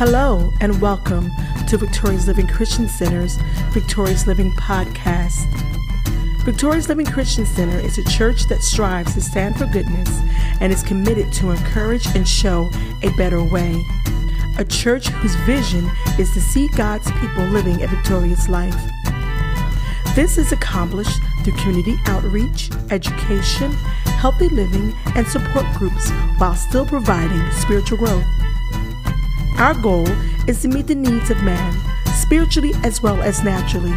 Hello, 0.00 0.50
and 0.62 0.80
welcome 0.80 1.30
to 1.68 1.76
Victorious 1.76 2.26
Living 2.26 2.46
Christian 2.46 2.88
Center's 2.88 3.36
Victorious 3.74 4.26
Living 4.26 4.50
Podcast. 4.52 5.44
Victorious 6.42 6.88
Living 6.88 7.04
Christian 7.04 7.44
Center 7.44 7.78
is 7.78 7.98
a 7.98 8.04
church 8.04 8.46
that 8.46 8.62
strives 8.62 9.12
to 9.12 9.20
stand 9.20 9.58
for 9.58 9.66
goodness 9.66 10.08
and 10.62 10.72
is 10.72 10.82
committed 10.82 11.30
to 11.34 11.50
encourage 11.50 12.06
and 12.16 12.26
show 12.26 12.70
a 13.02 13.10
better 13.18 13.44
way. 13.44 13.84
A 14.56 14.64
church 14.64 15.08
whose 15.08 15.34
vision 15.44 15.86
is 16.18 16.32
to 16.32 16.40
see 16.40 16.66
God's 16.68 17.10
people 17.20 17.44
living 17.48 17.82
a 17.82 17.86
victorious 17.86 18.48
life. 18.48 18.80
This 20.14 20.38
is 20.38 20.50
accomplished 20.50 21.20
through 21.44 21.58
community 21.58 21.98
outreach, 22.06 22.70
education, 22.90 23.70
healthy 24.16 24.48
living, 24.48 24.94
and 25.14 25.26
support 25.26 25.66
groups 25.76 26.10
while 26.38 26.54
still 26.54 26.86
providing 26.86 27.50
spiritual 27.50 27.98
growth. 27.98 28.39
Our 29.60 29.74
goal 29.74 30.08
is 30.48 30.62
to 30.62 30.68
meet 30.68 30.86
the 30.86 30.94
needs 30.94 31.28
of 31.28 31.42
man, 31.42 31.78
spiritually 32.14 32.72
as 32.82 33.02
well 33.02 33.20
as 33.20 33.44
naturally. 33.44 33.92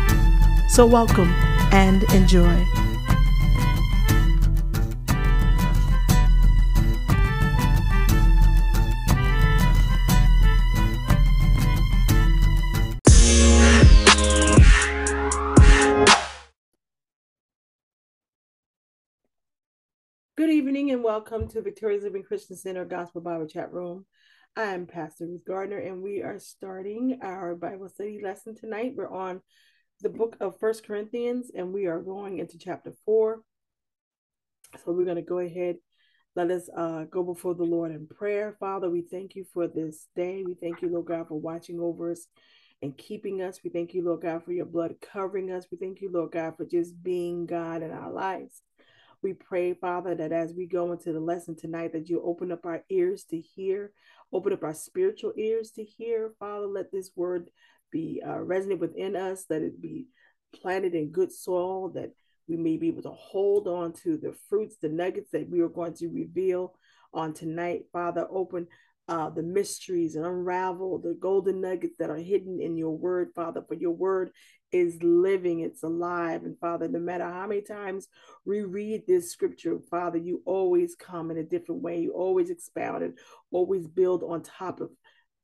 So, 0.67 0.85
welcome 0.85 1.29
and 1.71 2.03
enjoy. 2.13 2.65
Good 20.35 20.49
evening 20.49 20.91
and 20.91 21.01
welcome 21.01 21.47
to 21.47 21.61
Victorious 21.61 22.03
Living 22.03 22.23
Christian 22.23 22.57
Center 22.57 22.83
Gospel 22.83 23.21
Bible 23.21 23.47
Chat 23.47 23.71
Room. 23.71 24.05
I'm 24.55 24.85
Pastor 24.85 25.25
Ruth 25.25 25.45
Gardner, 25.47 25.79
and 25.79 26.03
we 26.03 26.21
are 26.21 26.37
starting 26.37 27.17
our 27.23 27.55
Bible 27.55 27.89
study 27.89 28.19
lesson 28.23 28.53
tonight. 28.53 28.93
We're 28.95 29.09
on 29.09 29.41
the 30.01 30.09
book 30.09 30.37
of 30.39 30.59
First 30.59 30.85
Corinthians, 30.85 31.49
and 31.55 31.73
we 31.73 31.87
are 31.87 31.99
going 31.99 32.37
into 32.37 32.59
chapter 32.59 32.93
four. 33.03 33.41
So 34.85 34.91
we're 34.91 35.05
going 35.05 35.15
to 35.15 35.23
go 35.23 35.39
ahead. 35.39 35.77
Let 36.35 36.51
us 36.51 36.69
uh, 36.77 37.05
go 37.05 37.23
before 37.23 37.55
the 37.55 37.63
Lord 37.63 37.93
in 37.93 38.05
prayer. 38.05 38.55
Father, 38.59 38.91
we 38.91 39.01
thank 39.01 39.35
you 39.35 39.43
for 39.55 39.67
this 39.67 40.05
day. 40.15 40.43
We 40.45 40.53
thank 40.53 40.83
you, 40.83 40.89
Lord 40.89 41.07
God, 41.07 41.29
for 41.29 41.39
watching 41.39 41.79
over 41.79 42.11
us 42.11 42.27
and 42.83 42.95
keeping 42.95 43.41
us. 43.41 43.59
We 43.63 43.71
thank 43.71 43.95
you, 43.95 44.05
Lord 44.05 44.21
God, 44.21 44.43
for 44.43 44.51
your 44.51 44.67
blood 44.67 44.97
covering 45.01 45.51
us. 45.51 45.65
We 45.71 45.79
thank 45.79 45.99
you, 45.99 46.11
Lord 46.11 46.31
God, 46.31 46.57
for 46.57 46.65
just 46.65 47.01
being 47.01 47.47
God 47.47 47.81
in 47.81 47.89
our 47.89 48.11
lives. 48.11 48.61
We 49.23 49.33
pray, 49.33 49.73
Father, 49.73 50.13
that 50.15 50.31
as 50.31 50.53
we 50.53 50.67
go 50.67 50.91
into 50.91 51.13
the 51.13 51.19
lesson 51.19 51.55
tonight, 51.55 51.93
that 51.93 52.09
you 52.09 52.21
open 52.21 52.51
up 52.51 52.65
our 52.65 52.83
ears 52.89 53.23
to 53.31 53.39
hear 53.39 53.93
Open 54.33 54.51
up 54.51 54.63
our 54.63 54.73
spiritual 54.73 55.31
ears 55.37 55.69
to 55.71 55.83
hear. 55.83 56.33
Father, 56.39 56.65
let 56.65 56.91
this 56.91 57.11
word 57.15 57.51
be 57.91 58.19
uh, 58.27 58.39
resonant 58.39 58.81
within 58.81 59.15
us, 59.15 59.45
that 59.45 59.61
it 59.61 59.79
be 59.79 60.07
planted 60.55 60.95
in 60.95 61.11
good 61.11 61.31
soil, 61.31 61.89
that 61.89 62.11
we 62.47 62.57
may 62.57 62.77
be 62.77 62.87
able 62.87 63.03
to 63.03 63.11
hold 63.11 63.67
on 63.67 63.93
to 63.93 64.17
the 64.17 64.33
fruits, 64.49 64.77
the 64.81 64.89
nuggets 64.89 65.29
that 65.31 65.47
we 65.47 65.61
are 65.61 65.69
going 65.69 65.93
to 65.93 66.07
reveal 66.07 66.73
on 67.13 67.31
tonight. 67.31 67.83
Father, 67.93 68.25
open 68.31 68.67
uh, 69.07 69.29
the 69.29 69.43
mysteries 69.43 70.15
and 70.15 70.25
unravel 70.25 70.97
the 70.99 71.17
golden 71.19 71.59
nuggets 71.59 71.97
that 71.99 72.09
are 72.09 72.17
hidden 72.17 72.61
in 72.61 72.77
your 72.77 72.97
word, 72.97 73.29
Father. 73.35 73.61
For 73.67 73.75
your 73.75 73.91
word 73.91 74.31
is 74.71 75.01
living, 75.03 75.59
it's 75.59 75.83
alive. 75.83 76.43
And 76.43 76.57
Father, 76.59 76.87
no 76.87 76.99
matter 76.99 77.25
how 77.25 77.47
many 77.47 77.61
times 77.61 78.07
we 78.45 78.61
read 78.61 79.03
this 79.05 79.31
scripture, 79.31 79.77
Father, 79.91 80.17
you 80.17 80.41
always 80.45 80.95
come 80.95 81.31
in 81.31 81.37
a 81.37 81.43
different 81.43 81.81
way. 81.81 81.99
You 81.99 82.13
always 82.13 82.49
expound 82.49 83.03
and 83.03 83.17
always 83.51 83.87
build 83.87 84.23
on 84.23 84.41
top 84.41 84.79
of, 84.79 84.89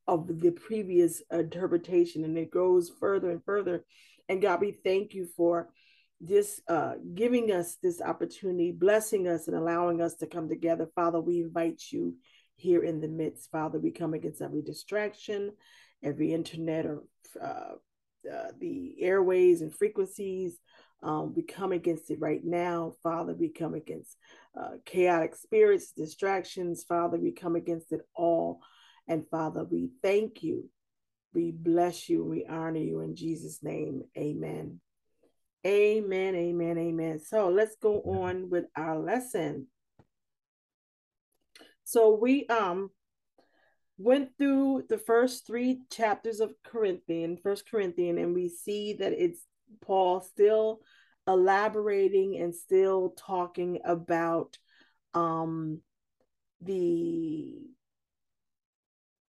of 0.07 0.39
the 0.39 0.51
previous 0.51 1.21
interpretation. 1.31 2.23
And 2.23 2.37
it 2.37 2.51
goes 2.51 2.91
further 2.99 3.29
and 3.29 3.43
further. 3.43 3.83
And 4.29 4.41
God, 4.41 4.61
we 4.61 4.77
thank 4.83 5.13
you 5.13 5.27
for 5.35 5.69
this 6.21 6.61
uh, 6.67 6.93
giving 7.13 7.51
us 7.51 7.77
this 7.81 8.01
opportunity, 8.01 8.71
blessing 8.71 9.27
us, 9.27 9.47
and 9.47 9.55
allowing 9.55 10.01
us 10.01 10.15
to 10.15 10.27
come 10.27 10.49
together. 10.49 10.89
Father, 10.95 11.19
we 11.21 11.41
invite 11.41 11.81
you 11.91 12.15
here 12.59 12.83
in 12.83 13.01
the 13.01 13.07
midst. 13.07 13.51
Father, 13.51 13.79
we 13.79 13.91
come 13.91 14.13
against 14.13 14.41
every 14.41 14.61
distraction, 14.61 15.51
every 16.03 16.33
internet 16.33 16.85
or 16.85 17.03
uh, 17.41 17.73
uh, 18.31 18.47
the 18.59 18.95
airways 18.99 19.61
and 19.61 19.73
frequencies. 19.73 20.59
Um, 21.01 21.33
we 21.33 21.43
come 21.43 21.71
against 21.71 22.11
it 22.11 22.19
right 22.19 22.43
now, 22.43 22.95
Father. 23.01 23.33
We 23.33 23.49
come 23.49 23.73
against 23.73 24.17
uh, 24.59 24.77
chaotic 24.85 25.35
spirits, 25.35 25.91
distractions, 25.91 26.83
Father. 26.83 27.17
We 27.17 27.31
come 27.31 27.55
against 27.55 27.93
it 27.93 28.01
all. 28.13 28.59
And 29.07 29.25
Father, 29.29 29.63
we 29.63 29.91
thank 30.03 30.43
you. 30.43 30.69
We 31.33 31.51
bless 31.51 32.09
you. 32.09 32.25
We 32.25 32.45
honor 32.45 32.79
you 32.79 32.99
in 32.99 33.15
Jesus' 33.15 33.63
name. 33.63 34.03
Amen. 34.17 34.81
Amen. 35.65 36.35
Amen. 36.35 36.77
Amen. 36.77 37.19
So 37.19 37.49
let's 37.49 37.75
go 37.81 38.01
on 38.01 38.49
with 38.49 38.65
our 38.75 38.99
lesson. 38.99 39.67
So 41.89 42.13
we 42.13 42.45
um 42.45 42.91
went 43.97 44.37
through 44.37 44.83
the 44.89 44.99
first 44.99 45.47
three 45.47 45.81
chapters 45.91 46.39
of 46.39 46.53
Corinthian, 46.63 47.35
First 47.35 47.67
Corinthian, 47.67 48.19
and 48.19 48.35
we 48.35 48.47
see 48.47 48.93
that 48.93 49.11
it's 49.13 49.39
Paul 49.81 50.21
still 50.21 50.81
elaborating 51.27 52.37
and 52.37 52.53
still 52.53 53.15
talking 53.17 53.79
about 53.83 54.59
um, 55.15 55.81
the 56.61 57.55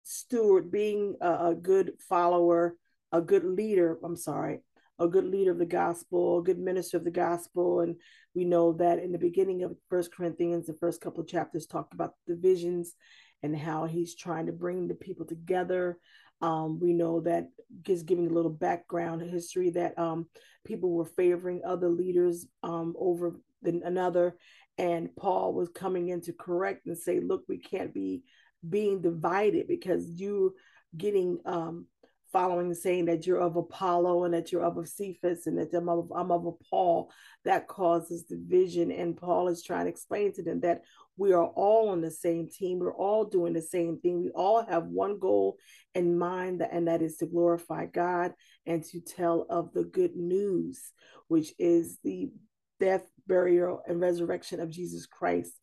steward 0.03 0.70
being 0.70 1.16
a, 1.22 1.52
a, 1.52 1.56
good 1.56 1.94
follower, 2.09 2.76
a 3.14 3.22
good 3.22 3.46
leader. 3.46 3.97
I'm 4.03 4.18
sorry, 4.18 4.59
a 4.99 5.07
good 5.07 5.25
leader 5.25 5.51
of 5.51 5.57
the 5.57 5.65
gospel, 5.65 6.39
a 6.39 6.43
good 6.43 6.59
minister 6.59 6.97
of 6.97 7.03
the 7.03 7.11
gospel, 7.11 7.81
and 7.81 7.95
we 8.35 8.45
know 8.45 8.73
that 8.73 8.99
in 8.99 9.11
the 9.11 9.17
beginning 9.17 9.63
of 9.63 9.75
First 9.89 10.13
Corinthians, 10.13 10.67
the 10.67 10.73
first 10.73 11.01
couple 11.01 11.21
of 11.21 11.27
chapters 11.27 11.65
talk 11.65 11.93
about 11.93 12.13
divisions 12.27 12.95
and 13.41 13.57
how 13.57 13.85
he's 13.85 14.15
trying 14.15 14.45
to 14.47 14.51
bring 14.51 14.87
the 14.87 14.95
people 14.95 15.25
together. 15.25 15.97
Um, 16.41 16.79
we 16.79 16.93
know 16.93 17.21
that 17.21 17.49
just 17.83 18.05
giving 18.05 18.27
a 18.27 18.33
little 18.33 18.51
background 18.51 19.21
history 19.21 19.69
that 19.71 19.97
um, 19.97 20.27
people 20.65 20.91
were 20.91 21.05
favoring 21.05 21.61
other 21.66 21.89
leaders 21.89 22.45
um, 22.63 22.95
over 22.97 23.39
the, 23.61 23.81
another, 23.83 24.37
and 24.77 25.13
Paul 25.16 25.53
was 25.53 25.69
coming 25.69 26.09
in 26.09 26.21
to 26.21 26.33
correct 26.33 26.85
and 26.85 26.97
say, 26.97 27.19
"Look, 27.19 27.43
we 27.47 27.57
can't 27.57 27.93
be 27.93 28.23
being 28.67 29.01
divided 29.01 29.67
because 29.67 30.07
you 30.07 30.55
getting 30.95 31.39
um, 31.45 31.85
following 32.31 32.73
saying 32.73 33.06
that 33.06 33.25
you're 33.25 33.40
of 33.40 33.56
Apollo 33.56 34.25
and 34.25 34.34
that 34.34 34.51
you're 34.51 34.63
of 34.63 34.88
Cephas 34.88 35.47
and 35.47 35.57
that 35.57 35.73
I'm 35.73 35.90
of, 35.90 36.12
I'm 36.16 36.31
of 36.31 36.45
Paul, 36.69 37.12
that 37.45 37.67
causes 37.67 38.23
division. 38.23 38.91
And 38.91 39.17
Paul 39.17 39.47
is 39.47 39.63
trying 39.63 39.85
to 39.85 39.91
explain 39.91 40.34
to 40.34 40.44
them 40.44 40.62
that 40.62 40.81
we 41.17 41.34
are 41.34 41.47
all 41.47 41.90
on 41.90 42.01
the 42.01 42.12
same 42.12 42.47
team. 42.50 42.79
We're 42.79 42.95
all 42.95 43.25
doing 43.25 43.53
the 43.53 43.62
same 43.62 44.00
thing. 44.00 44.22
We 44.22 44.29
all 44.29 44.66
have 44.66 44.85
one 44.85 45.19
goal 45.19 45.57
in 45.94 46.17
mind, 46.17 46.66
and 46.72 46.88
that 46.88 47.01
is 47.01 47.17
to 47.17 47.25
glorify 47.25 47.88
God 47.88 48.34
and 48.66 48.84
to 48.85 49.01
tell 49.01 49.46
of 49.50 49.73
the 49.73 49.84
good 49.84 50.16
news, 50.16 50.81
which 51.28 51.53
is 51.59 51.97
the 52.03 52.31
death, 52.79 53.03
burial, 53.28 53.81
and 53.88 54.00
resurrection 54.00 54.59
of 54.61 54.69
Jesus 54.69 55.06
Christ, 55.06 55.53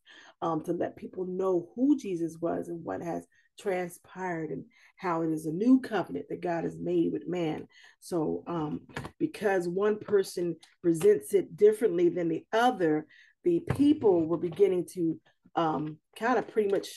um, 0.41 0.63
to 0.65 0.73
let 0.73 0.95
people 0.95 1.25
know 1.25 1.69
who 1.75 1.97
Jesus 1.97 2.37
was 2.39 2.67
and 2.67 2.83
what 2.83 3.01
has 3.01 3.25
transpired 3.57 4.51
and 4.51 4.65
how 4.97 5.21
it 5.21 5.31
is 5.31 5.45
a 5.45 5.51
new 5.51 5.79
covenant 5.79 6.25
that 6.29 6.41
God 6.41 6.63
has 6.63 6.77
made 6.77 7.11
with 7.11 7.27
man. 7.27 7.67
So, 7.99 8.43
um, 8.47 8.81
because 9.19 9.67
one 9.67 9.99
person 9.99 10.55
presents 10.81 11.33
it 11.33 11.55
differently 11.55 12.09
than 12.09 12.29
the 12.29 12.45
other, 12.51 13.05
the 13.43 13.61
people 13.75 14.25
were 14.25 14.37
beginning 14.37 14.85
to 14.93 15.19
um, 15.55 15.97
kind 16.17 16.37
of 16.37 16.47
pretty 16.47 16.69
much 16.69 16.87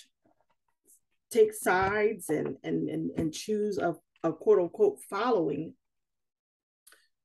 take 1.31 1.52
sides 1.55 2.29
and 2.29 2.56
and 2.64 2.88
and, 2.88 3.11
and 3.17 3.32
choose 3.32 3.79
a, 3.79 3.94
a 4.23 4.32
quote 4.32 4.58
unquote 4.58 4.99
following 5.08 5.75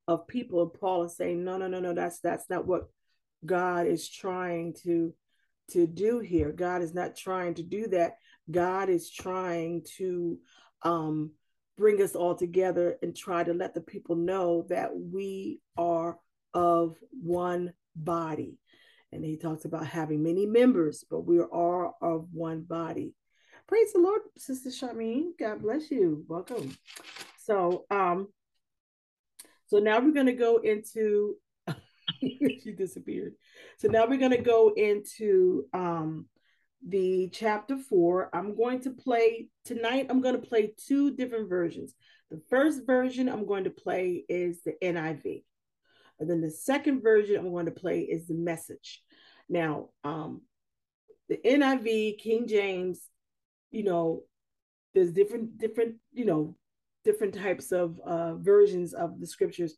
of 0.07 0.27
people. 0.27 0.61
And 0.61 0.73
Paul 0.73 1.03
is 1.05 1.17
saying, 1.17 1.43
no, 1.43 1.57
no, 1.57 1.67
no, 1.67 1.79
no, 1.79 1.93
that's 1.93 2.19
that's 2.19 2.49
not 2.49 2.67
what 2.67 2.89
God 3.45 3.87
is 3.87 4.09
trying 4.09 4.75
to 4.83 5.13
to 5.71 5.87
do 5.87 6.19
here. 6.19 6.51
God 6.51 6.81
is 6.81 6.93
not 6.93 7.15
trying 7.15 7.55
to 7.55 7.63
do 7.63 7.87
that. 7.87 8.17
God 8.49 8.89
is 8.89 9.11
trying 9.11 9.83
to 9.97 10.37
um, 10.83 11.31
bring 11.77 12.01
us 12.01 12.15
all 12.15 12.35
together 12.35 12.97
and 13.01 13.15
try 13.15 13.43
to 13.43 13.53
let 13.53 13.73
the 13.73 13.81
people 13.81 14.15
know 14.15 14.65
that 14.69 14.91
we 14.95 15.59
are 15.77 16.17
of 16.53 16.95
one 17.11 17.73
body. 17.95 18.57
And 19.11 19.23
he 19.23 19.37
talks 19.37 19.65
about 19.65 19.87
having 19.87 20.23
many 20.23 20.45
members, 20.45 21.03
but 21.09 21.21
we 21.21 21.39
are 21.39 21.47
all 21.47 21.97
of 22.01 22.27
one 22.31 22.61
body. 22.61 23.13
Praise 23.67 23.93
the 23.93 23.99
Lord, 23.99 24.21
Sister 24.37 24.69
Charmaine. 24.69 25.31
God 25.39 25.61
bless 25.61 25.89
you. 25.89 26.23
Welcome. 26.27 26.77
So, 27.37 27.85
um, 27.89 28.27
so 29.67 29.79
now 29.79 29.99
we're 29.99 30.13
going 30.13 30.25
to 30.27 30.33
go 30.33 30.57
into. 30.57 31.35
she 32.19 32.73
disappeared. 32.77 33.33
So 33.77 33.87
now 33.87 34.05
we're 34.05 34.19
going 34.19 34.31
to 34.31 34.37
go 34.37 34.71
into 34.75 35.65
um, 35.73 36.27
the 36.87 37.29
chapter 37.33 37.77
four. 37.77 38.29
I'm 38.33 38.55
going 38.55 38.81
to 38.81 38.91
play 38.91 39.49
tonight. 39.65 40.07
I'm 40.09 40.21
going 40.21 40.39
to 40.39 40.47
play 40.47 40.73
two 40.87 41.15
different 41.15 41.49
versions. 41.49 41.93
The 42.29 42.41
first 42.49 42.85
version 42.85 43.27
I'm 43.27 43.45
going 43.45 43.63
to 43.63 43.69
play 43.69 44.25
is 44.29 44.61
the 44.61 44.73
NIV. 44.81 45.43
And 46.19 46.29
then 46.29 46.41
the 46.41 46.51
second 46.51 47.01
version 47.01 47.37
I'm 47.37 47.51
going 47.51 47.65
to 47.65 47.71
play 47.71 48.01
is 48.01 48.27
the 48.27 48.35
message. 48.35 49.03
Now, 49.49 49.89
um, 50.03 50.41
the 51.27 51.37
NIV, 51.43 52.19
King 52.19 52.47
James, 52.47 53.01
you 53.71 53.83
know, 53.83 54.23
there's 54.93 55.11
different, 55.11 55.57
different, 55.57 55.95
you 56.13 56.25
know, 56.25 56.55
different 57.03 57.33
types 57.33 57.71
of 57.71 57.99
uh, 58.05 58.35
versions 58.35 58.93
of 58.93 59.19
the 59.19 59.27
scriptures. 59.27 59.75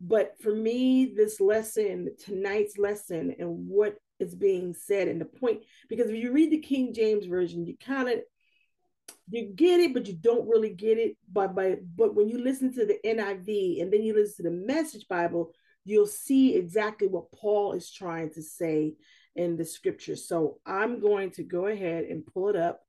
But 0.00 0.34
for 0.40 0.54
me, 0.54 1.12
this 1.16 1.40
lesson, 1.40 2.14
tonight's 2.18 2.78
lesson, 2.78 3.34
and 3.38 3.68
what 3.68 3.96
is 4.18 4.34
being 4.34 4.74
said, 4.74 5.08
and 5.08 5.20
the 5.20 5.26
point, 5.26 5.62
because 5.88 6.08
if 6.08 6.16
you 6.16 6.32
read 6.32 6.50
the 6.50 6.58
King 6.58 6.94
James 6.94 7.26
version, 7.26 7.66
you 7.66 7.76
kind 7.78 8.08
of 8.08 8.20
you 9.28 9.52
get 9.54 9.80
it, 9.80 9.92
but 9.92 10.06
you 10.06 10.14
don't 10.14 10.48
really 10.48 10.70
get 10.70 10.98
it. 10.98 11.16
But 11.30 11.54
by 11.54 11.78
but 11.96 12.14
when 12.14 12.28
you 12.28 12.38
listen 12.38 12.72
to 12.74 12.86
the 12.86 12.98
NIV 13.04 13.82
and 13.82 13.92
then 13.92 14.02
you 14.02 14.14
listen 14.14 14.44
to 14.44 14.50
the 14.50 14.56
Message 14.56 15.06
Bible, 15.08 15.52
you'll 15.84 16.06
see 16.06 16.54
exactly 16.54 17.08
what 17.08 17.32
Paul 17.32 17.72
is 17.72 17.90
trying 17.90 18.30
to 18.34 18.42
say 18.42 18.94
in 19.34 19.56
the 19.56 19.64
scripture. 19.64 20.16
So 20.16 20.58
I'm 20.64 21.00
going 21.00 21.30
to 21.32 21.42
go 21.42 21.66
ahead 21.66 22.04
and 22.04 22.26
pull 22.26 22.48
it 22.48 22.56
up, 22.56 22.80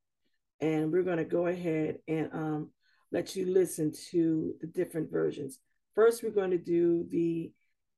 and 0.62 0.92
we're 0.92 1.04
going 1.04 1.18
to 1.18 1.26
go 1.26 1.48
ahead 1.48 1.98
and 2.08 2.30
um, 2.34 2.70
let 3.12 3.36
you 3.36 3.46
listen 3.48 3.92
to 4.12 4.54
the 4.62 4.68
different 4.68 5.12
versions. 5.12 5.60
First, 5.96 6.24
we're 6.24 6.30
going 6.30 6.52
to 6.52 6.58
do 6.58 7.06
the 7.10 7.52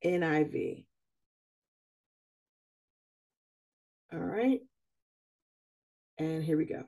NIV. 0.04 0.86
All 4.12 4.18
right. 4.18 4.60
And 6.18 6.42
here 6.42 6.56
we 6.56 6.64
go. 6.64 6.84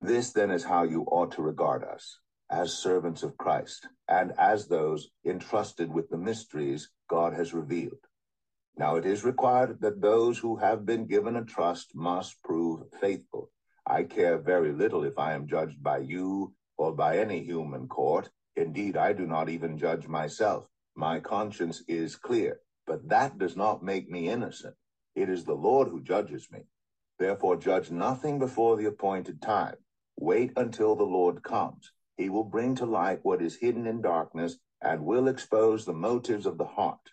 This 0.00 0.32
then 0.32 0.50
is 0.50 0.64
how 0.64 0.84
you 0.84 1.02
ought 1.02 1.32
to 1.32 1.42
regard 1.42 1.84
us 1.84 2.18
as 2.50 2.72
servants 2.72 3.22
of 3.22 3.36
Christ 3.36 3.86
and 4.08 4.32
as 4.38 4.66
those 4.66 5.08
entrusted 5.24 5.92
with 5.92 6.08
the 6.08 6.16
mysteries 6.16 6.90
God 7.08 7.34
has 7.34 7.52
revealed. 7.52 7.98
Now 8.76 8.96
it 8.96 9.06
is 9.06 9.24
required 9.24 9.80
that 9.80 10.00
those 10.00 10.38
who 10.38 10.56
have 10.56 10.84
been 10.84 11.06
given 11.06 11.36
a 11.36 11.44
trust 11.44 11.94
must 11.94 12.42
prove 12.42 12.82
faithful. 13.00 13.50
I 13.86 14.04
care 14.04 14.38
very 14.38 14.72
little 14.72 15.04
if 15.04 15.18
I 15.18 15.34
am 15.34 15.46
judged 15.46 15.82
by 15.82 15.98
you 15.98 16.54
or 16.76 16.92
by 16.92 17.18
any 17.18 17.44
human 17.44 17.88
court. 17.88 18.30
Indeed, 18.56 18.96
I 18.96 19.12
do 19.12 19.26
not 19.26 19.48
even 19.48 19.78
judge 19.78 20.08
myself. 20.08 20.66
My 20.96 21.20
conscience 21.20 21.82
is 21.86 22.16
clear, 22.16 22.60
but 22.86 23.08
that 23.08 23.38
does 23.38 23.56
not 23.56 23.82
make 23.82 24.08
me 24.10 24.28
innocent. 24.28 24.74
It 25.14 25.28
is 25.28 25.44
the 25.44 25.54
Lord 25.54 25.88
who 25.88 26.02
judges 26.02 26.48
me. 26.50 26.66
Therefore, 27.18 27.56
judge 27.56 27.90
nothing 27.90 28.38
before 28.38 28.76
the 28.76 28.86
appointed 28.86 29.40
time. 29.40 29.76
Wait 30.18 30.52
until 30.56 30.96
the 30.96 31.04
Lord 31.04 31.42
comes. 31.42 31.92
He 32.16 32.28
will 32.28 32.44
bring 32.44 32.74
to 32.76 32.86
light 32.86 33.20
what 33.22 33.42
is 33.42 33.56
hidden 33.56 33.86
in 33.86 34.00
darkness 34.00 34.58
and 34.82 35.04
will 35.04 35.28
expose 35.28 35.84
the 35.84 35.92
motives 35.92 36.46
of 36.46 36.58
the 36.58 36.64
heart. 36.64 37.12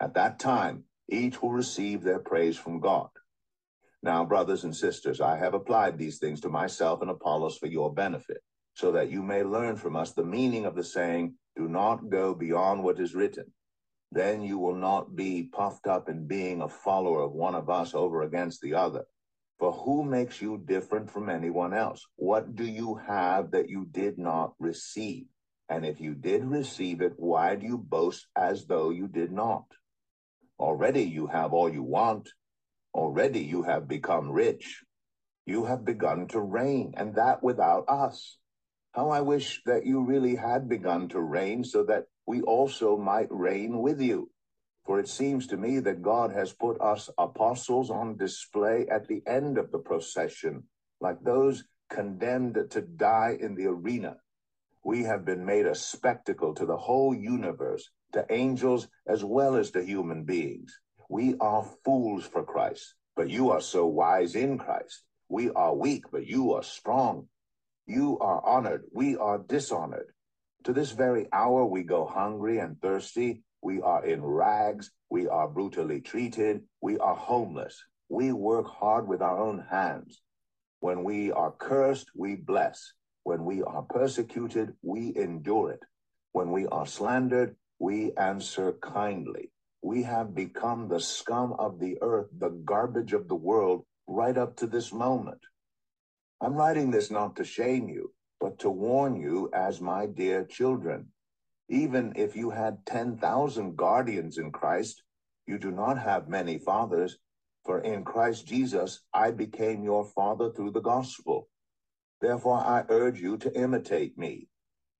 At 0.00 0.14
that 0.14 0.38
time, 0.38 0.84
each 1.08 1.40
will 1.42 1.52
receive 1.52 2.02
their 2.02 2.18
praise 2.18 2.56
from 2.56 2.80
God. 2.80 3.08
Now, 4.02 4.24
brothers 4.24 4.64
and 4.64 4.74
sisters, 4.76 5.20
I 5.20 5.36
have 5.36 5.54
applied 5.54 5.98
these 5.98 6.18
things 6.18 6.40
to 6.42 6.48
myself 6.48 7.02
and 7.02 7.10
Apollos 7.10 7.58
for 7.58 7.66
your 7.66 7.92
benefit, 7.92 8.42
so 8.74 8.92
that 8.92 9.10
you 9.10 9.22
may 9.22 9.42
learn 9.42 9.76
from 9.76 9.96
us 9.96 10.12
the 10.12 10.24
meaning 10.24 10.64
of 10.64 10.74
the 10.74 10.84
saying, 10.84 11.34
Do 11.56 11.68
not 11.68 12.08
go 12.08 12.34
beyond 12.34 12.84
what 12.84 13.00
is 13.00 13.14
written. 13.14 13.52
Then 14.12 14.42
you 14.42 14.58
will 14.58 14.76
not 14.76 15.14
be 15.16 15.48
puffed 15.52 15.86
up 15.86 16.08
in 16.08 16.26
being 16.26 16.62
a 16.62 16.68
follower 16.68 17.22
of 17.22 17.32
one 17.32 17.54
of 17.54 17.68
us 17.68 17.94
over 17.94 18.22
against 18.22 18.60
the 18.60 18.74
other. 18.74 19.04
For 19.58 19.72
who 19.72 20.04
makes 20.04 20.40
you 20.40 20.58
different 20.58 21.10
from 21.10 21.30
anyone 21.30 21.72
else? 21.72 22.06
What 22.16 22.54
do 22.54 22.64
you 22.64 22.96
have 23.06 23.52
that 23.52 23.68
you 23.68 23.86
did 23.90 24.18
not 24.18 24.54
receive? 24.58 25.26
And 25.68 25.84
if 25.84 26.00
you 26.00 26.14
did 26.14 26.44
receive 26.44 27.00
it, 27.00 27.14
why 27.16 27.56
do 27.56 27.66
you 27.66 27.78
boast 27.78 28.26
as 28.36 28.66
though 28.66 28.90
you 28.90 29.08
did 29.08 29.32
not? 29.32 29.64
Already 30.58 31.02
you 31.02 31.26
have 31.26 31.52
all 31.52 31.68
you 31.68 31.82
want. 31.82 32.28
Already 32.94 33.40
you 33.40 33.62
have 33.62 33.88
become 33.88 34.30
rich. 34.30 34.84
You 35.44 35.64
have 35.64 35.84
begun 35.84 36.28
to 36.28 36.40
reign, 36.40 36.94
and 36.96 37.14
that 37.16 37.42
without 37.42 37.84
us. 37.88 38.38
How 38.92 39.10
I 39.10 39.20
wish 39.20 39.62
that 39.66 39.84
you 39.84 40.04
really 40.04 40.36
had 40.36 40.68
begun 40.68 41.08
to 41.08 41.20
reign 41.20 41.64
so 41.64 41.84
that 41.84 42.04
we 42.26 42.42
also 42.42 42.96
might 42.96 43.28
reign 43.30 43.78
with 43.78 44.00
you. 44.00 44.30
For 44.84 45.00
it 45.00 45.08
seems 45.08 45.46
to 45.48 45.56
me 45.56 45.80
that 45.80 46.02
God 46.02 46.32
has 46.32 46.52
put 46.52 46.80
us 46.80 47.10
apostles 47.18 47.90
on 47.90 48.16
display 48.16 48.86
at 48.88 49.08
the 49.08 49.22
end 49.26 49.58
of 49.58 49.72
the 49.72 49.78
procession, 49.78 50.64
like 51.00 51.20
those 51.22 51.64
condemned 51.90 52.58
to 52.70 52.80
die 52.80 53.36
in 53.40 53.54
the 53.54 53.66
arena. 53.66 54.16
We 54.84 55.02
have 55.02 55.24
been 55.24 55.44
made 55.44 55.66
a 55.66 55.74
spectacle 55.74 56.54
to 56.54 56.66
the 56.66 56.76
whole 56.76 57.14
universe, 57.14 57.90
to 58.12 58.24
angels 58.30 58.86
as 59.06 59.24
well 59.24 59.56
as 59.56 59.72
to 59.72 59.84
human 59.84 60.24
beings. 60.24 60.78
We 61.08 61.36
are 61.40 61.68
fools 61.84 62.24
for 62.24 62.44
Christ, 62.44 62.94
but 63.16 63.28
you 63.28 63.50
are 63.50 63.60
so 63.60 63.86
wise 63.86 64.36
in 64.36 64.58
Christ. 64.58 65.02
We 65.28 65.50
are 65.50 65.74
weak, 65.74 66.04
but 66.12 66.26
you 66.26 66.54
are 66.54 66.62
strong. 66.62 67.28
You 67.86 68.18
are 68.20 68.44
honored, 68.44 68.84
we 68.92 69.16
are 69.16 69.38
dishonored. 69.38 70.12
To 70.66 70.72
this 70.72 70.92
very 70.92 71.26
hour, 71.32 71.64
we 71.64 71.82
go 71.82 72.06
hungry 72.06 72.58
and 72.58 72.80
thirsty 72.80 73.42
we 73.66 73.80
are 73.82 74.04
in 74.06 74.24
rags. 74.24 74.92
We 75.10 75.26
are 75.26 75.48
brutally 75.48 76.00
treated. 76.00 76.62
We 76.80 76.98
are 76.98 77.16
homeless. 77.16 77.82
We 78.08 78.30
work 78.32 78.68
hard 78.68 79.08
with 79.08 79.22
our 79.22 79.38
own 79.38 79.58
hands. 79.68 80.22
When 80.78 81.02
we 81.02 81.32
are 81.32 81.50
cursed, 81.50 82.10
we 82.14 82.36
bless. 82.36 82.92
When 83.24 83.44
we 83.44 83.64
are 83.64 83.82
persecuted, 83.82 84.74
we 84.82 85.12
endure 85.16 85.72
it. 85.72 85.82
When 86.30 86.52
we 86.52 86.68
are 86.68 86.86
slandered, 86.86 87.56
we 87.80 88.12
answer 88.12 88.72
kindly. 88.80 89.50
We 89.82 90.04
have 90.04 90.32
become 90.32 90.86
the 90.86 91.00
scum 91.00 91.54
of 91.58 91.80
the 91.80 91.98
earth, 92.02 92.28
the 92.38 92.50
garbage 92.50 93.12
of 93.12 93.26
the 93.26 93.34
world, 93.34 93.84
right 94.06 94.38
up 94.38 94.54
to 94.58 94.68
this 94.68 94.92
moment. 94.92 95.40
I'm 96.40 96.54
writing 96.54 96.92
this 96.92 97.10
not 97.10 97.34
to 97.36 97.44
shame 97.44 97.88
you, 97.88 98.12
but 98.40 98.58
to 98.58 98.70
warn 98.70 99.16
you 99.16 99.50
as 99.52 99.80
my 99.80 100.06
dear 100.06 100.44
children. 100.44 101.08
Even 101.68 102.12
if 102.16 102.36
you 102.36 102.50
had 102.50 102.84
10,000 102.86 103.76
guardians 103.76 104.38
in 104.38 104.52
Christ, 104.52 105.02
you 105.46 105.58
do 105.58 105.70
not 105.70 105.98
have 105.98 106.28
many 106.28 106.58
fathers, 106.58 107.18
for 107.64 107.80
in 107.80 108.04
Christ 108.04 108.46
Jesus 108.46 109.00
I 109.12 109.30
became 109.30 109.82
your 109.82 110.04
father 110.04 110.50
through 110.50 110.70
the 110.72 110.80
gospel. 110.80 111.48
Therefore 112.20 112.58
I 112.58 112.84
urge 112.88 113.20
you 113.20 113.36
to 113.38 113.60
imitate 113.60 114.16
me. 114.16 114.48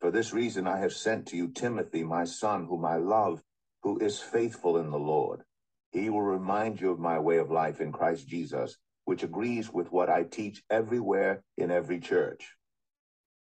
For 0.00 0.10
this 0.10 0.32
reason 0.32 0.66
I 0.66 0.78
have 0.78 0.92
sent 0.92 1.26
to 1.28 1.36
you 1.36 1.48
Timothy, 1.48 2.04
my 2.04 2.24
son, 2.24 2.66
whom 2.66 2.84
I 2.84 2.96
love, 2.96 3.42
who 3.82 3.98
is 3.98 4.20
faithful 4.20 4.76
in 4.76 4.90
the 4.90 4.98
Lord. 4.98 5.42
He 5.92 6.10
will 6.10 6.22
remind 6.22 6.80
you 6.80 6.90
of 6.90 6.98
my 6.98 7.18
way 7.18 7.38
of 7.38 7.50
life 7.50 7.80
in 7.80 7.92
Christ 7.92 8.28
Jesus, 8.28 8.76
which 9.04 9.22
agrees 9.22 9.72
with 9.72 9.90
what 9.92 10.10
I 10.10 10.24
teach 10.24 10.62
everywhere 10.68 11.42
in 11.56 11.70
every 11.70 12.00
church. 12.00 12.56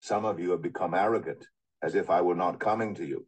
Some 0.01 0.25
of 0.25 0.39
you 0.39 0.49
have 0.51 0.63
become 0.63 0.95
arrogant 0.95 1.47
as 1.83 1.93
if 1.95 2.09
I 2.09 2.21
were 2.21 2.35
not 2.35 2.59
coming 2.59 2.95
to 2.95 3.05
you. 3.05 3.25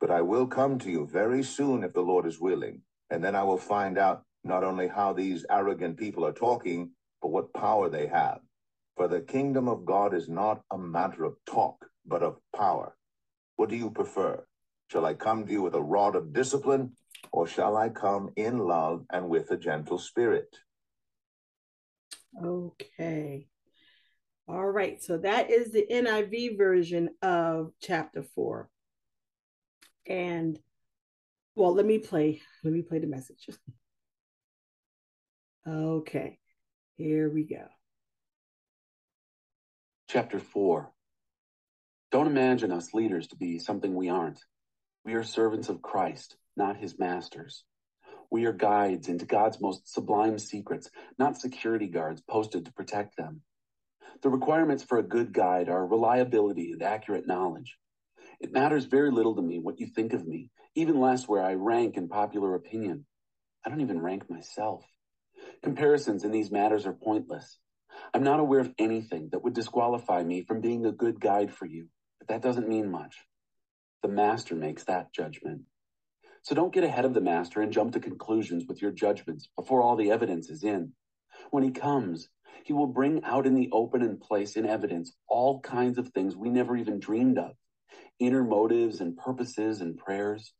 But 0.00 0.10
I 0.10 0.22
will 0.22 0.46
come 0.46 0.78
to 0.80 0.90
you 0.90 1.06
very 1.06 1.42
soon 1.42 1.84
if 1.84 1.92
the 1.92 2.00
Lord 2.00 2.26
is 2.26 2.40
willing, 2.40 2.82
and 3.10 3.22
then 3.22 3.36
I 3.36 3.42
will 3.42 3.58
find 3.58 3.98
out 3.98 4.24
not 4.42 4.64
only 4.64 4.88
how 4.88 5.12
these 5.12 5.44
arrogant 5.50 5.98
people 5.98 6.24
are 6.24 6.32
talking, 6.32 6.90
but 7.22 7.28
what 7.28 7.52
power 7.54 7.88
they 7.88 8.06
have. 8.06 8.40
For 8.96 9.06
the 9.06 9.20
kingdom 9.20 9.68
of 9.68 9.84
God 9.84 10.14
is 10.14 10.28
not 10.28 10.62
a 10.70 10.78
matter 10.78 11.24
of 11.24 11.36
talk, 11.46 11.86
but 12.06 12.22
of 12.22 12.38
power. 12.56 12.96
What 13.56 13.68
do 13.68 13.76
you 13.76 13.90
prefer? 13.90 14.44
Shall 14.90 15.04
I 15.04 15.14
come 15.14 15.46
to 15.46 15.52
you 15.52 15.62
with 15.62 15.74
a 15.74 15.82
rod 15.82 16.16
of 16.16 16.32
discipline, 16.32 16.92
or 17.32 17.46
shall 17.46 17.76
I 17.76 17.88
come 17.90 18.30
in 18.36 18.58
love 18.58 19.04
and 19.12 19.28
with 19.28 19.50
a 19.50 19.56
gentle 19.56 19.98
spirit? 19.98 20.48
Okay. 22.42 23.46
All 24.46 24.68
right, 24.68 25.02
so 25.02 25.16
that 25.18 25.50
is 25.50 25.72
the 25.72 25.86
NIV 25.90 26.58
version 26.58 27.10
of 27.22 27.72
chapter 27.80 28.22
four. 28.22 28.68
And 30.06 30.58
well, 31.54 31.74
let 31.74 31.86
me 31.86 31.98
play, 31.98 32.42
let 32.62 32.72
me 32.72 32.82
play 32.82 32.98
the 32.98 33.06
message. 33.06 33.48
okay, 35.68 36.38
here 36.96 37.30
we 37.30 37.44
go. 37.44 37.64
Chapter 40.08 40.38
four. 40.38 40.92
Don't 42.12 42.26
imagine 42.26 42.70
us 42.70 42.92
leaders 42.92 43.28
to 43.28 43.36
be 43.36 43.58
something 43.58 43.94
we 43.94 44.10
aren't. 44.10 44.40
We 45.06 45.14
are 45.14 45.24
servants 45.24 45.70
of 45.70 45.80
Christ, 45.80 46.36
not 46.56 46.76
his 46.76 46.98
masters. 46.98 47.64
We 48.30 48.44
are 48.44 48.52
guides 48.52 49.08
into 49.08 49.26
God's 49.26 49.60
most 49.60 49.92
sublime 49.92 50.38
secrets, 50.38 50.90
not 51.18 51.40
security 51.40 51.86
guards 51.86 52.20
posted 52.20 52.66
to 52.66 52.72
protect 52.72 53.16
them. 53.16 53.40
The 54.22 54.30
requirements 54.30 54.82
for 54.82 54.98
a 54.98 55.02
good 55.02 55.32
guide 55.32 55.68
are 55.68 55.86
reliability 55.86 56.72
and 56.72 56.82
accurate 56.82 57.26
knowledge. 57.26 57.76
It 58.40 58.52
matters 58.52 58.84
very 58.84 59.10
little 59.10 59.36
to 59.36 59.42
me 59.42 59.58
what 59.58 59.80
you 59.80 59.86
think 59.86 60.12
of 60.12 60.26
me, 60.26 60.50
even 60.74 61.00
less 61.00 61.28
where 61.28 61.42
I 61.42 61.54
rank 61.54 61.96
in 61.96 62.08
popular 62.08 62.54
opinion. 62.54 63.06
I 63.64 63.70
don't 63.70 63.80
even 63.80 64.00
rank 64.00 64.28
myself. 64.28 64.84
Comparisons 65.62 66.24
in 66.24 66.30
these 66.30 66.50
matters 66.50 66.86
are 66.86 66.92
pointless. 66.92 67.58
I'm 68.12 68.24
not 68.24 68.40
aware 68.40 68.60
of 68.60 68.72
anything 68.78 69.28
that 69.32 69.42
would 69.42 69.54
disqualify 69.54 70.22
me 70.22 70.44
from 70.44 70.60
being 70.60 70.84
a 70.84 70.92
good 70.92 71.20
guide 71.20 71.52
for 71.52 71.66
you, 71.66 71.88
but 72.18 72.28
that 72.28 72.42
doesn't 72.42 72.68
mean 72.68 72.90
much. 72.90 73.16
The 74.02 74.08
master 74.08 74.54
makes 74.54 74.84
that 74.84 75.12
judgment. 75.12 75.62
So 76.42 76.54
don't 76.54 76.74
get 76.74 76.84
ahead 76.84 77.06
of 77.06 77.14
the 77.14 77.20
master 77.22 77.62
and 77.62 77.72
jump 77.72 77.92
to 77.92 78.00
conclusions 78.00 78.66
with 78.66 78.82
your 78.82 78.90
judgments 78.90 79.48
before 79.56 79.80
all 79.80 79.96
the 79.96 80.10
evidence 80.10 80.50
is 80.50 80.62
in. 80.62 80.92
When 81.50 81.62
he 81.62 81.70
comes, 81.70 82.28
he 82.62 82.72
will 82.72 82.86
bring 82.86 83.24
out 83.24 83.46
in 83.46 83.54
the 83.54 83.70
open 83.72 84.02
and 84.02 84.20
place 84.20 84.56
in 84.56 84.66
evidence 84.66 85.12
all 85.28 85.60
kinds 85.60 85.98
of 85.98 86.08
things 86.08 86.36
we 86.36 86.48
never 86.48 86.76
even 86.76 87.00
dreamed 87.00 87.38
of 87.38 87.52
inner 88.18 88.44
motives 88.44 89.00
and 89.00 89.16
purposes 89.16 89.80
and 89.80 89.98
prayers. 89.98 90.52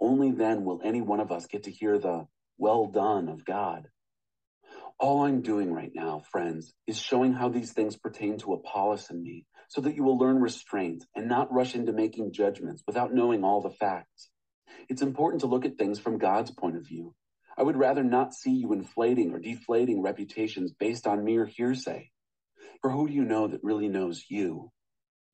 Only 0.00 0.30
then 0.32 0.64
will 0.64 0.80
any 0.84 1.00
one 1.00 1.20
of 1.20 1.32
us 1.32 1.46
get 1.46 1.64
to 1.64 1.70
hear 1.70 1.98
the 1.98 2.26
well 2.56 2.86
done 2.86 3.28
of 3.28 3.44
God. 3.44 3.88
All 4.98 5.24
I'm 5.24 5.42
doing 5.42 5.72
right 5.72 5.92
now, 5.94 6.22
friends, 6.30 6.72
is 6.86 6.98
showing 6.98 7.32
how 7.32 7.48
these 7.48 7.72
things 7.72 7.96
pertain 7.96 8.38
to 8.38 8.54
Apollos 8.54 9.10
and 9.10 9.22
me, 9.22 9.46
so 9.68 9.80
that 9.80 9.94
you 9.94 10.02
will 10.02 10.18
learn 10.18 10.40
restraint 10.40 11.04
and 11.14 11.28
not 11.28 11.52
rush 11.52 11.76
into 11.76 11.92
making 11.92 12.32
judgments 12.32 12.82
without 12.86 13.14
knowing 13.14 13.44
all 13.44 13.60
the 13.60 13.70
facts. 13.70 14.28
It's 14.88 15.02
important 15.02 15.42
to 15.42 15.46
look 15.46 15.64
at 15.64 15.78
things 15.78 16.00
from 16.00 16.18
God's 16.18 16.50
point 16.50 16.76
of 16.76 16.86
view. 16.86 17.14
I 17.58 17.64
would 17.64 17.76
rather 17.76 18.04
not 18.04 18.34
see 18.34 18.52
you 18.52 18.72
inflating 18.72 19.32
or 19.32 19.40
deflating 19.40 20.00
reputations 20.00 20.72
based 20.72 21.08
on 21.08 21.24
mere 21.24 21.44
hearsay. 21.44 22.12
For 22.80 22.90
who 22.90 23.08
do 23.08 23.12
you 23.12 23.24
know 23.24 23.48
that 23.48 23.64
really 23.64 23.88
knows 23.88 24.24
you, 24.28 24.70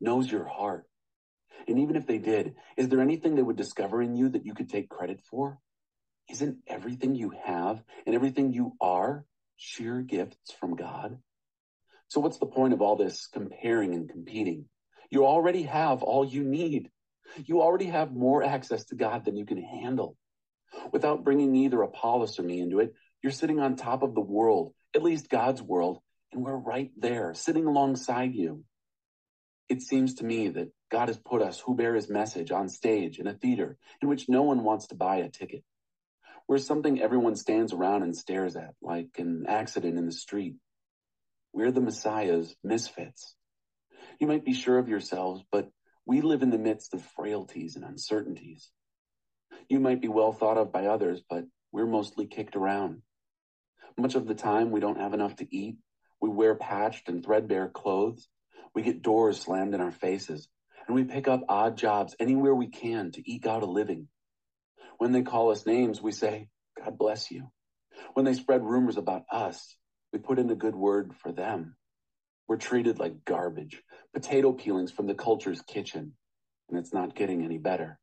knows 0.01 0.33
your 0.33 0.47
heart? 0.47 0.87
And 1.69 1.81
even 1.81 1.97
if 1.97 2.07
they 2.07 2.17
did, 2.17 2.55
is 2.79 2.89
there 2.89 3.03
anything 3.03 3.35
they 3.35 3.43
would 3.43 3.57
discover 3.57 4.01
in 4.01 4.17
you 4.17 4.31
that 4.31 4.47
you 4.47 4.55
could 4.55 4.71
take 4.71 4.89
credit 4.89 5.21
for? 5.31 5.59
Isn't 6.31 6.61
everything 6.67 7.15
you 7.15 7.35
have 7.45 7.83
and 8.07 8.15
everything 8.15 8.55
you 8.55 8.73
are 8.81 9.27
sheer 9.57 10.01
gifts 10.01 10.55
from 10.59 10.77
God? 10.77 11.19
So, 12.09 12.21
what's 12.21 12.39
the 12.39 12.47
point 12.47 12.73
of 12.73 12.81
all 12.81 12.97
this 12.97 13.27
comparing 13.27 13.95
and 13.95 14.09
competing? 14.09 14.65
You 15.11 15.27
already 15.27 15.65
have 15.65 16.03
all 16.03 16.25
you 16.25 16.43
need. 16.43 16.91
You 17.45 17.61
already 17.61 17.87
have 17.87 18.13
more 18.13 18.43
access 18.43 18.87
to 18.87 18.95
God 18.95 19.27
than 19.27 19.37
you 19.37 19.45
can 19.45 19.63
handle. 19.63 20.17
Without 20.93 21.25
bringing 21.25 21.55
either 21.57 21.83
Apollos 21.83 22.39
or 22.39 22.43
me 22.43 22.61
into 22.61 22.81
it, 22.81 22.95
you're 23.23 23.33
sitting 23.33 23.61
on 23.61 23.77
top 23.77 24.03
of 24.03 24.15
the 24.15 24.21
world, 24.21 24.75
at 24.95 25.03
least 25.03 25.31
God's 25.31 25.63
world, 25.63 26.01
and 26.33 26.45
we're 26.45 26.57
right 26.57 26.91
there, 26.97 27.35
sitting 27.35 27.67
alongside 27.67 28.35
you. 28.35 28.65
It 29.69 29.83
seems 29.83 30.15
to 30.17 30.25
me 30.25 30.49
that 30.49 30.73
God 30.91 31.09
has 31.09 31.17
put 31.17 31.43
us 31.43 31.59
who 31.59 31.75
bear 31.75 31.95
his 31.95 32.11
message 32.11 32.51
on 32.51 32.69
stage 32.69 33.19
in 33.19 33.27
a 33.27 33.33
theater 33.33 33.79
in 34.03 34.09
which 34.09 34.29
no 34.29 34.43
one 34.43 34.63
wants 34.63 34.89
to 34.89 34.95
buy 34.95 35.17
a 35.17 35.31
ticket. 35.31 35.65
We're 36.47 36.59
something 36.59 37.01
everyone 37.01 37.37
stands 37.37 37.73
around 37.73 38.03
and 38.03 38.15
stares 38.15 38.57
at, 38.57 38.75
like 38.83 39.09
an 39.17 39.47
accident 39.49 39.97
in 39.97 40.05
the 40.07 40.13
street. 40.13 40.57
We're 41.55 41.73
the 41.73 41.81
Messiah's 41.81 42.55
misfits. 42.63 43.35
You 44.21 44.27
might 44.27 44.45
be 44.45 44.53
sure 44.53 44.79
of 44.79 44.89
yourselves, 44.89 45.43
but 45.51 45.71
we 46.05 46.21
live 46.21 46.43
in 46.43 46.51
the 46.51 46.59
midst 46.59 46.93
of 46.93 47.03
frailties 47.17 47.77
and 47.77 47.85
uncertainties. 47.85 48.71
You 49.69 49.81
might 49.81 50.01
be 50.01 50.09
well 50.09 50.33
thought 50.33 50.59
of 50.59 50.73
by 50.73 50.87
others, 50.87 51.23
but 51.29 51.45
we're 51.73 51.87
mostly 51.87 52.27
kicked 52.27 52.57
around. 52.57 53.03
Much 53.97 54.15
of 54.15 54.27
the 54.27 54.35
time, 54.35 54.71
we 54.71 54.81
don't 54.81 55.01
have 55.01 55.15
enough 55.15 55.37
to 55.37 55.55
eat. 55.55 55.77
We 56.21 56.29
wear 56.29 56.55
patched 56.55 57.09
and 57.09 57.25
threadbare 57.25 57.69
clothes. 57.69 58.29
We 58.75 58.83
get 58.83 59.03
doors 59.03 59.41
slammed 59.41 59.75
in 59.75 59.81
our 59.81 59.93
faces. 59.93 60.49
And 60.87 60.95
we 60.95 61.05
pick 61.05 61.29
up 61.29 61.45
odd 61.49 61.79
jobs 61.79 62.15
anywhere 62.19 62.55
we 62.55 62.67
can 62.67 63.13
to 63.13 63.31
eke 63.31 63.47
out 63.47 63.63
a 63.63 63.67
living. 63.67 64.09
When 64.99 65.13
they 65.13 65.23
call 65.23 65.51
us 65.51 65.67
names, 65.67 66.03
we 66.03 66.13
say, 66.13 66.49
God 66.83 66.99
bless 66.99 67.31
you. 67.31 67.51
When 68.15 68.25
they 68.25 68.35
spread 68.35 68.63
rumors 68.63 68.97
about 68.97 69.25
us, 69.31 69.77
we 70.13 70.19
put 70.19 70.39
in 70.39 70.51
a 70.51 70.57
good 70.57 70.75
word 70.75 71.15
for 71.23 71.33
them. 71.33 71.77
We're 72.47 72.57
treated 72.57 72.99
like 72.99 73.25
garbage, 73.25 73.83
potato 74.13 74.53
peelings 74.53 74.93
from 74.93 75.07
the 75.07 75.15
culture's 75.15 75.63
kitchen, 75.63 76.13
and 76.69 76.79
it's 76.79 76.93
not 76.93 77.15
getting 77.15 77.45
any 77.45 77.59
better. 77.59 77.99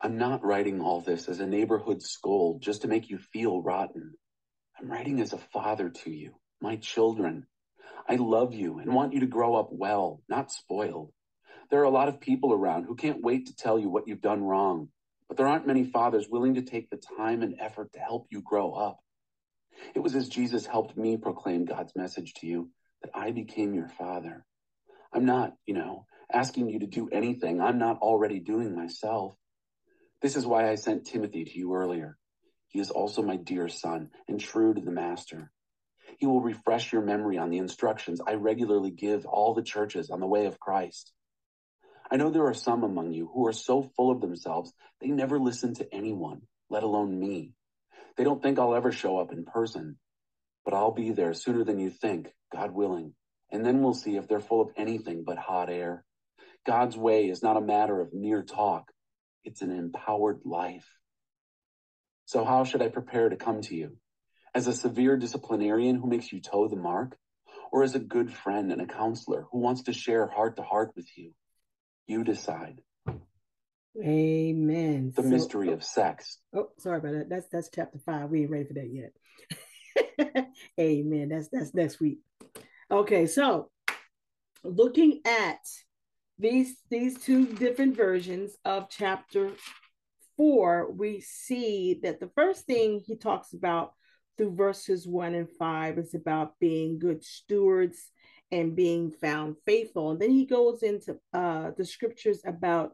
I'm 0.00 0.18
not 0.18 0.44
writing 0.44 0.80
all 0.80 1.00
this 1.00 1.26
as 1.28 1.40
a 1.40 1.46
neighborhood 1.46 2.02
scold 2.02 2.60
just 2.60 2.82
to 2.82 2.88
make 2.88 3.08
you 3.08 3.18
feel 3.18 3.62
rotten. 3.62 4.14
I'm 4.78 4.90
writing 4.90 5.20
as 5.20 5.32
a 5.32 5.38
father 5.38 5.88
to 5.88 6.10
you, 6.10 6.34
my 6.60 6.76
children. 6.76 7.46
I 8.06 8.16
love 8.16 8.52
you 8.52 8.78
and 8.78 8.92
want 8.92 9.14
you 9.14 9.20
to 9.20 9.26
grow 9.26 9.54
up 9.54 9.68
well, 9.72 10.20
not 10.28 10.52
spoiled. 10.52 11.12
There 11.70 11.80
are 11.80 11.84
a 11.84 11.90
lot 11.90 12.08
of 12.08 12.20
people 12.20 12.52
around 12.52 12.84
who 12.84 12.94
can't 12.94 13.22
wait 13.22 13.46
to 13.46 13.56
tell 13.56 13.78
you 13.78 13.88
what 13.88 14.06
you've 14.06 14.20
done 14.20 14.44
wrong, 14.44 14.90
but 15.28 15.38
there 15.38 15.48
aren't 15.48 15.66
many 15.66 15.84
fathers 15.84 16.28
willing 16.28 16.54
to 16.54 16.62
take 16.62 16.90
the 16.90 17.00
time 17.16 17.42
and 17.42 17.56
effort 17.58 17.92
to 17.94 17.98
help 17.98 18.26
you 18.30 18.42
grow 18.42 18.72
up. 18.72 18.98
It 19.94 20.00
was 20.00 20.14
as 20.14 20.28
Jesus 20.28 20.66
helped 20.66 20.96
me 20.96 21.16
proclaim 21.16 21.64
God's 21.64 21.92
message 21.96 22.34
to 22.34 22.46
you 22.46 22.70
that 23.02 23.10
I 23.14 23.30
became 23.30 23.74
your 23.74 23.88
father. 23.88 24.44
I'm 25.12 25.24
not, 25.24 25.54
you 25.64 25.74
know, 25.74 26.04
asking 26.30 26.68
you 26.68 26.80
to 26.80 26.86
do 26.86 27.08
anything 27.10 27.60
I'm 27.60 27.78
not 27.78 27.98
already 27.98 28.40
doing 28.40 28.76
myself. 28.76 29.34
This 30.22 30.36
is 30.36 30.46
why 30.46 30.70
I 30.70 30.76
sent 30.76 31.06
Timothy 31.06 31.44
to 31.44 31.58
you 31.58 31.74
earlier. 31.74 32.16
He 32.68 32.80
is 32.80 32.90
also 32.90 33.22
my 33.22 33.36
dear 33.36 33.68
son 33.68 34.10
and 34.28 34.40
true 34.40 34.74
to 34.74 34.80
the 34.80 34.90
master. 34.90 35.50
He 36.18 36.26
will 36.26 36.40
refresh 36.40 36.92
your 36.92 37.02
memory 37.02 37.38
on 37.38 37.50
the 37.50 37.58
instructions 37.58 38.20
I 38.26 38.34
regularly 38.34 38.90
give 38.90 39.26
all 39.26 39.54
the 39.54 39.62
churches 39.62 40.10
on 40.10 40.20
the 40.20 40.26
way 40.26 40.46
of 40.46 40.58
Christ. 40.58 41.12
I 42.10 42.16
know 42.16 42.30
there 42.30 42.46
are 42.46 42.54
some 42.54 42.84
among 42.84 43.12
you 43.12 43.28
who 43.32 43.46
are 43.46 43.52
so 43.52 43.82
full 43.82 44.10
of 44.10 44.20
themselves 44.20 44.72
they 45.00 45.08
never 45.08 45.38
listen 45.38 45.74
to 45.74 45.94
anyone, 45.94 46.42
let 46.70 46.82
alone 46.82 47.18
me. 47.18 47.52
They 48.16 48.24
don't 48.24 48.42
think 48.42 48.58
I'll 48.58 48.74
ever 48.74 48.92
show 48.92 49.18
up 49.18 49.32
in 49.32 49.44
person, 49.44 49.98
but 50.64 50.72
I'll 50.72 50.92
be 50.92 51.10
there 51.10 51.34
sooner 51.34 51.64
than 51.64 51.78
you 51.78 51.90
think, 51.90 52.28
God 52.52 52.70
willing. 52.70 53.14
And 53.50 53.64
then 53.64 53.82
we'll 53.82 53.94
see 53.94 54.16
if 54.16 54.26
they're 54.28 54.40
full 54.40 54.62
of 54.62 54.72
anything 54.76 55.24
but 55.24 55.38
hot 55.38 55.68
air. 55.68 56.04
God's 56.64 56.96
way 56.96 57.28
is 57.28 57.42
not 57.42 57.56
a 57.56 57.60
matter 57.60 58.00
of 58.00 58.14
mere 58.14 58.42
talk, 58.42 58.90
it's 59.46 59.62
an 59.62 59.70
empowered 59.70 60.40
life. 60.44 60.86
So, 62.26 62.44
how 62.44 62.64
should 62.64 62.82
I 62.82 62.88
prepare 62.88 63.28
to 63.28 63.36
come 63.36 63.62
to 63.62 63.74
you? 63.74 63.96
As 64.54 64.66
a 64.66 64.72
severe 64.72 65.16
disciplinarian 65.16 65.96
who 65.96 66.08
makes 66.08 66.32
you 66.32 66.40
toe 66.40 66.68
the 66.68 66.76
mark? 66.76 67.16
Or 67.72 67.82
as 67.82 67.94
a 67.94 68.00
good 68.00 68.32
friend 68.32 68.72
and 68.72 68.80
a 68.80 68.86
counselor 68.86 69.46
who 69.50 69.58
wants 69.58 69.82
to 69.82 69.92
share 69.92 70.26
heart 70.26 70.56
to 70.56 70.62
heart 70.62 70.92
with 70.96 71.06
you? 71.16 71.32
You 72.06 72.24
decide. 72.24 72.80
Amen. 74.02 75.12
The 75.14 75.22
so, 75.22 75.28
mystery 75.28 75.72
of 75.72 75.80
oh, 75.80 75.84
sex. 75.84 76.38
Oh, 76.54 76.68
sorry 76.78 76.98
about 76.98 77.12
that. 77.12 77.28
That's 77.28 77.48
that's 77.48 77.70
chapter 77.74 77.98
five. 77.98 78.30
We 78.30 78.42
ain't 78.42 78.50
ready 78.50 78.66
for 78.66 78.74
that 78.74 78.90
yet. 78.92 80.46
Amen. 80.80 81.28
That's 81.28 81.48
that's 81.48 81.74
next 81.74 82.00
week. 82.00 82.18
Okay, 82.90 83.26
so 83.26 83.70
looking 84.62 85.20
at 85.26 85.60
these 86.38 86.76
these 86.90 87.18
two 87.18 87.46
different 87.46 87.96
versions 87.96 88.56
of 88.64 88.88
chapter 88.90 89.52
four, 90.36 90.90
we 90.92 91.20
see 91.20 92.00
that 92.02 92.20
the 92.20 92.30
first 92.34 92.66
thing 92.66 93.02
he 93.04 93.16
talks 93.16 93.54
about 93.54 93.94
through 94.36 94.54
verses 94.54 95.08
one 95.08 95.34
and 95.34 95.48
five 95.58 95.98
is 95.98 96.14
about 96.14 96.58
being 96.60 96.98
good 96.98 97.24
stewards 97.24 98.10
and 98.52 98.76
being 98.76 99.10
found 99.10 99.56
faithful. 99.64 100.10
And 100.10 100.20
then 100.20 100.30
he 100.30 100.44
goes 100.44 100.82
into 100.82 101.16
uh, 101.32 101.70
the 101.76 101.86
scriptures 101.86 102.42
about 102.46 102.92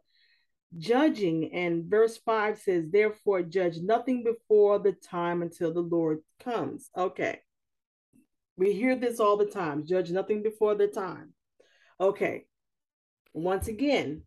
judging. 0.79 1.53
And 1.53 1.85
verse 1.85 2.17
five 2.19 2.59
says, 2.61 2.85
Therefore, 2.91 3.43
judge 3.43 3.79
nothing 3.79 4.23
before 4.23 4.79
the 4.79 4.93
time 4.93 5.43
until 5.43 5.75
the 5.75 5.81
Lord 5.81 6.21
comes. 6.39 6.89
Okay. 6.97 7.41
We 8.57 8.73
hear 8.73 8.95
this 8.95 9.19
all 9.19 9.37
the 9.37 9.47
time 9.47 9.85
judge 9.85 10.13
nothing 10.13 10.45
before 10.45 10.77
the 10.77 10.87
time. 10.87 11.33
Okay 12.01 12.45
once 13.33 13.69
again, 13.69 14.23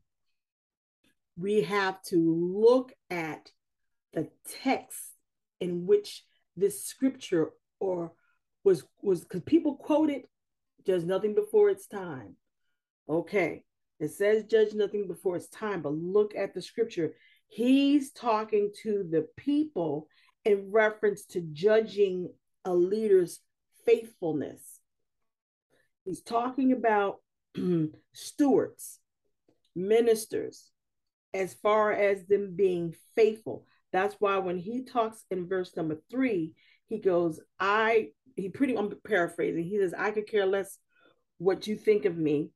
we 1.37 1.61
have 1.61 2.01
to 2.03 2.17
look 2.17 2.93
at 3.09 3.51
the 4.13 4.29
text 4.61 4.99
in 5.59 5.85
which 5.85 6.23
this 6.55 6.85
scripture 6.85 7.51
or 7.79 8.13
was 8.63 8.83
was 9.01 9.21
because 9.21 9.41
people 9.41 9.75
quote 9.75 10.09
it 10.09 10.29
judge 10.85 11.03
nothing 11.03 11.35
before 11.35 11.69
its 11.69 11.87
time. 11.87 12.35
Okay 13.09 13.63
it 13.99 14.11
says 14.11 14.43
judge 14.45 14.73
nothing 14.73 15.07
before 15.07 15.35
its 15.35 15.47
time 15.47 15.81
but 15.81 15.93
look 15.93 16.35
at 16.35 16.53
the 16.53 16.61
scripture. 16.61 17.13
He's 17.47 18.11
talking 18.11 18.71
to 18.83 19.05
the 19.09 19.27
people 19.37 20.07
in 20.43 20.71
reference 20.71 21.25
to 21.27 21.41
judging 21.41 22.29
a 22.65 22.73
leader's 22.73 23.39
faithfulness. 23.85 24.79
He's 26.03 26.21
talking 26.21 26.71
about 26.71 27.17
stewards, 28.13 28.99
ministers, 29.75 30.71
as 31.33 31.53
far 31.53 31.91
as 31.91 32.25
them 32.25 32.55
being 32.55 32.95
faithful. 33.15 33.65
That's 33.91 34.15
why 34.19 34.37
when 34.37 34.57
he 34.57 34.83
talks 34.83 35.23
in 35.31 35.47
verse 35.47 35.75
number 35.75 36.01
three, 36.09 36.53
he 36.87 36.99
goes, 36.99 37.39
I, 37.59 38.09
he 38.35 38.49
pretty, 38.49 38.77
I'm 38.77 38.91
paraphrasing, 39.05 39.63
he 39.63 39.77
says, 39.79 39.93
I 39.97 40.11
could 40.11 40.27
care 40.27 40.45
less 40.45 40.77
what 41.37 41.67
you 41.67 41.75
think 41.75 42.05
of 42.05 42.17
me, 42.17 42.51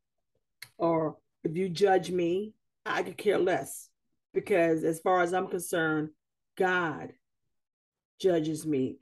or 0.77 1.18
if 1.44 1.56
you 1.56 1.70
judge 1.70 2.12
me, 2.12 2.53
I 2.86 3.03
could 3.03 3.18
care 3.18 3.39
less. 3.39 3.89
Because 4.34 4.84
as 4.84 5.00
far 5.00 5.22
as 5.22 5.34
I'm 5.34 5.48
concerned, 5.48 6.10
God 6.58 7.13
judges 8.20 8.65
me 8.65 9.00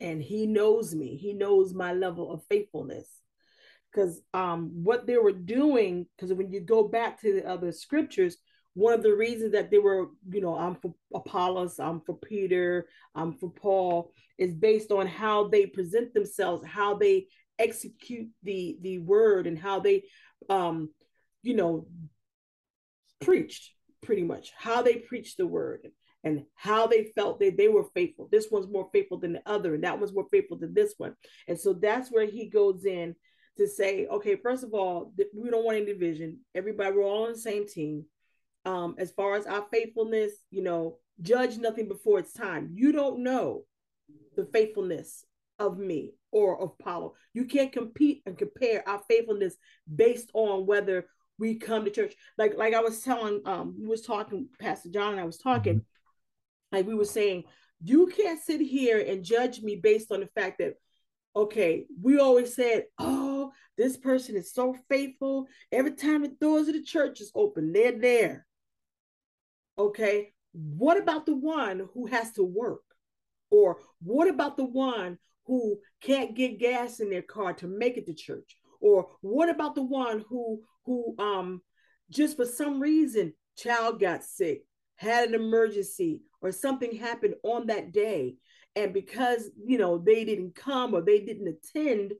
and 0.00 0.22
he 0.22 0.46
knows 0.46 0.94
me. 0.94 1.16
He 1.16 1.32
knows 1.32 1.74
my 1.74 1.92
level 1.92 2.30
of 2.30 2.44
faithfulness. 2.44 3.08
Because 3.98 4.20
um, 4.32 4.70
what 4.84 5.08
they 5.08 5.16
were 5.16 5.32
doing, 5.32 6.06
because 6.16 6.32
when 6.32 6.52
you 6.52 6.60
go 6.60 6.86
back 6.86 7.20
to 7.20 7.32
the 7.32 7.48
other 7.48 7.72
scriptures, 7.72 8.36
one 8.74 8.94
of 8.94 9.02
the 9.02 9.12
reasons 9.12 9.50
that 9.52 9.72
they 9.72 9.78
were, 9.78 10.06
you 10.30 10.40
know, 10.40 10.56
I'm 10.56 10.76
for 10.76 10.94
Apollos, 11.12 11.80
I'm 11.80 12.00
for 12.02 12.16
Peter, 12.16 12.86
I'm 13.16 13.32
for 13.32 13.50
Paul, 13.50 14.12
is 14.38 14.54
based 14.54 14.92
on 14.92 15.08
how 15.08 15.48
they 15.48 15.66
present 15.66 16.14
themselves, 16.14 16.64
how 16.64 16.94
they 16.94 17.26
execute 17.58 18.28
the 18.44 18.78
the 18.82 18.98
word, 19.00 19.48
and 19.48 19.58
how 19.58 19.80
they, 19.80 20.04
um, 20.48 20.90
you 21.42 21.56
know, 21.56 21.88
preached 23.20 23.72
pretty 24.00 24.22
much 24.22 24.52
how 24.56 24.80
they 24.80 24.94
preached 24.94 25.38
the 25.38 25.46
word 25.46 25.88
and 26.22 26.44
how 26.54 26.86
they 26.86 27.10
felt 27.16 27.40
that 27.40 27.56
they 27.56 27.66
were 27.68 27.86
faithful. 27.94 28.28
This 28.30 28.46
one's 28.48 28.70
more 28.70 28.88
faithful 28.92 29.18
than 29.18 29.32
the 29.32 29.42
other, 29.44 29.74
and 29.74 29.82
that 29.82 29.98
one's 29.98 30.14
more 30.14 30.28
faithful 30.30 30.56
than 30.56 30.72
this 30.72 30.94
one. 30.98 31.14
And 31.48 31.58
so 31.58 31.72
that's 31.72 32.12
where 32.12 32.26
he 32.26 32.48
goes 32.48 32.84
in 32.84 33.16
to 33.58 33.68
say, 33.68 34.06
okay, 34.06 34.36
first 34.36 34.62
of 34.64 34.72
all, 34.72 35.12
we 35.34 35.50
don't 35.50 35.64
want 35.64 35.76
any 35.76 35.86
division. 35.86 36.38
Everybody, 36.54 36.94
we're 36.94 37.04
all 37.04 37.26
on 37.26 37.32
the 37.32 37.38
same 37.38 37.66
team 37.66 38.04
um, 38.64 38.94
as 38.98 39.10
far 39.10 39.36
as 39.36 39.46
our 39.46 39.66
faithfulness, 39.72 40.32
you 40.50 40.62
know, 40.62 40.98
judge 41.20 41.58
nothing 41.58 41.88
before 41.88 42.20
it's 42.20 42.32
time. 42.32 42.70
You 42.72 42.92
don't 42.92 43.22
know 43.22 43.64
the 44.36 44.44
faithfulness 44.44 45.24
of 45.58 45.78
me 45.78 46.12
or 46.30 46.60
of 46.60 46.78
Paulo. 46.78 47.14
You 47.34 47.46
can't 47.46 47.72
compete 47.72 48.22
and 48.26 48.38
compare 48.38 48.88
our 48.88 49.02
faithfulness 49.08 49.56
based 49.92 50.30
on 50.34 50.66
whether 50.66 51.06
we 51.38 51.56
come 51.56 51.84
to 51.84 51.90
church. 51.90 52.14
Like 52.36 52.56
like 52.56 52.74
I 52.74 52.80
was 52.80 53.02
telling, 53.02 53.40
um, 53.44 53.74
we 53.78 53.88
was 53.88 54.02
talking, 54.02 54.48
Pastor 54.60 54.90
John 54.90 55.12
and 55.12 55.20
I 55.20 55.24
was 55.24 55.38
talking, 55.38 55.76
mm-hmm. 55.76 56.76
like 56.76 56.86
we 56.86 56.94
were 56.94 57.04
saying, 57.04 57.44
you 57.82 58.06
can't 58.06 58.40
sit 58.40 58.60
here 58.60 59.00
and 59.00 59.24
judge 59.24 59.62
me 59.62 59.76
based 59.76 60.12
on 60.12 60.20
the 60.20 60.28
fact 60.28 60.58
that 60.58 60.74
okay, 61.34 61.86
we 62.02 62.18
always 62.18 62.54
said, 62.54 62.84
oh, 62.98 63.27
this 63.78 63.96
person 63.96 64.36
is 64.36 64.52
so 64.52 64.76
faithful. 64.90 65.46
Every 65.72 65.92
time 65.92 66.22
the 66.22 66.28
doors 66.28 66.68
of 66.68 66.74
the 66.74 66.82
church 66.82 67.20
is 67.20 67.32
open, 67.34 67.72
they're 67.72 67.98
there. 67.98 68.44
Okay. 69.78 70.32
What 70.52 70.98
about 70.98 71.24
the 71.24 71.36
one 71.36 71.88
who 71.94 72.06
has 72.06 72.32
to 72.32 72.42
work? 72.42 72.82
Or 73.50 73.78
what 74.02 74.28
about 74.28 74.56
the 74.56 74.64
one 74.64 75.18
who 75.46 75.78
can't 76.02 76.34
get 76.34 76.58
gas 76.58 77.00
in 77.00 77.08
their 77.08 77.22
car 77.22 77.54
to 77.54 77.68
make 77.68 77.96
it 77.96 78.06
to 78.06 78.14
church? 78.14 78.56
Or 78.80 79.08
what 79.20 79.48
about 79.48 79.74
the 79.74 79.82
one 79.82 80.24
who 80.28 80.62
who 80.84 81.14
um 81.18 81.62
just 82.10 82.36
for 82.36 82.46
some 82.46 82.80
reason 82.80 83.32
child 83.56 84.00
got 84.00 84.24
sick, 84.24 84.64
had 84.96 85.28
an 85.28 85.34
emergency, 85.34 86.22
or 86.40 86.52
something 86.52 86.96
happened 86.96 87.34
on 87.42 87.66
that 87.66 87.92
day, 87.92 88.36
and 88.76 88.92
because 88.92 89.50
you 89.64 89.78
know 89.78 89.98
they 89.98 90.24
didn't 90.24 90.54
come 90.54 90.94
or 90.94 91.00
they 91.00 91.20
didn't 91.20 91.48
attend, 91.48 92.12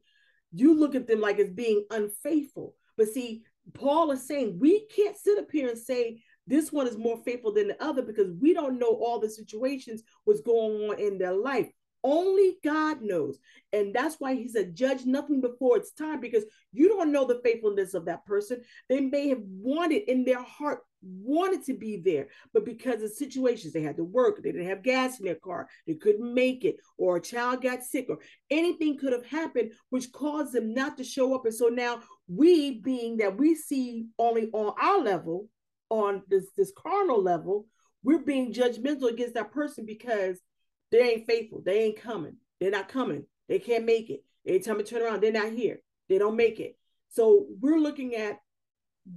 you 0.53 0.75
look 0.75 0.95
at 0.95 1.07
them 1.07 1.21
like 1.21 1.39
it's 1.39 1.51
being 1.51 1.85
unfaithful. 1.91 2.75
But 2.97 3.09
see, 3.09 3.43
Paul 3.75 4.11
is 4.11 4.27
saying 4.27 4.59
we 4.59 4.87
can't 4.87 5.17
sit 5.17 5.39
up 5.39 5.51
here 5.51 5.69
and 5.69 5.79
say 5.79 6.23
this 6.47 6.73
one 6.73 6.87
is 6.89 6.97
more 6.97 7.23
faithful 7.25 7.53
than 7.53 7.69
the 7.69 7.83
other 7.83 8.03
because 8.03 8.33
we 8.41 8.55
don't 8.55 8.79
know 8.79 8.93
all 8.93 9.21
the 9.21 9.29
situations 9.29 10.03
what's 10.25 10.41
going 10.41 10.91
on 10.91 10.99
in 10.99 11.19
their 11.19 11.35
life. 11.35 11.69
Only 12.03 12.57
God 12.65 13.03
knows. 13.03 13.39
And 13.73 13.95
that's 13.95 14.17
why 14.19 14.35
he 14.35 14.49
said, 14.49 14.75
judge 14.75 15.05
nothing 15.05 15.41
before 15.41 15.77
it's 15.77 15.93
time 15.93 16.21
because 16.21 16.45
you 16.73 16.89
don't 16.89 17.13
know 17.13 17.27
the 17.27 17.41
faithfulness 17.45 17.93
of 17.93 18.07
that 18.07 18.25
person. 18.25 18.63
They 18.89 19.01
may 19.01 19.29
have 19.29 19.43
wanted 19.43 20.09
in 20.09 20.25
their 20.25 20.43
heart, 20.43 20.81
wanted 21.03 21.65
to 21.65 21.75
be 21.75 21.97
there, 21.97 22.29
but 22.53 22.65
because 22.65 23.03
of 23.03 23.11
situations, 23.11 23.73
they 23.73 23.83
had 23.83 23.97
to 23.97 24.05
work, 24.05 24.43
they 24.43 24.53
didn't 24.53 24.69
have 24.69 24.83
gas 24.83 25.19
in 25.19 25.27
their 25.27 25.35
car, 25.35 25.69
they 25.87 25.95
couldn't 25.95 26.35
make 26.35 26.65
it, 26.65 26.77
or 26.97 27.17
a 27.17 27.21
child 27.21 27.63
got 27.63 27.83
sick, 27.83 28.07
or 28.09 28.19
anything 28.51 28.99
could 28.99 29.13
have 29.13 29.27
happened 29.27 29.73
which 29.91 30.13
caused 30.13 30.53
them 30.53 30.75
not 30.75 30.97
to 30.97 31.05
show 31.05 31.35
up. 31.35 31.45
And 31.45 31.55
so 31.55 31.69
now 31.69 32.01
we, 32.27 32.81
being 32.81 33.19
that 33.19 33.37
we 33.37 33.55
see 33.55 34.07
only 34.19 34.49
on 34.53 34.75
our 34.81 34.99
level, 34.99 35.49
on 35.91 36.23
this 36.29 36.47
this 36.57 36.73
carnal 36.77 37.23
level, 37.23 37.67
we're 38.03 38.19
being 38.19 38.53
judgmental 38.53 39.11
against 39.11 39.35
that 39.35 39.53
person 39.53 39.87
because 39.87 40.39
they 40.91 41.11
ain't 41.11 41.27
faithful. 41.27 41.63
They 41.65 41.85
ain't 41.85 42.01
coming. 42.01 42.37
They're 42.61 42.71
not 42.71 42.89
coming. 42.89 43.25
They 43.49 43.59
can't 43.59 43.85
make 43.85 44.11
it. 44.11 44.25
Every 44.47 44.61
time 44.61 44.79
we 44.79 44.85
turn 44.85 45.03
around, 45.03 45.23
they're 45.23 45.33
not 45.33 45.53
here. 45.53 45.81
They 46.09 46.19
don't 46.19 46.37
make 46.37 46.61
it. 46.61 46.77
So 47.11 47.47
we're 47.61 47.79
looking 47.79 48.15
at 48.15 48.39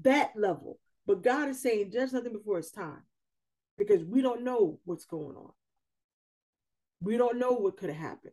that 0.03 0.31
level. 0.35 0.79
But 1.11 1.23
God 1.23 1.49
is 1.49 1.61
saying, 1.61 1.91
judge 1.91 2.13
nothing 2.13 2.31
before 2.31 2.57
it's 2.57 2.71
time 2.71 3.03
because 3.77 4.01
we 4.01 4.21
don't 4.21 4.45
know 4.45 4.79
what's 4.85 5.03
going 5.03 5.35
on. 5.35 5.51
We 7.01 7.17
don't 7.17 7.37
know 7.37 7.51
what 7.51 7.75
could 7.75 7.89
have 7.89 7.99
happened. 7.99 8.31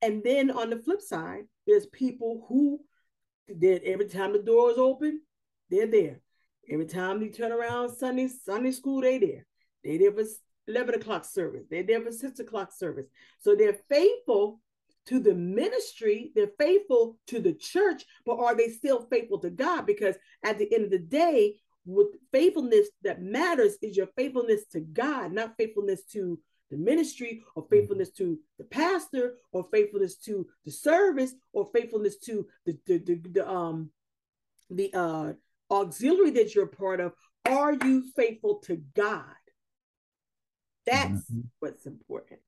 And 0.00 0.24
then 0.24 0.50
on 0.50 0.70
the 0.70 0.78
flip 0.78 1.02
side, 1.02 1.42
there's 1.66 1.84
people 1.84 2.46
who 2.48 2.80
did 3.58 3.82
every 3.82 4.06
time 4.06 4.32
the 4.32 4.38
door 4.38 4.70
is 4.70 4.78
open, 4.78 5.20
they're 5.68 5.86
there. 5.86 6.20
Every 6.72 6.86
time 6.86 7.20
you 7.20 7.28
turn 7.30 7.52
around 7.52 7.94
Sunday, 7.94 8.28
Sunday 8.28 8.70
school, 8.70 9.02
they 9.02 9.18
there. 9.18 9.46
They 9.84 9.98
there 9.98 10.12
for 10.12 10.24
11 10.66 10.94
o'clock 10.94 11.26
service. 11.26 11.66
They're 11.70 11.82
there 11.82 12.00
for 12.00 12.10
6 12.10 12.40
o'clock 12.40 12.72
service. 12.72 13.08
So 13.40 13.54
they're 13.54 13.76
faithful 13.90 14.62
to 15.08 15.20
the 15.20 15.34
ministry, 15.34 16.32
they're 16.34 16.52
faithful 16.58 17.18
to 17.26 17.38
the 17.38 17.52
church, 17.52 18.06
but 18.24 18.38
are 18.38 18.54
they 18.54 18.68
still 18.68 19.06
faithful 19.10 19.38
to 19.40 19.50
God? 19.50 19.84
Because 19.84 20.16
at 20.42 20.58
the 20.58 20.72
end 20.74 20.84
of 20.84 20.90
the 20.90 20.98
day, 20.98 21.56
with 21.88 22.08
faithfulness 22.32 22.88
that 23.02 23.22
matters 23.22 23.78
is 23.80 23.96
your 23.96 24.08
faithfulness 24.14 24.66
to 24.72 24.80
God, 24.80 25.32
not 25.32 25.56
faithfulness 25.56 26.04
to 26.12 26.38
the 26.70 26.76
ministry 26.76 27.42
or 27.54 27.66
faithfulness 27.70 28.10
to 28.10 28.38
the 28.58 28.64
pastor 28.64 29.36
or 29.52 29.66
faithfulness 29.72 30.16
to 30.16 30.46
the 30.66 30.70
service 30.70 31.32
or 31.54 31.70
faithfulness 31.74 32.18
to 32.18 32.46
the 32.66 32.78
the, 32.86 32.98
the, 32.98 33.14
the 33.32 33.48
um 33.48 33.90
the 34.68 34.92
uh 34.92 35.32
auxiliary 35.70 36.30
that 36.30 36.54
you're 36.54 36.64
a 36.64 36.68
part 36.68 37.00
of, 37.00 37.12
are 37.46 37.72
you 37.72 38.04
faithful 38.14 38.56
to 38.60 38.76
God? 38.94 39.22
That's 40.86 41.30
mm-hmm. 41.30 41.40
what's 41.60 41.86
important. 41.86 42.40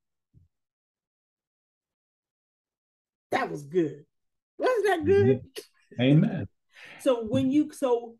That 3.31 3.49
was 3.49 3.63
good. 3.63 4.05
Wasn't 4.57 4.85
that 4.85 5.05
good? 5.05 5.41
Amen. 5.99 6.47
so 6.99 7.25
when 7.25 7.51
you 7.51 7.71
so 7.73 8.15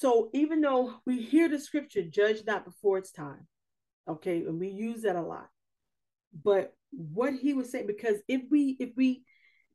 so 0.00 0.30
even 0.32 0.62
though 0.62 0.94
we 1.04 1.20
hear 1.20 1.48
the 1.48 1.58
scripture, 1.58 2.02
judge 2.02 2.42
not 2.46 2.64
before 2.64 2.96
it's 2.96 3.12
time, 3.12 3.46
okay, 4.08 4.38
and 4.38 4.58
we 4.58 4.68
use 4.68 5.02
that 5.02 5.16
a 5.16 5.20
lot. 5.20 5.48
But 6.42 6.72
what 6.90 7.34
he 7.34 7.52
was 7.52 7.70
saying, 7.70 7.86
because 7.86 8.16
if 8.26 8.42
we 8.50 8.76
if 8.80 8.90
we 8.96 9.24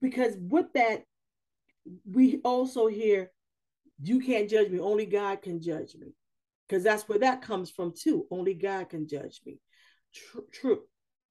because 0.01 0.35
with 0.39 0.73
that, 0.73 1.03
we 2.11 2.41
also 2.43 2.87
hear 2.87 3.31
you 4.01 4.19
can't 4.19 4.49
judge 4.49 4.69
me. 4.69 4.79
Only 4.79 5.05
God 5.05 5.43
can 5.43 5.61
judge 5.61 5.95
me. 5.95 6.15
Because 6.67 6.83
that's 6.83 7.07
where 7.07 7.19
that 7.19 7.43
comes 7.43 7.69
from, 7.69 7.93
too. 7.95 8.25
Only 8.31 8.55
God 8.55 8.89
can 8.89 9.07
judge 9.07 9.41
me. 9.45 9.59
True. 10.51 10.81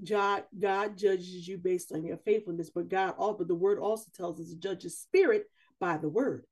God, 0.07 0.45
God 0.57 0.97
judges 0.97 1.49
you 1.49 1.59
based 1.59 1.91
on 1.91 2.05
your 2.05 2.19
faithfulness, 2.19 2.71
but 2.71 2.89
God, 2.89 3.15
but 3.19 3.49
the 3.49 3.55
word 3.55 3.81
also 3.81 4.07
tells 4.17 4.41
us 4.41 4.51
to 4.51 4.57
judge 4.57 4.85
the 4.85 4.91
spirit 4.91 5.47
by 5.81 5.97
the 5.97 6.09
word. 6.09 6.45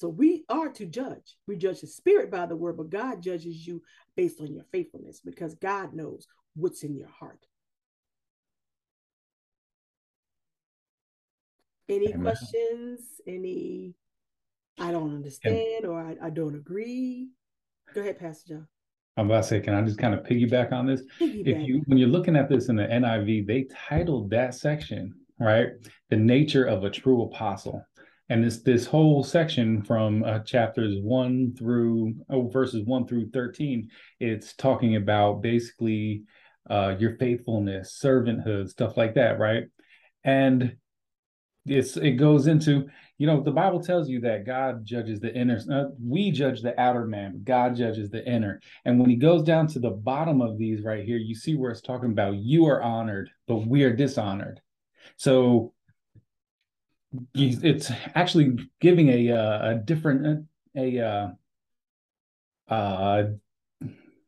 So 0.00 0.08
we 0.08 0.44
are 0.48 0.70
to 0.70 0.86
judge. 0.86 1.36
We 1.46 1.56
judge 1.56 1.82
the 1.82 1.86
spirit 1.86 2.30
by 2.30 2.46
the 2.46 2.56
word, 2.56 2.78
but 2.78 2.88
God 2.88 3.22
judges 3.22 3.66
you 3.66 3.82
based 4.16 4.40
on 4.40 4.50
your 4.54 4.64
faithfulness 4.72 5.20
because 5.22 5.54
God 5.56 5.92
knows 5.92 6.26
what's 6.54 6.84
in 6.84 6.96
your 6.96 7.10
heart. 7.10 7.44
Any 11.90 12.14
Amen. 12.14 12.22
questions? 12.22 13.00
Any 13.26 13.92
I 14.78 14.90
don't 14.90 15.14
understand 15.14 15.84
or 15.84 16.00
I, 16.00 16.16
I 16.22 16.30
don't 16.30 16.54
agree. 16.54 17.28
Go 17.94 18.00
ahead, 18.00 18.18
Pastor 18.18 18.54
John. 18.54 18.68
I'm 19.18 19.26
about 19.26 19.42
to 19.42 19.48
say, 19.48 19.60
can 19.60 19.74
I 19.74 19.82
just 19.82 19.98
kind 19.98 20.14
of 20.14 20.24
piggyback 20.24 20.72
on 20.72 20.86
this? 20.86 21.02
Piggyback. 21.20 21.46
If 21.46 21.68
you 21.68 21.82
when 21.84 21.98
you're 21.98 22.08
looking 22.08 22.36
at 22.36 22.48
this 22.48 22.70
in 22.70 22.76
the 22.76 22.84
NIV, 22.84 23.46
they 23.46 23.66
titled 23.88 24.30
that 24.30 24.54
section, 24.54 25.12
right? 25.38 25.72
The 26.08 26.16
nature 26.16 26.64
of 26.64 26.84
a 26.84 26.90
true 26.90 27.24
apostle. 27.24 27.84
And 28.30 28.44
this 28.44 28.62
this 28.62 28.86
whole 28.86 29.24
section 29.24 29.82
from 29.82 30.22
uh, 30.22 30.38
chapters 30.38 30.94
one 31.02 31.52
through 31.58 32.14
oh, 32.30 32.48
verses 32.48 32.86
one 32.86 33.06
through 33.06 33.30
thirteen, 33.30 33.90
it's 34.20 34.54
talking 34.54 34.96
about 34.96 35.42
basically 35.42 36.22
uh, 36.70 36.94
your 36.98 37.16
faithfulness, 37.16 38.00
servanthood, 38.02 38.68
stuff 38.68 38.96
like 38.96 39.14
that, 39.14 39.40
right? 39.40 39.64
And 40.22 40.76
it's 41.66 41.96
it 41.96 42.12
goes 42.12 42.46
into 42.46 42.86
you 43.18 43.26
know 43.26 43.42
the 43.42 43.50
bible 43.50 43.82
tells 43.82 44.08
you 44.08 44.20
that 44.20 44.46
god 44.46 44.84
judges 44.84 45.20
the 45.20 45.34
inner 45.34 45.60
uh, 45.70 45.84
we 46.02 46.30
judge 46.30 46.62
the 46.62 46.78
outer 46.80 47.04
man 47.04 47.42
god 47.44 47.76
judges 47.76 48.08
the 48.08 48.26
inner 48.26 48.60
and 48.86 48.98
when 48.98 49.10
he 49.10 49.16
goes 49.16 49.42
down 49.42 49.66
to 49.66 49.78
the 49.78 49.90
bottom 49.90 50.40
of 50.40 50.56
these 50.56 50.82
right 50.82 51.04
here 51.04 51.18
you 51.18 51.34
see 51.34 51.54
where 51.54 51.70
it's 51.70 51.82
talking 51.82 52.12
about 52.12 52.34
you 52.36 52.66
are 52.66 52.82
honored 52.82 53.30
but 53.46 53.66
we 53.66 53.84
are 53.84 53.94
dishonored 53.94 54.60
so 55.16 55.72
it's 57.34 57.90
actually 58.14 58.56
giving 58.80 59.08
a 59.08 59.28
a 59.30 59.82
different 59.84 60.46
a 60.76 61.00
uh 61.00 61.28
uh 62.72 63.24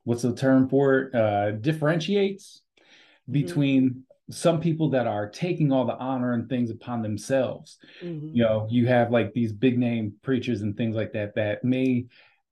what's 0.05 0.23
the 0.23 0.35
term 0.35 0.69
for 0.69 0.95
it 0.99 1.15
uh 1.15 1.53
differentiates 1.53 2.63
mm-hmm. 2.81 3.33
between 3.33 4.05
some 4.31 4.61
people 4.61 4.91
that 4.91 5.07
are 5.07 5.29
taking 5.29 5.73
all 5.73 5.85
the 5.85 5.97
honor 5.97 6.33
and 6.33 6.49
things 6.49 6.71
upon 6.71 7.03
themselves. 7.03 7.79
Mm-hmm. 8.03 8.35
You 8.37 8.43
know, 8.43 8.67
you 8.71 8.87
have 8.87 9.11
like 9.11 9.33
these 9.33 9.53
big 9.53 9.79
name 9.79 10.15
preachers 10.23 10.63
and 10.63 10.77
things 10.77 10.97
like 10.97 11.13
that 11.13 11.35
that 11.35 11.65
may 11.65 12.07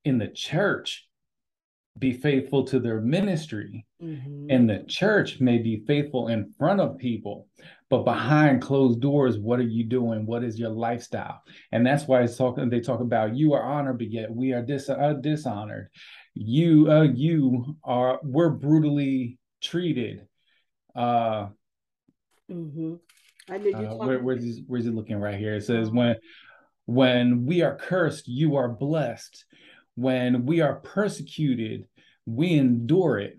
in 0.04 0.18
the 0.18 0.28
church 0.28 1.08
be 2.00 2.12
faithful 2.12 2.64
to 2.64 2.80
their 2.80 3.00
ministry 3.00 3.86
mm-hmm. 4.02 4.46
and 4.48 4.68
the 4.68 4.82
church 4.88 5.38
may 5.38 5.58
be 5.58 5.84
faithful 5.86 6.28
in 6.28 6.52
front 6.58 6.80
of 6.80 6.98
people 6.98 7.46
but 7.90 8.04
behind 8.04 8.62
closed 8.62 9.00
doors 9.00 9.38
what 9.38 9.60
are 9.60 9.64
you 9.64 9.84
doing 9.84 10.24
what 10.26 10.42
is 10.42 10.58
your 10.58 10.70
lifestyle 10.70 11.42
and 11.72 11.86
that's 11.86 12.08
why 12.08 12.22
it's 12.22 12.36
talking 12.36 12.68
they 12.70 12.80
talk 12.80 13.00
about 13.00 13.36
you 13.36 13.52
are 13.52 13.62
honored 13.62 13.98
but 13.98 14.10
yet 14.10 14.34
we 14.34 14.52
are 14.52 14.62
dis- 14.62 14.88
uh, 14.88 15.14
dishonored 15.20 15.88
you 16.34 16.90
uh 16.90 17.02
you 17.02 17.76
are 17.84 18.18
we're 18.22 18.50
brutally 18.50 19.38
treated 19.62 20.26
uh 20.96 21.46
mm-hmm. 22.50 22.94
I 23.48 23.58
know 23.58 24.00
uh, 24.00 24.06
where, 24.06 24.20
where's, 24.20 24.44
he, 24.44 24.64
where's 24.66 24.84
he 24.84 24.90
looking 24.90 25.18
right 25.18 25.38
here 25.38 25.54
it 25.54 25.64
says 25.64 25.88
uh-huh. 25.88 25.96
when 25.96 26.16
when 26.86 27.46
we 27.46 27.62
are 27.62 27.76
cursed 27.76 28.26
you 28.26 28.56
are 28.56 28.68
blessed 28.68 29.44
when 30.00 30.46
we 30.46 30.60
are 30.60 30.76
persecuted, 30.76 31.86
we 32.34 32.54
endure 32.54 33.18
it. 33.18 33.36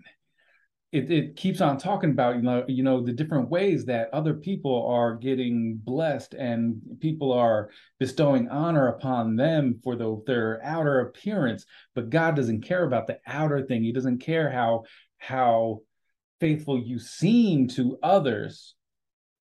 It, 0.92 1.10
it 1.10 1.36
keeps 1.36 1.62
on 1.62 1.78
talking 1.78 2.10
about 2.10 2.36
you 2.36 2.42
know 2.42 2.64
you 2.68 2.82
know 2.82 3.02
the 3.02 3.14
different 3.14 3.48
ways 3.48 3.86
that 3.86 4.12
other 4.12 4.34
people 4.34 4.86
are 4.86 5.14
getting 5.14 5.80
blessed 5.82 6.34
and 6.34 6.82
people 7.00 7.32
are 7.32 7.70
bestowing 7.98 8.50
honor 8.50 8.88
upon 8.88 9.34
them 9.36 9.80
for 9.82 9.96
the, 9.96 10.22
their 10.26 10.60
outer 10.62 11.00
appearance 11.00 11.64
but 11.94 12.10
god 12.10 12.36
doesn't 12.36 12.60
care 12.60 12.84
about 12.84 13.06
the 13.06 13.18
outer 13.26 13.62
thing 13.64 13.82
he 13.82 13.90
doesn't 13.90 14.18
care 14.18 14.50
how 14.50 14.82
how 15.16 15.80
faithful 16.40 16.78
you 16.78 16.98
seem 16.98 17.68
to 17.68 17.96
others 18.02 18.74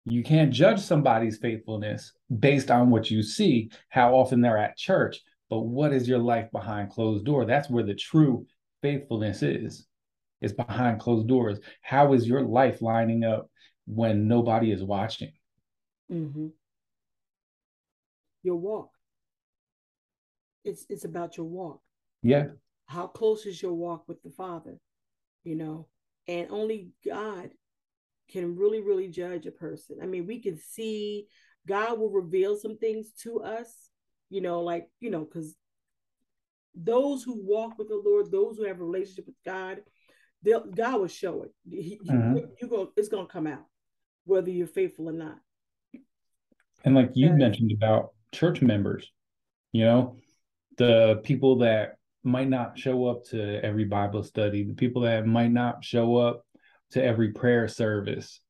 you 0.06 0.24
can't 0.24 0.54
judge 0.54 0.80
somebody's 0.80 1.38
faithfulness 1.38 2.14
based 2.40 2.72
on 2.72 2.90
what 2.90 3.12
you 3.12 3.22
see 3.22 3.70
how 3.90 4.16
often 4.16 4.40
they're 4.40 4.58
at 4.58 4.78
church 4.78 5.20
but 5.52 5.64
what 5.64 5.92
is 5.92 6.08
your 6.08 6.18
life 6.18 6.50
behind 6.54 6.92
closed 6.92 7.26
door? 7.26 7.44
That's 7.44 7.70
where 7.70 7.84
the 7.84 7.94
true 7.94 8.48
faithfulness 8.82 9.44
is. 9.44 9.88
It's 10.42 10.54
behind 10.54 11.00
closed 11.00 11.28
doors. 11.28 11.60
How 11.82 12.14
is 12.14 12.28
your 12.28 12.42
life 12.42 12.82
lining 12.82 13.24
up 13.24 13.50
when 13.86 14.28
nobody 14.28 14.72
is 14.72 14.84
watching? 14.84 15.32
Mm-hmm. 16.12 16.48
Your 18.44 18.56
walk. 18.56 18.90
It's 20.64 20.86
it's 20.90 21.06
about 21.06 21.38
your 21.38 21.46
walk. 21.46 21.82
Yeah. 22.24 22.46
How 22.88 23.08
close 23.08 23.46
is 23.46 23.62
your 23.62 23.74
walk 23.74 24.04
with 24.08 24.22
the 24.24 24.32
Father? 24.32 24.80
You 25.44 25.56
know, 25.56 25.88
and 26.28 26.48
only 26.50 26.90
God 27.06 27.52
can 28.30 28.56
really, 28.56 28.82
really 28.82 29.10
judge 29.10 29.46
a 29.46 29.52
person. 29.52 29.98
I 30.02 30.06
mean, 30.06 30.26
we 30.26 30.40
can 30.40 30.58
see 30.58 31.28
God 31.68 32.00
will 32.00 32.10
reveal 32.10 32.56
some 32.56 32.78
things 32.78 33.12
to 33.24 33.42
us 33.42 33.92
you 34.32 34.40
know, 34.40 34.62
like, 34.62 34.88
you 35.00 35.12
know, 35.12 35.26
because 35.26 35.54
those 36.76 37.24
who 37.24 37.46
walk 37.46 37.78
with 37.78 37.90
the 37.90 38.02
Lord, 38.04 38.32
those 38.32 38.58
who 38.58 38.66
have 38.66 38.80
a 38.80 38.84
relationship 38.84 39.26
with 39.28 39.36
God, 39.46 39.82
God 40.76 41.00
will 41.00 41.08
show 41.08 41.44
it. 41.44 41.52
He, 41.70 42.00
mm-hmm. 42.06 42.38
you, 42.38 42.50
you 42.62 42.68
go, 42.68 42.92
it's 42.96 43.10
going 43.10 43.28
to 43.28 43.32
come 43.32 43.48
out, 43.48 43.66
whether 44.26 44.50
you're 44.50 44.68
faithful 44.68 45.10
or 45.10 45.14
not. 45.14 45.38
And 46.84 46.96
like 46.96 47.12
you 47.14 47.32
mentioned 47.32 47.72
about 47.72 48.10
church 48.32 48.62
members, 48.62 49.12
you 49.72 49.86
know, 49.86 50.18
the 50.78 51.22
people 51.24 51.58
that 51.60 51.98
might 52.24 52.50
not 52.50 52.78
show 52.78 53.06
up 53.06 53.26
to 53.26 53.64
every 53.64 53.86
Bible 53.86 54.24
study, 54.24 54.64
the 54.64 54.74
people 54.74 55.04
that 55.04 55.26
might 55.26 55.52
not 55.52 55.84
show 55.84 56.18
up 56.18 56.46
to 56.92 57.04
every 57.04 57.34
prayer 57.34 57.68
service, 57.68 58.42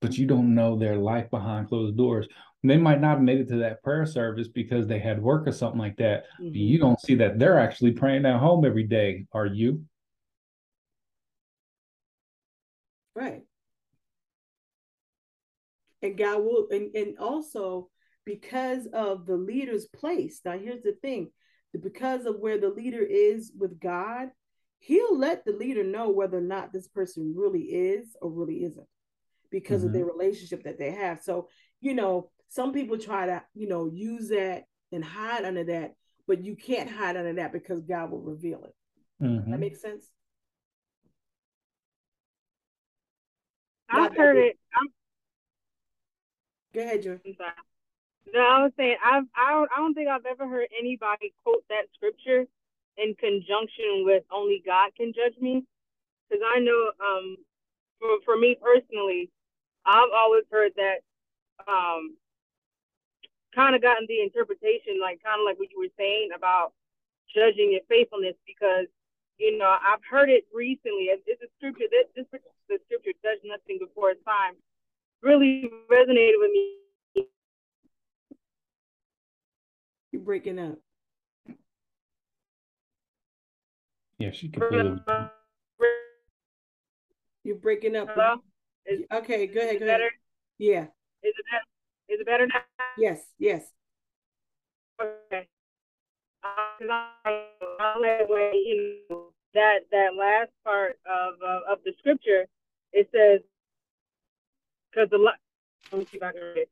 but 0.00 0.16
you 0.16 0.26
don't 0.26 0.54
know 0.54 0.78
their 0.78 0.96
life 0.96 1.30
behind 1.30 1.68
closed 1.68 1.96
doors 1.96 2.26
they 2.68 2.76
might 2.76 3.00
not 3.00 3.16
have 3.16 3.22
made 3.22 3.40
it 3.40 3.48
to 3.48 3.56
that 3.56 3.82
prayer 3.82 4.06
service 4.06 4.48
because 4.48 4.86
they 4.86 4.98
had 4.98 5.22
work 5.22 5.46
or 5.46 5.52
something 5.52 5.80
like 5.80 5.96
that. 5.96 6.24
Mm-hmm. 6.40 6.54
You 6.54 6.78
don't 6.78 7.00
see 7.00 7.14
that 7.16 7.38
they're 7.38 7.58
actually 7.58 7.92
praying 7.92 8.26
at 8.26 8.40
home 8.40 8.64
every 8.64 8.84
day, 8.84 9.26
are 9.32 9.46
you? 9.46 9.84
Right. 13.14 13.42
And 16.02 16.16
God 16.16 16.38
will, 16.42 16.68
and, 16.70 16.94
and 16.94 17.18
also 17.18 17.88
because 18.24 18.86
of 18.92 19.26
the 19.26 19.36
leader's 19.36 19.86
place. 19.86 20.40
Now, 20.44 20.58
here's 20.58 20.82
the 20.82 20.96
thing 21.00 21.30
because 21.80 22.24
of 22.26 22.38
where 22.38 22.58
the 22.58 22.70
leader 22.70 23.02
is 23.02 23.52
with 23.56 23.78
God, 23.78 24.30
he'll 24.78 25.18
let 25.18 25.44
the 25.44 25.52
leader 25.52 25.84
know 25.84 26.10
whether 26.10 26.38
or 26.38 26.42
not 26.42 26.72
this 26.72 26.88
person 26.88 27.34
really 27.36 27.62
is 27.62 28.16
or 28.20 28.30
really 28.30 28.64
isn't 28.64 28.86
because 29.50 29.80
mm-hmm. 29.80 29.88
of 29.88 29.92
their 29.92 30.04
relationship 30.04 30.64
that 30.64 30.78
they 30.78 30.90
have. 30.90 31.22
So, 31.22 31.48
you 31.80 31.94
know, 31.94 32.30
some 32.48 32.72
people 32.72 32.98
try 32.98 33.26
to, 33.26 33.42
you 33.54 33.68
know, 33.68 33.90
use 33.92 34.28
that 34.28 34.64
and 34.92 35.04
hide 35.04 35.44
under 35.44 35.64
that, 35.64 35.94
but 36.26 36.44
you 36.44 36.56
can't 36.56 36.90
hide 36.90 37.16
under 37.16 37.34
that 37.34 37.52
because 37.52 37.82
God 37.82 38.10
will 38.10 38.22
reveal 38.22 38.64
it. 38.64 38.74
Mm-hmm. 39.22 39.50
That 39.50 39.60
makes 39.60 39.80
sense. 39.80 40.10
I've 43.88 44.10
Not 44.10 44.16
heard 44.16 44.36
it. 44.36 44.58
I'm... 44.74 44.88
Go 46.74 46.80
ahead, 46.80 47.02
Joy. 47.02 47.20
No, 48.34 48.40
I 48.40 48.62
was 48.64 48.72
saying 48.76 48.96
I've 49.04 49.22
I 49.36 49.52
don't, 49.52 49.70
I 49.74 49.78
don't 49.78 49.94
think 49.94 50.08
I've 50.08 50.26
ever 50.26 50.48
heard 50.48 50.66
anybody 50.76 51.32
quote 51.44 51.64
that 51.70 51.86
scripture 51.94 52.44
in 52.96 53.14
conjunction 53.14 54.04
with 54.04 54.24
only 54.32 54.62
God 54.66 54.90
can 54.96 55.12
judge 55.14 55.40
me, 55.40 55.64
because 56.28 56.42
I 56.44 56.58
know 56.58 56.90
um 57.00 57.36
for 58.00 58.08
for 58.24 58.36
me 58.36 58.56
personally, 58.60 59.30
I've 59.86 60.10
always 60.14 60.44
heard 60.50 60.72
that 60.76 60.98
um 61.66 62.16
kind 63.54 63.74
of 63.74 63.80
gotten 63.80 64.06
the 64.08 64.20
interpretation, 64.20 65.00
like 65.00 65.22
kind 65.24 65.40
of 65.40 65.46
like 65.46 65.58
what 65.58 65.70
you 65.70 65.78
were 65.78 65.94
saying 65.96 66.30
about 66.36 66.72
judging 67.34 67.72
your 67.72 67.80
faithfulness, 67.88 68.34
because 68.46 68.86
you 69.38 69.56
know 69.56 69.76
I've 69.80 70.04
heard 70.08 70.28
it 70.28 70.44
recently. 70.52 71.08
It's 71.08 71.42
a 71.42 71.46
scripture. 71.58 71.86
This, 71.90 72.06
this 72.14 72.26
the 72.68 72.78
scripture, 72.84 73.12
"Judge 73.22 73.40
nothing 73.44 73.78
before 73.78 74.10
its 74.10 74.22
time," 74.24 74.54
really 75.22 75.70
resonated 75.90 76.38
with 76.38 76.50
me. 76.52 76.76
You're 80.12 80.22
breaking 80.22 80.58
up. 80.58 80.78
Yeah, 84.18 84.30
she 84.32 84.48
can. 84.48 85.00
You're 87.44 87.56
breaking 87.56 87.96
up. 87.96 88.08
Hello? 88.12 88.42
Is, 88.88 89.00
okay, 89.12 89.46
go 89.46 89.60
ahead. 89.60 89.78
Go 89.80 89.86
ahead. 89.86 89.98
Better? 89.98 90.10
Yeah. 90.58 90.84
Is 91.22 91.34
it 91.36 91.44
better? 91.50 91.64
Is 92.08 92.20
it 92.20 92.26
better 92.26 92.46
now? 92.46 92.62
Yes, 92.96 93.26
yes. 93.38 93.72
Okay. 95.00 95.48
that 99.54 99.80
that 99.90 100.14
last 100.16 100.50
part 100.64 100.98
of 101.04 101.34
uh, 101.42 101.72
of 101.72 101.78
the 101.84 101.92
scripture, 101.98 102.46
it 102.92 103.08
says, 103.12 103.40
because 104.90 105.10
the 105.10 105.18
let 105.18 105.98
me 105.98 106.06
see 106.10 106.16
if 106.18 106.22
I 106.22 106.32
can 106.32 106.40
read 106.42 106.58
it. 106.58 106.70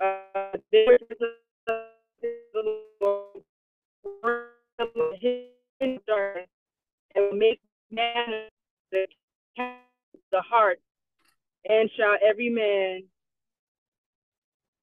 Uh, 0.00 0.58
there 0.72 0.98
and 7.14 7.38
make 7.38 7.60
man 7.90 8.48
the 8.90 9.06
the 10.32 10.40
heart, 10.40 10.80
and 11.68 11.90
shall 11.96 12.16
every 12.26 12.50
man 12.50 13.04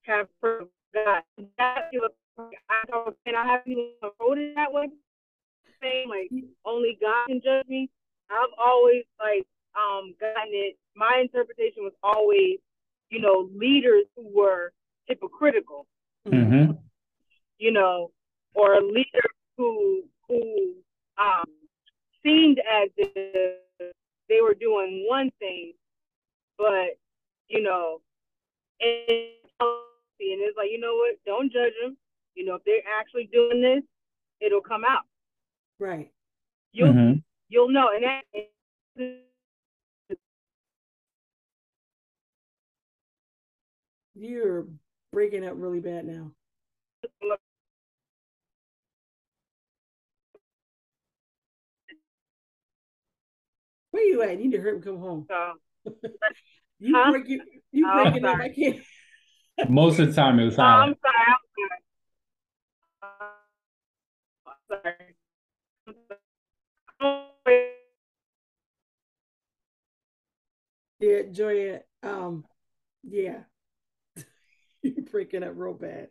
have 0.04 0.28
forgot. 0.40 1.24
That 1.58 1.92
I 2.38 2.84
don't, 2.88 3.16
and 3.26 3.36
I 3.36 3.46
haven't 3.46 3.72
even 3.72 3.88
wrote 4.20 4.38
it 4.38 4.56
that 4.56 4.72
way. 4.72 4.88
Saying 5.82 6.10
like 6.10 6.30
only 6.66 6.98
God 7.02 7.28
can 7.28 7.42
judge 7.44 7.68
me. 7.68 7.90
I've 8.30 8.54
always 8.58 9.04
like 9.20 9.46
um 9.76 10.14
gotten 10.20 10.52
it. 10.52 10.78
My 10.96 11.20
interpretation 11.22 11.84
was 11.84 11.94
always, 12.04 12.60
you 13.10 13.22
know, 13.22 13.50
leaders 13.56 14.06
who 14.16 14.28
were 14.34 14.74
hypocritical. 15.06 15.88
Mm-hmm. 16.28 16.74
You 17.58 17.72
know, 17.72 18.12
or 18.54 18.76
a 18.76 18.86
leader 18.86 19.24
who 19.58 20.04
who 20.28 20.74
um 21.18 21.46
seemed 22.24 22.60
as 22.60 22.90
if 22.98 23.94
they 24.30 24.42
were 24.42 24.54
doing 24.54 25.06
one 25.08 25.32
thing, 25.40 25.74
but 26.62 26.98
you 27.48 27.64
know, 27.64 28.02
and 28.80 29.32
and 29.60 30.40
it's 30.40 30.58
like, 30.58 30.70
you 30.72 30.80
know 30.80 30.96
what? 30.96 31.18
Don't 31.26 31.52
judge 31.52 31.74
them. 31.82 31.98
You 32.36 32.46
know, 32.46 32.56
if 32.56 32.64
they're 32.64 32.82
actually 33.00 33.30
doing 33.34 33.62
this, 33.62 33.84
it'll 34.40 34.62
come 34.62 34.84
out. 34.88 35.04
Right. 35.80 36.12
You'll 36.72 36.94
mm-hmm. 36.94 37.20
you'll 37.50 37.70
know, 37.70 37.90
and 37.94 38.04
that. 38.04 38.22
You're 44.14 44.68
breaking 45.12 45.48
up 45.48 45.54
really 45.56 45.80
bad 45.80 46.06
now. 46.06 46.32
Where 53.90 54.04
you 54.04 54.22
at? 54.22 54.38
You 54.38 54.38
need 54.38 54.52
to 54.52 54.62
hurry 54.62 54.76
and 54.76 54.84
come 54.84 55.00
home. 55.00 55.28
You 56.80 56.96
huh? 56.96 57.12
break 57.12 57.30
it. 57.30 57.42
You 57.72 57.88
oh, 57.88 58.04
break 58.04 58.16
it 58.16 58.26
up. 58.26 58.38
I 58.38 58.50
can't. 58.50 58.78
Most 59.70 60.00
of 60.00 60.08
the 60.08 60.14
time, 60.14 60.40
it 60.40 60.46
was 60.46 60.56
silent. 60.56 60.98
Oh, 61.04 61.12
I'm 64.48 64.56
sorry. 64.68 65.16
I'm 67.00 67.28
sorry. 67.46 67.68
Yeah, 71.00 71.22
Joya. 71.32 71.80
Um, 72.04 72.46
yeah, 73.04 73.40
you're 74.82 75.06
breaking 75.12 75.44
up 75.44 75.54
real 75.56 75.74
bad. 75.74 76.10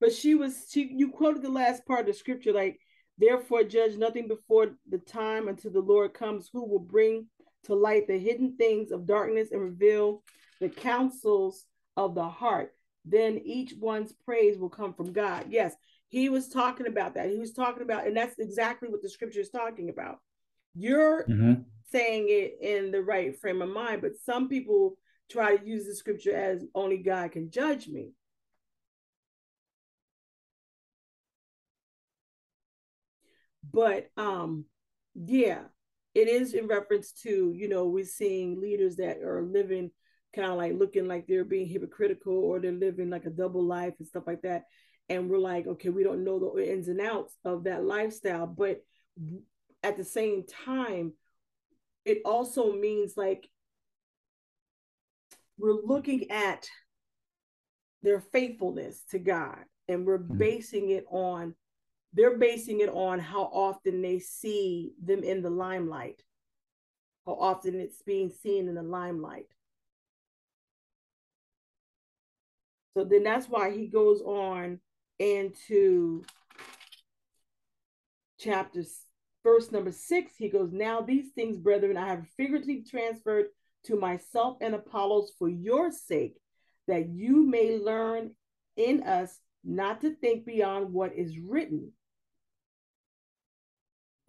But 0.00 0.12
she 0.12 0.34
was 0.34 0.66
she 0.70 0.90
you 0.94 1.10
quoted 1.10 1.42
the 1.42 1.50
last 1.50 1.84
part 1.84 2.00
of 2.00 2.06
the 2.06 2.14
scripture 2.14 2.52
like 2.52 2.80
therefore 3.18 3.64
judge 3.64 3.96
nothing 3.96 4.28
before 4.28 4.70
the 4.88 4.98
time 4.98 5.48
until 5.48 5.72
the 5.72 5.80
Lord 5.80 6.14
comes 6.14 6.48
who 6.52 6.64
will 6.64 6.78
bring 6.78 7.26
to 7.64 7.74
light 7.74 8.06
the 8.06 8.18
hidden 8.18 8.56
things 8.56 8.90
of 8.90 9.06
darkness 9.06 9.50
and 9.52 9.60
reveal 9.60 10.22
the 10.60 10.68
counsels 10.68 11.64
of 11.96 12.14
the 12.14 12.28
heart. 12.28 12.72
Then 13.04 13.38
each 13.44 13.74
one's 13.78 14.12
praise 14.12 14.58
will 14.58 14.68
come 14.68 14.94
from 14.94 15.12
God. 15.12 15.46
Yes, 15.48 15.74
he 16.08 16.28
was 16.28 16.48
talking 16.48 16.86
about 16.86 17.14
that. 17.14 17.30
He 17.30 17.38
was 17.38 17.52
talking 17.52 17.82
about, 17.82 18.06
and 18.06 18.16
that's 18.16 18.38
exactly 18.38 18.88
what 18.88 19.02
the 19.02 19.08
scripture 19.08 19.40
is 19.40 19.50
talking 19.50 19.88
about. 19.90 20.18
You're 20.74 21.24
mm-hmm. 21.24 21.62
saying 21.90 22.26
it 22.28 22.58
in 22.60 22.90
the 22.90 23.02
right 23.02 23.38
frame 23.38 23.62
of 23.62 23.68
mind, 23.68 24.02
but 24.02 24.12
some 24.24 24.48
people 24.48 24.96
try 25.30 25.56
to 25.56 25.66
use 25.66 25.86
the 25.86 25.94
scripture 25.94 26.34
as 26.34 26.64
only 26.74 26.98
God 26.98 27.32
can 27.32 27.50
judge 27.50 27.88
me. 27.88 28.12
But 33.78 34.10
um, 34.16 34.64
yeah, 35.14 35.60
it 36.12 36.26
is 36.26 36.52
in 36.52 36.66
reference 36.66 37.12
to, 37.22 37.52
you 37.54 37.68
know, 37.68 37.86
we're 37.86 38.04
seeing 38.04 38.60
leaders 38.60 38.96
that 38.96 39.18
are 39.18 39.40
living 39.40 39.92
kind 40.34 40.50
of 40.50 40.56
like 40.56 40.72
looking 40.74 41.06
like 41.06 41.28
they're 41.28 41.44
being 41.44 41.68
hypocritical 41.68 42.34
or 42.34 42.58
they're 42.58 42.72
living 42.72 43.08
like 43.08 43.24
a 43.24 43.30
double 43.30 43.62
life 43.62 43.94
and 44.00 44.08
stuff 44.08 44.24
like 44.26 44.42
that. 44.42 44.64
And 45.08 45.30
we're 45.30 45.38
like, 45.38 45.68
okay, 45.68 45.90
we 45.90 46.02
don't 46.02 46.24
know 46.24 46.40
the 46.40 46.72
ins 46.72 46.88
and 46.88 47.00
outs 47.00 47.32
of 47.44 47.64
that 47.64 47.84
lifestyle. 47.84 48.48
But 48.48 48.80
at 49.84 49.96
the 49.96 50.04
same 50.04 50.42
time, 50.66 51.12
it 52.04 52.22
also 52.24 52.72
means 52.72 53.12
like 53.16 53.48
we're 55.56 55.80
looking 55.84 56.32
at 56.32 56.68
their 58.02 58.20
faithfulness 58.32 59.04
to 59.12 59.20
God 59.20 59.58
and 59.86 60.04
we're 60.04 60.18
mm-hmm. 60.18 60.36
basing 60.36 60.90
it 60.90 61.04
on 61.12 61.54
they're 62.12 62.38
basing 62.38 62.80
it 62.80 62.88
on 62.88 63.18
how 63.18 63.42
often 63.42 64.02
they 64.02 64.18
see 64.18 64.92
them 65.02 65.22
in 65.22 65.42
the 65.42 65.50
limelight, 65.50 66.22
how 67.26 67.34
often 67.34 67.78
it's 67.80 68.02
being 68.02 68.30
seen 68.30 68.68
in 68.68 68.74
the 68.74 68.82
limelight. 68.82 69.46
So 72.96 73.04
then 73.04 73.22
that's 73.22 73.46
why 73.46 73.70
he 73.70 73.86
goes 73.86 74.20
on 74.22 74.80
into 75.18 76.24
chapter 78.38 78.82
verse 79.44 79.70
number 79.70 79.92
six. 79.92 80.32
He 80.36 80.48
goes, 80.48 80.72
Now 80.72 81.00
these 81.00 81.30
things, 81.34 81.56
brethren, 81.58 81.96
I 81.96 82.08
have 82.08 82.26
figuratively 82.36 82.84
transferred 82.88 83.46
to 83.84 83.96
myself 83.96 84.58
and 84.60 84.74
Apollos 84.74 85.32
for 85.38 85.48
your 85.48 85.90
sake, 85.90 86.36
that 86.86 87.08
you 87.08 87.46
may 87.46 87.78
learn 87.78 88.32
in 88.76 89.02
us 89.02 89.38
not 89.64 90.00
to 90.00 90.14
think 90.14 90.44
beyond 90.44 90.92
what 90.92 91.14
is 91.14 91.38
written, 91.38 91.92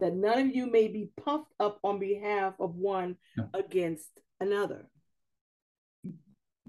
that 0.00 0.14
none 0.14 0.38
of 0.38 0.54
you 0.54 0.70
may 0.70 0.88
be 0.88 1.10
puffed 1.22 1.52
up 1.60 1.78
on 1.82 1.98
behalf 1.98 2.54
of 2.58 2.74
one 2.74 3.16
against 3.54 4.08
another. 4.40 4.86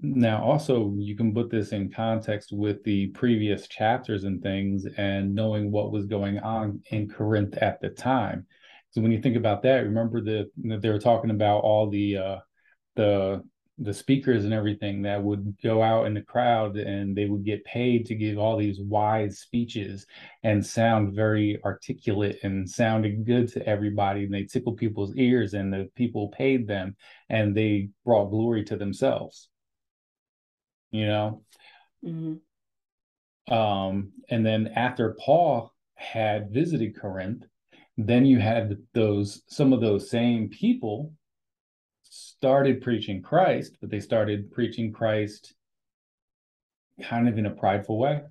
Now, 0.04 0.42
also, 0.42 0.94
you 0.98 1.16
can 1.16 1.32
put 1.32 1.48
this 1.48 1.70
in 1.70 1.90
context 1.90 2.50
with 2.52 2.82
the 2.82 3.08
previous 3.08 3.68
chapters 3.68 4.24
and 4.24 4.42
things 4.42 4.84
and 4.96 5.32
knowing 5.32 5.70
what 5.70 5.92
was 5.92 6.06
going 6.06 6.40
on 6.40 6.80
in 6.90 7.08
Corinth 7.08 7.56
at 7.58 7.80
the 7.80 7.88
time. 7.88 8.46
So 8.90 9.00
when 9.00 9.12
you 9.12 9.22
think 9.22 9.36
about 9.36 9.62
that, 9.62 9.84
remember 9.84 10.20
that 10.22 10.50
they 10.56 10.88
were 10.90 10.98
talking 10.98 11.30
about 11.30 11.60
all 11.60 11.88
the 11.88 12.16
uh, 12.16 12.36
the 12.96 13.42
the 13.82 13.92
speakers 13.92 14.44
and 14.44 14.54
everything 14.54 15.02
that 15.02 15.22
would 15.22 15.56
go 15.62 15.82
out 15.82 16.06
in 16.06 16.14
the 16.14 16.22
crowd 16.22 16.76
and 16.76 17.16
they 17.16 17.26
would 17.26 17.44
get 17.44 17.64
paid 17.64 18.06
to 18.06 18.14
give 18.14 18.38
all 18.38 18.56
these 18.56 18.80
wise 18.80 19.40
speeches 19.40 20.06
and 20.42 20.64
sound 20.64 21.14
very 21.14 21.60
articulate 21.64 22.38
and 22.42 22.68
sounded 22.68 23.26
good 23.26 23.48
to 23.48 23.66
everybody 23.66 24.24
and 24.24 24.32
they 24.32 24.44
tickle 24.44 24.72
people's 24.72 25.14
ears 25.16 25.54
and 25.54 25.72
the 25.72 25.88
people 25.96 26.28
paid 26.28 26.66
them 26.66 26.94
and 27.28 27.56
they 27.56 27.88
brought 28.04 28.30
glory 28.30 28.64
to 28.64 28.76
themselves 28.76 29.48
you 30.92 31.06
know 31.06 31.42
mm-hmm. 32.04 33.52
um 33.52 34.12
and 34.30 34.46
then 34.46 34.68
after 34.76 35.16
paul 35.18 35.72
had 35.94 36.50
visited 36.50 36.98
corinth 36.98 37.44
then 37.96 38.24
you 38.24 38.38
had 38.38 38.76
those 38.94 39.42
some 39.48 39.72
of 39.72 39.80
those 39.80 40.08
same 40.08 40.48
people 40.48 41.12
started 42.42 42.80
preaching 42.82 43.22
Christ, 43.22 43.76
but 43.80 43.88
they 43.88 44.00
started 44.00 44.50
preaching 44.50 44.92
Christ 44.92 45.54
kind 47.00 47.28
of 47.28 47.38
in 47.38 47.46
a 47.46 47.50
prideful 47.50 48.00
way 48.00 48.22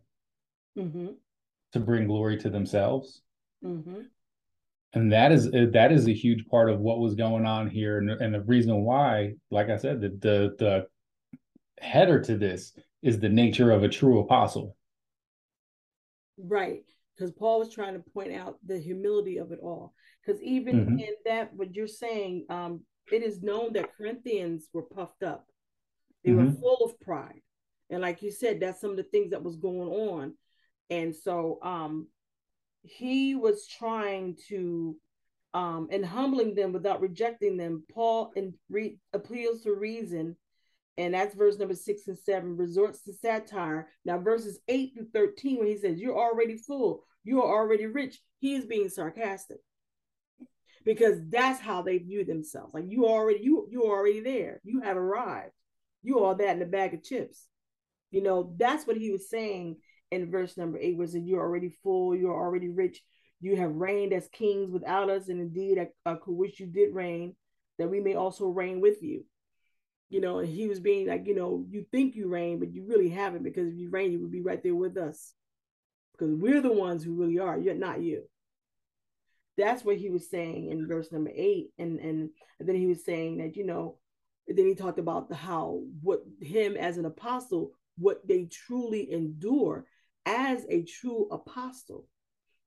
mm-hmm. 0.77 1.07
to 1.71 1.79
bring 1.79 2.07
glory 2.07 2.37
to 2.39 2.49
themselves. 2.49 3.21
Mm-hmm. 3.63 4.01
And 4.91 5.13
that 5.13 5.31
is 5.31 5.49
that 5.51 5.93
is 5.93 6.09
a 6.09 6.13
huge 6.13 6.45
part 6.47 6.69
of 6.69 6.81
what 6.81 6.99
was 6.99 7.15
going 7.15 7.45
on 7.45 7.69
here, 7.69 7.99
and, 7.99 8.09
and 8.09 8.33
the 8.33 8.41
reason 8.41 8.83
why, 8.83 9.35
like 9.49 9.69
I 9.69 9.77
said, 9.77 10.01
the, 10.01 10.09
the 10.09 10.55
the 10.59 10.87
header 11.79 12.19
to 12.19 12.37
this 12.37 12.77
is 13.01 13.17
the 13.17 13.29
nature 13.29 13.71
of 13.71 13.83
a 13.83 13.87
true 13.87 14.19
apostle. 14.19 14.75
Right, 16.37 16.83
because 17.15 17.31
Paul 17.31 17.59
was 17.59 17.73
trying 17.73 17.93
to 17.93 18.03
point 18.13 18.33
out 18.33 18.57
the 18.65 18.77
humility 18.77 19.37
of 19.37 19.53
it 19.53 19.59
all. 19.63 19.93
Because 20.21 20.41
even 20.41 20.85
mm-hmm. 20.85 20.99
in 20.99 21.13
that, 21.25 21.53
what 21.53 21.73
you're 21.73 21.87
saying, 21.87 22.45
um, 22.49 22.81
it 23.11 23.23
is 23.23 23.41
known 23.41 23.73
that 23.73 23.95
Corinthians 23.95 24.67
were 24.73 24.83
puffed 24.83 25.23
up. 25.23 25.47
They 26.23 26.31
mm-hmm. 26.31 26.45
were 26.45 26.51
full 26.51 26.85
of 26.85 26.99
pride. 26.99 27.41
And 27.89 28.01
like 28.01 28.21
you 28.21 28.31
said, 28.31 28.59
that's 28.59 28.79
some 28.79 28.91
of 28.91 28.97
the 28.97 29.03
things 29.03 29.31
that 29.31 29.43
was 29.43 29.57
going 29.57 29.89
on. 29.89 30.33
And 30.89 31.15
so 31.15 31.59
um 31.61 32.07
he 32.83 33.35
was 33.35 33.67
trying 33.67 34.37
to 34.47 34.95
um 35.53 35.87
and 35.91 36.05
humbling 36.05 36.55
them 36.55 36.73
without 36.73 37.01
rejecting 37.01 37.57
them. 37.57 37.83
Paul 37.93 38.31
and 38.35 38.53
re- 38.69 38.99
appeals 39.13 39.63
to 39.63 39.73
reason, 39.73 40.35
and 40.97 41.13
that's 41.13 41.35
verse 41.35 41.57
number 41.57 41.75
six 41.75 42.07
and 42.07 42.17
seven, 42.17 42.55
resorts 42.55 43.03
to 43.03 43.13
satire. 43.13 43.89
Now, 44.05 44.19
verses 44.19 44.59
eight 44.67 44.93
through 44.93 45.09
13, 45.13 45.57
when 45.57 45.67
he 45.67 45.77
says, 45.77 45.99
You're 45.99 46.17
already 46.17 46.57
full, 46.57 47.03
you 47.23 47.41
are 47.41 47.61
already 47.61 47.85
rich, 47.85 48.19
he 48.39 48.55
is 48.55 48.65
being 48.65 48.89
sarcastic 48.89 49.59
because 50.85 51.19
that's 51.29 51.59
how 51.59 51.81
they 51.81 51.97
view 51.97 52.25
themselves. 52.25 52.73
Like 52.73 52.85
you 52.87 53.07
already 53.07 53.39
you 53.41 53.67
you 53.69 53.83
already 53.83 54.21
there. 54.21 54.59
You 54.63 54.81
have 54.81 54.97
arrived. 54.97 55.53
You 56.03 56.19
are 56.25 56.35
that 56.35 56.55
in 56.55 56.61
a 56.61 56.65
bag 56.65 56.93
of 56.93 57.03
chips. 57.03 57.47
You 58.09 58.23
know, 58.23 58.53
that's 58.57 58.85
what 58.85 58.97
he 58.97 59.11
was 59.11 59.29
saying 59.29 59.77
in 60.11 60.29
verse 60.29 60.57
number 60.57 60.77
eight, 60.77 60.97
was 60.97 61.13
that 61.13 61.21
you're 61.21 61.39
already 61.39 61.69
full, 61.69 62.15
you're 62.15 62.33
already 62.33 62.67
rich, 62.67 63.01
you 63.39 63.55
have 63.55 63.73
reigned 63.73 64.11
as 64.11 64.27
kings 64.27 64.69
without 64.69 65.09
us, 65.09 65.29
and 65.29 65.39
indeed 65.39 65.79
I, 65.79 65.87
I 66.09 66.15
could 66.15 66.33
wish 66.33 66.59
you 66.59 66.67
did 66.67 66.93
reign, 66.93 67.35
that 67.77 67.89
we 67.89 68.01
may 68.01 68.15
also 68.15 68.47
reign 68.47 68.81
with 68.81 69.01
you. 69.01 69.23
You 70.09 70.19
know, 70.19 70.39
and 70.39 70.49
he 70.49 70.67
was 70.67 70.81
being 70.81 71.07
like, 71.07 71.25
you 71.25 71.33
know, 71.33 71.65
you 71.69 71.85
think 71.89 72.15
you 72.15 72.27
reign, 72.27 72.59
but 72.59 72.73
you 72.73 72.83
really 72.85 73.07
haven't, 73.07 73.43
because 73.43 73.69
if 73.69 73.75
you 73.75 73.89
reign, 73.89 74.11
you 74.11 74.19
would 74.19 74.31
be 74.31 74.41
right 74.41 74.61
there 74.61 74.75
with 74.75 74.97
us. 74.97 75.33
Because 76.11 76.35
we're 76.35 76.61
the 76.61 76.73
ones 76.73 77.03
who 77.03 77.15
really 77.15 77.39
are, 77.39 77.57
yet 77.57 77.77
not 77.77 78.01
you 78.01 78.23
that's 79.57 79.83
what 79.83 79.97
he 79.97 80.09
was 80.09 80.29
saying 80.29 80.69
in 80.69 80.87
verse 80.87 81.11
number 81.11 81.31
eight. 81.33 81.71
And 81.77 81.99
and 81.99 82.29
then 82.59 82.75
he 82.75 82.87
was 82.87 83.05
saying 83.05 83.37
that 83.39 83.55
you 83.55 83.65
know 83.65 83.97
then 84.47 84.65
he 84.65 84.75
talked 84.75 84.99
about 84.99 85.29
the 85.29 85.35
how 85.35 85.81
what 86.01 86.21
him 86.41 86.75
as 86.75 86.97
an 86.97 87.05
apostle 87.05 87.71
what 87.97 88.25
they 88.27 88.45
truly 88.45 89.11
endure 89.11 89.85
as 90.25 90.65
a 90.69 90.83
true 90.83 91.27
apostle. 91.31 92.07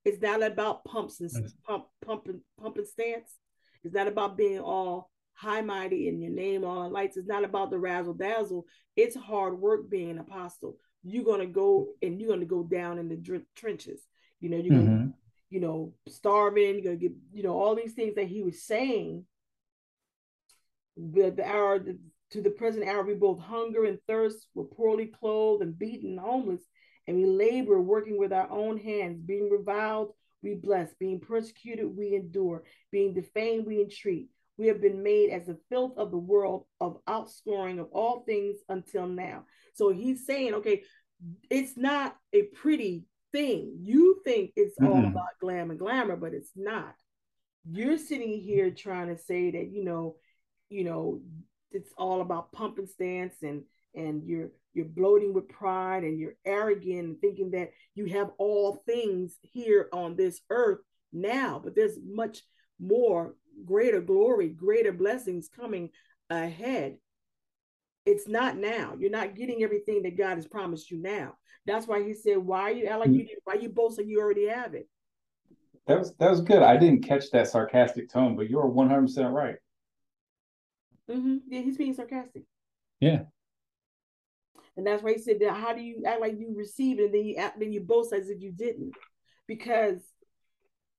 It's 0.05 0.21
not 0.21 0.43
about 0.43 0.85
pumps 0.85 1.21
and 1.21 1.31
pump 1.67 1.87
pump 2.05 2.27
and 2.27 2.41
pump 2.61 2.77
and 2.77 2.87
stance. 2.87 3.37
It's 3.83 3.95
not 3.95 4.09
about 4.09 4.37
being 4.37 4.61
all 4.61 5.11
high 5.35 5.63
mighty 5.63 6.09
in 6.09 6.21
your 6.21 6.33
name 6.33 6.65
all 6.65 6.91
lights. 6.91 7.17
It's 7.17 7.29
not 7.29 7.45
about 7.45 7.71
the 7.71 7.79
razzle 7.79 8.15
dazzle. 8.15 8.67
It's 8.97 9.17
hard 9.17 9.59
work 9.59 9.91
being 9.91 10.11
an 10.11 10.19
apostle. 10.19 10.77
You're 11.03 11.25
going 11.25 11.41
to 11.41 11.47
go 11.47 11.89
and 12.03 12.21
you're 12.21 12.29
going 12.29 12.41
to 12.41 12.47
go 12.47 12.63
down 12.63 12.99
in 12.99 13.09
the 13.09 13.17
dr- 13.17 13.43
trenches. 13.57 14.01
You 14.41 14.51
know 14.51 14.57
you're 14.59 14.75
mm-hmm. 14.75 14.87
going 14.87 15.09
to 15.09 15.15
you 15.51 15.61
know, 15.61 15.93
starving, 16.09 16.75
you're 16.75 16.85
gonna 16.85 16.97
get, 16.97 17.13
you 17.33 17.43
know, 17.43 17.59
all 17.59 17.75
these 17.75 17.95
things 17.95 18.15
that 18.17 18.27
he 18.27 18.43
was 18.43 18.63
saying. 18.63 19.25
The, 20.97 21.31
the 21.31 21.45
hour 21.45 21.81
to 22.31 22.43
the 22.43 22.51
present 22.51 22.87
hour, 22.87 23.03
we 23.03 23.15
both 23.15 23.41
hunger 23.41 23.85
and 23.85 23.99
thirst, 24.09 24.47
we're 24.55 24.65
poorly 24.65 25.07
clothed 25.07 25.63
and 25.63 25.79
beaten 25.79 26.11
and 26.11 26.21
homeless, 26.21 26.63
and 27.07 27.17
we 27.17 27.27
labor 27.27 27.81
working 27.81 28.19
with 28.19 28.33
our 28.33 28.51
own 28.51 28.79
hands, 28.79 29.21
being 29.21 29.51
reviled, 29.51 30.13
we 30.43 30.55
bless, 30.55 30.93
being 30.95 31.21
persecuted, 31.21 31.97
we 31.97 32.15
endure, 32.15 32.65
being 32.91 33.15
defamed, 33.15 33.67
we 33.67 33.81
entreat. 33.81 34.29
We 34.57 34.69
have 34.69 34.81
been 34.81 35.03
made 35.03 35.31
as 35.31 35.47
the 35.47 35.59
filth 35.69 35.99
of 35.99 36.13
the 36.13 36.19
world 36.19 36.67
of 36.81 36.99
offscouring 37.07 37.81
of 37.81 37.89
all 37.93 38.21
things 38.21 38.59
until 38.69 39.07
now. 39.07 39.47
So 39.75 39.91
he's 39.91 40.27
saying, 40.27 40.55
okay, 40.55 40.83
it's 41.51 41.77
not 41.77 42.17
a 42.33 42.43
pretty 42.43 43.05
thing. 43.35 43.79
You 43.83 44.21
think 44.25 44.53
it's 44.55 44.79
mm-hmm. 44.79 44.93
all 44.93 45.05
about 45.05 45.39
glam 45.41 45.71
and 45.71 45.79
glamour, 45.79 46.17
but 46.17 46.35
it's 46.35 46.53
not. 46.55 46.95
You're 47.69 47.99
sitting 47.99 48.41
here 48.41 48.71
trying 48.71 49.09
to 49.09 49.21
say 49.21 49.51
that, 49.51 49.71
you 49.73 49.85
know, 49.85 50.17
you 50.69 50.85
know, 50.85 51.21
it's 51.73 51.91
all 51.99 52.21
about 52.21 52.53
pump 52.53 52.79
and 52.79 52.89
stance 52.89 53.35
and 53.43 53.65
and 53.95 54.25
you're 54.25 54.51
you're 54.75 54.85
bloating 54.85 55.33
with 55.33 55.49
pride 55.49 56.05
and 56.05 56.19
you're 56.19 56.37
arrogant 56.45 57.05
and 57.05 57.21
thinking 57.21 57.51
that 57.53 57.71
you 57.95 58.07
have 58.07 58.31
all 58.39 58.83
things 58.87 59.37
here 59.43 59.89
on 59.93 60.17
this 60.17 60.41
earth 60.51 60.81
now, 61.13 61.61
but 61.63 61.75
there's 61.75 61.97
much 62.05 62.43
more 62.81 63.35
greater 63.65 64.01
glory, 64.01 64.49
greater 64.49 64.93
blessings 64.93 65.49
coming 65.49 65.91
ahead. 66.29 66.97
It's 68.07 68.29
not 68.29 68.57
now. 68.57 68.95
You're 68.99 69.11
not 69.11 69.35
getting 69.35 69.63
everything 69.63 70.03
that 70.03 70.17
God 70.17 70.37
has 70.37 70.47
promised 70.47 70.91
you 70.91 70.99
now. 70.99 71.35
That's 71.67 71.87
why 71.87 72.03
he 72.03 72.13
said, 72.13 72.39
"Why 72.39 72.63
are 72.63 72.73
you 72.73 72.87
act 72.87 73.01
like 73.01 73.11
you? 73.11 73.25
Did, 73.25 73.39
why 73.45 73.55
you 73.55 73.71
boast 73.71 73.99
like 73.99 74.07
you 74.07 74.21
already 74.21 74.49
have 74.49 74.75
it?" 74.75 74.89
That 75.87 75.99
was 75.99 76.15
that 76.17 76.31
was 76.31 76.43
good. 76.43 76.63
I 76.63 76.77
didn't 76.77 77.05
catch 77.05 77.31
that 77.31 77.49
sarcastic 77.49 78.11
tone, 78.11 78.37
but 78.37 78.51
you're 78.51 78.67
100 78.67 79.03
percent 79.03 79.33
right. 79.33 79.57
Mm-hmm. 81.11 81.37
Yeah, 81.49 81.61
he's 81.61 81.79
being 81.79 81.95
sarcastic. 81.95 82.45
Yeah. 83.01 83.23
And 84.77 84.87
that's 84.87 85.03
why 85.03 85.13
he 85.13 85.19
said 85.19 85.41
that. 85.41 85.55
How 85.55 85.73
do 85.73 85.81
you 85.81 86.03
act 86.07 86.21
like 86.21 86.39
you 86.39 86.55
received 86.57 87.01
it, 87.01 87.07
and 87.07 87.15
then 87.15 87.25
you 87.25 87.37
act, 87.37 87.59
then 87.59 87.73
you 87.73 87.81
boast 87.81 88.13
as 88.13 88.29
if 88.29 88.41
you 88.41 88.53
didn't? 88.53 88.93
Because 89.47 90.01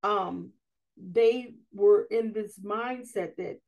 um 0.04 0.52
they 0.98 1.54
were 1.74 2.08
in 2.10 2.32
this 2.32 2.58
mindset 2.60 3.36
that 3.38 3.60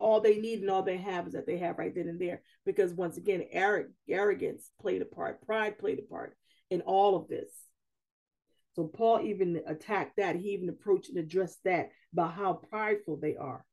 all 0.00 0.20
they 0.20 0.38
need 0.38 0.60
and 0.60 0.70
all 0.70 0.82
they 0.82 0.96
have 0.96 1.26
is 1.26 1.34
that 1.34 1.46
they 1.46 1.58
have 1.58 1.78
right 1.78 1.94
then 1.94 2.08
and 2.08 2.20
there. 2.20 2.42
Because 2.64 2.92
once 2.92 3.16
again, 3.16 3.44
arrogance 3.52 4.70
played 4.80 5.02
a 5.02 5.04
part, 5.04 5.44
pride 5.46 5.78
played 5.78 5.98
a 5.98 6.02
part 6.02 6.36
in 6.70 6.80
all 6.82 7.16
of 7.16 7.28
this. 7.28 7.50
So 8.74 8.84
Paul 8.84 9.20
even 9.22 9.60
attacked 9.66 10.16
that. 10.16 10.36
He 10.36 10.50
even 10.50 10.68
approached 10.68 11.10
and 11.10 11.18
addressed 11.18 11.62
that 11.64 11.90
about 12.12 12.34
how 12.34 12.54
prideful 12.54 13.18
they 13.18 13.36
are. 13.36 13.64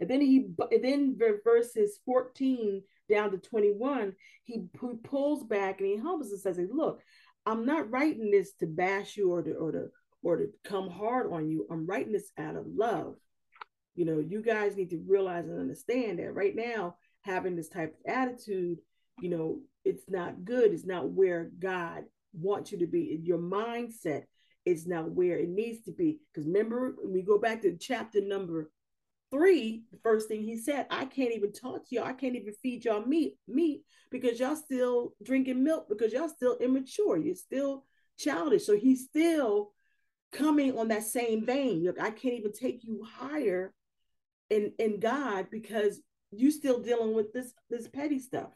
And 0.00 0.08
then 0.08 0.20
he, 0.20 0.48
and 0.70 0.84
then 0.84 1.18
verses 1.44 1.98
14 2.04 2.82
down 3.08 3.30
to 3.30 3.38
21, 3.38 4.14
he, 4.42 4.64
pulls 5.04 5.44
back 5.44 5.80
and 5.80 5.88
he 5.88 5.96
humbles 5.96 6.30
and 6.30 6.40
says, 6.40 6.58
"Look, 6.72 7.00
I'm 7.46 7.66
not 7.66 7.90
writing 7.90 8.30
this 8.30 8.52
to 8.60 8.66
bash 8.66 9.16
you 9.16 9.32
or 9.32 9.42
to 9.42 9.52
or 9.52 9.72
to 9.72 9.88
or 10.22 10.36
to 10.36 10.48
come 10.64 10.88
hard 10.88 11.32
on 11.32 11.48
you. 11.48 11.66
I'm 11.70 11.86
writing 11.86 12.12
this 12.12 12.30
out 12.38 12.56
of 12.56 12.64
love. 12.66 13.16
You 13.94 14.04
know, 14.04 14.18
you 14.18 14.42
guys 14.42 14.76
need 14.76 14.90
to 14.90 15.04
realize 15.06 15.46
and 15.46 15.60
understand 15.60 16.18
that 16.18 16.34
right 16.34 16.54
now, 16.54 16.96
having 17.22 17.56
this 17.56 17.68
type 17.68 17.94
of 17.94 18.12
attitude, 18.12 18.78
you 19.20 19.28
know, 19.28 19.60
it's 19.84 20.04
not 20.08 20.44
good. 20.44 20.72
It's 20.72 20.86
not 20.86 21.10
where 21.10 21.50
God 21.58 22.04
wants 22.32 22.72
you 22.72 22.78
to 22.78 22.86
be. 22.86 23.20
Your 23.22 23.38
mindset 23.38 24.24
is 24.64 24.86
not 24.86 25.10
where 25.10 25.38
it 25.38 25.48
needs 25.48 25.82
to 25.84 25.92
be. 25.92 26.20
Because 26.32 26.46
remember, 26.46 26.94
we 27.04 27.22
go 27.22 27.38
back 27.38 27.62
to 27.62 27.76
chapter 27.76 28.20
number 28.20 28.70
three, 29.30 29.82
the 29.90 29.98
first 30.02 30.28
thing 30.28 30.42
he 30.42 30.56
said, 30.56 30.86
I 30.90 31.06
can't 31.06 31.34
even 31.34 31.52
talk 31.52 31.88
to 31.88 31.94
y'all. 31.94 32.04
I 32.04 32.12
can't 32.12 32.36
even 32.36 32.52
feed 32.62 32.84
y'all 32.84 33.04
meat, 33.04 33.36
meat 33.48 33.82
because 34.10 34.38
y'all 34.38 34.56
still 34.56 35.14
drinking 35.22 35.64
milk 35.64 35.88
because 35.88 36.12
y'all 36.12 36.28
still 36.28 36.56
immature. 36.58 37.16
You're 37.16 37.34
still 37.34 37.84
childish. 38.18 38.64
So 38.64 38.76
he's 38.76 39.04
still 39.04 39.72
coming 40.32 40.78
on 40.78 40.88
that 40.88 41.04
same 41.04 41.44
vein. 41.44 41.82
Look, 41.84 42.00
I 42.00 42.10
can't 42.10 42.34
even 42.34 42.52
take 42.52 42.84
you 42.84 43.04
higher 43.04 43.72
in 44.52 44.72
in 44.78 45.00
God 45.00 45.48
because 45.50 46.00
you 46.30 46.50
still 46.50 46.80
dealing 46.80 47.14
with 47.14 47.32
this 47.32 47.52
this 47.70 47.88
petty 47.88 48.18
stuff. 48.18 48.50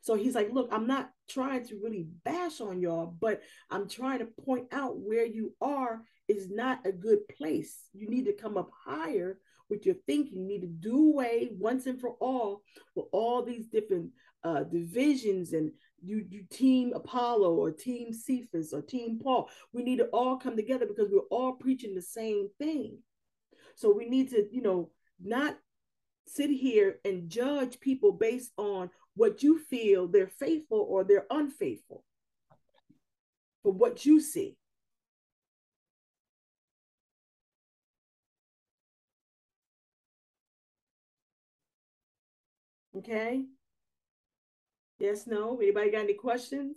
So 0.00 0.14
he's 0.14 0.34
like, 0.34 0.52
look, 0.52 0.68
I'm 0.70 0.86
not 0.86 1.10
trying 1.28 1.66
to 1.66 1.80
really 1.82 2.06
bash 2.24 2.60
on 2.60 2.80
y'all, 2.80 3.14
but 3.18 3.42
I'm 3.70 3.88
trying 3.88 4.20
to 4.20 4.26
point 4.44 4.66
out 4.72 4.98
where 4.98 5.26
you 5.26 5.54
are 5.60 6.02
is 6.28 6.50
not 6.50 6.86
a 6.86 6.92
good 6.92 7.26
place. 7.28 7.78
You 7.92 8.08
need 8.08 8.26
to 8.26 8.32
come 8.32 8.56
up 8.56 8.70
higher 8.84 9.38
with 9.68 9.86
your 9.86 9.96
thinking. 10.06 10.40
You 10.40 10.46
need 10.46 10.60
to 10.60 10.66
do 10.66 11.08
away 11.08 11.50
once 11.52 11.86
and 11.86 12.00
for 12.00 12.16
all 12.20 12.62
with 12.94 13.06
all 13.12 13.42
these 13.42 13.66
different 13.66 14.10
uh, 14.42 14.64
divisions 14.64 15.54
and 15.54 15.72
you 16.02 16.24
you 16.28 16.44
team 16.50 16.92
Apollo 16.94 17.54
or 17.54 17.70
team 17.70 18.12
Cephas 18.12 18.72
or 18.72 18.82
team 18.82 19.18
Paul. 19.22 19.48
We 19.72 19.82
need 19.82 19.98
to 19.98 20.06
all 20.06 20.36
come 20.36 20.56
together 20.56 20.86
because 20.86 21.08
we're 21.10 21.30
all 21.30 21.52
preaching 21.52 21.94
the 21.94 22.02
same 22.02 22.48
thing. 22.58 22.98
So 23.74 23.92
we 23.92 24.08
need 24.08 24.30
to, 24.30 24.46
you 24.52 24.62
know, 24.62 24.90
not 25.24 25.56
sit 26.26 26.50
here 26.50 26.98
and 27.04 27.28
judge 27.28 27.80
people 27.80 28.12
based 28.12 28.52
on 28.56 28.90
what 29.14 29.42
you 29.42 29.58
feel 29.58 30.06
they're 30.06 30.26
faithful 30.28 30.86
or 30.88 31.04
they're 31.04 31.26
unfaithful. 31.30 32.04
For 33.62 33.72
what 33.72 34.04
you 34.04 34.20
see. 34.20 34.56
Okay. 42.96 43.44
Yes, 44.98 45.26
no. 45.26 45.58
Anybody 45.60 45.90
got 45.90 46.04
any 46.04 46.14
questions? 46.14 46.76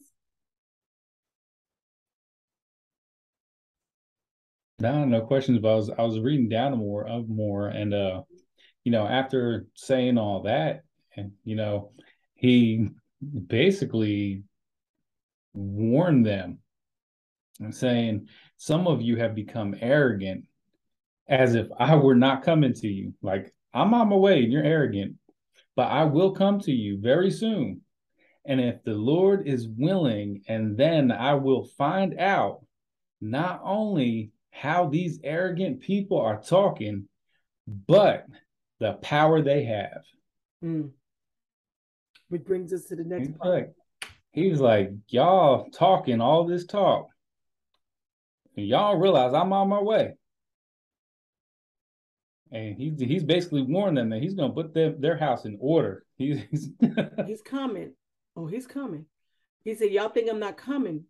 No, 4.79 5.05
no 5.05 5.21
questions. 5.21 5.59
But 5.59 5.71
I 5.71 5.75
was 5.75 5.89
I 5.89 6.01
was 6.03 6.19
reading 6.19 6.49
down 6.49 6.77
more 6.77 7.07
of 7.07 7.29
more, 7.29 7.67
and 7.67 7.93
uh, 7.93 8.23
you 8.87 8.91
know, 8.91 9.05
after 9.05 9.67
saying 9.73 10.17
all 10.17 10.43
that, 10.43 10.83
and 11.17 11.33
you 11.43 11.57
know, 11.57 11.91
he 12.35 12.87
basically 13.47 14.43
warned 15.53 16.25
them 16.25 16.59
and 17.59 17.75
saying, 17.75 18.29
"Some 18.55 18.87
of 18.87 19.01
you 19.01 19.17
have 19.17 19.35
become 19.35 19.75
arrogant, 19.81 20.45
as 21.27 21.53
if 21.53 21.67
I 21.77 21.97
were 21.97 22.15
not 22.15 22.43
coming 22.43 22.71
to 22.75 22.87
you. 22.87 23.13
Like 23.21 23.53
I'm 23.73 23.93
on 23.93 24.07
my 24.07 24.15
way, 24.15 24.43
and 24.43 24.53
you're 24.53 24.63
arrogant, 24.63 25.17
but 25.75 25.91
I 25.91 26.05
will 26.05 26.31
come 26.31 26.61
to 26.61 26.71
you 26.71 26.97
very 27.01 27.29
soon." 27.29 27.81
And 28.45 28.61
if 28.61 28.81
the 28.85 28.95
Lord 28.95 29.49
is 29.49 29.67
willing, 29.67 30.43
and 30.47 30.77
then 30.77 31.11
I 31.11 31.33
will 31.33 31.65
find 31.65 32.17
out 32.17 32.65
not 33.19 33.59
only 33.65 34.31
how 34.51 34.87
these 34.87 35.19
arrogant 35.25 35.81
people 35.81 36.21
are 36.21 36.41
talking, 36.41 37.09
but 37.67 38.25
the 38.79 38.93
power 38.93 39.41
they 39.41 39.63
have. 39.65 40.03
Mm. 40.63 40.91
Which 42.29 42.43
brings 42.43 42.73
us 42.73 42.85
to 42.85 42.95
the 42.95 43.03
next 43.03 43.27
He's 43.27 43.37
part. 43.37 43.53
Like, 43.53 43.73
he 44.31 44.49
was 44.49 44.59
like, 44.59 44.91
Y'all 45.07 45.69
talking 45.71 46.21
all 46.21 46.45
this 46.45 46.65
talk. 46.65 47.07
And 48.55 48.67
y'all 48.67 48.97
realize 48.97 49.33
I'm 49.33 49.53
on 49.53 49.69
my 49.69 49.81
way. 49.81 50.13
And 52.51 52.75
he's 52.75 52.99
he's 52.99 53.23
basically 53.23 53.61
warned 53.61 53.97
them 53.97 54.09
that 54.09 54.21
he's 54.21 54.33
gonna 54.33 54.53
put 54.53 54.73
their, 54.73 54.91
their 54.91 55.17
house 55.17 55.45
in 55.45 55.57
order. 55.59 56.05
He's 56.17 56.39
he's, 56.49 56.69
he's 57.27 57.41
coming. 57.43 57.93
Oh, 58.35 58.47
he's 58.47 58.65
coming. 58.65 59.05
He 59.63 59.75
said, 59.75 59.91
Y'all 59.91 60.09
think 60.09 60.31
I'm 60.31 60.39
not 60.39 60.57
coming. 60.57 61.03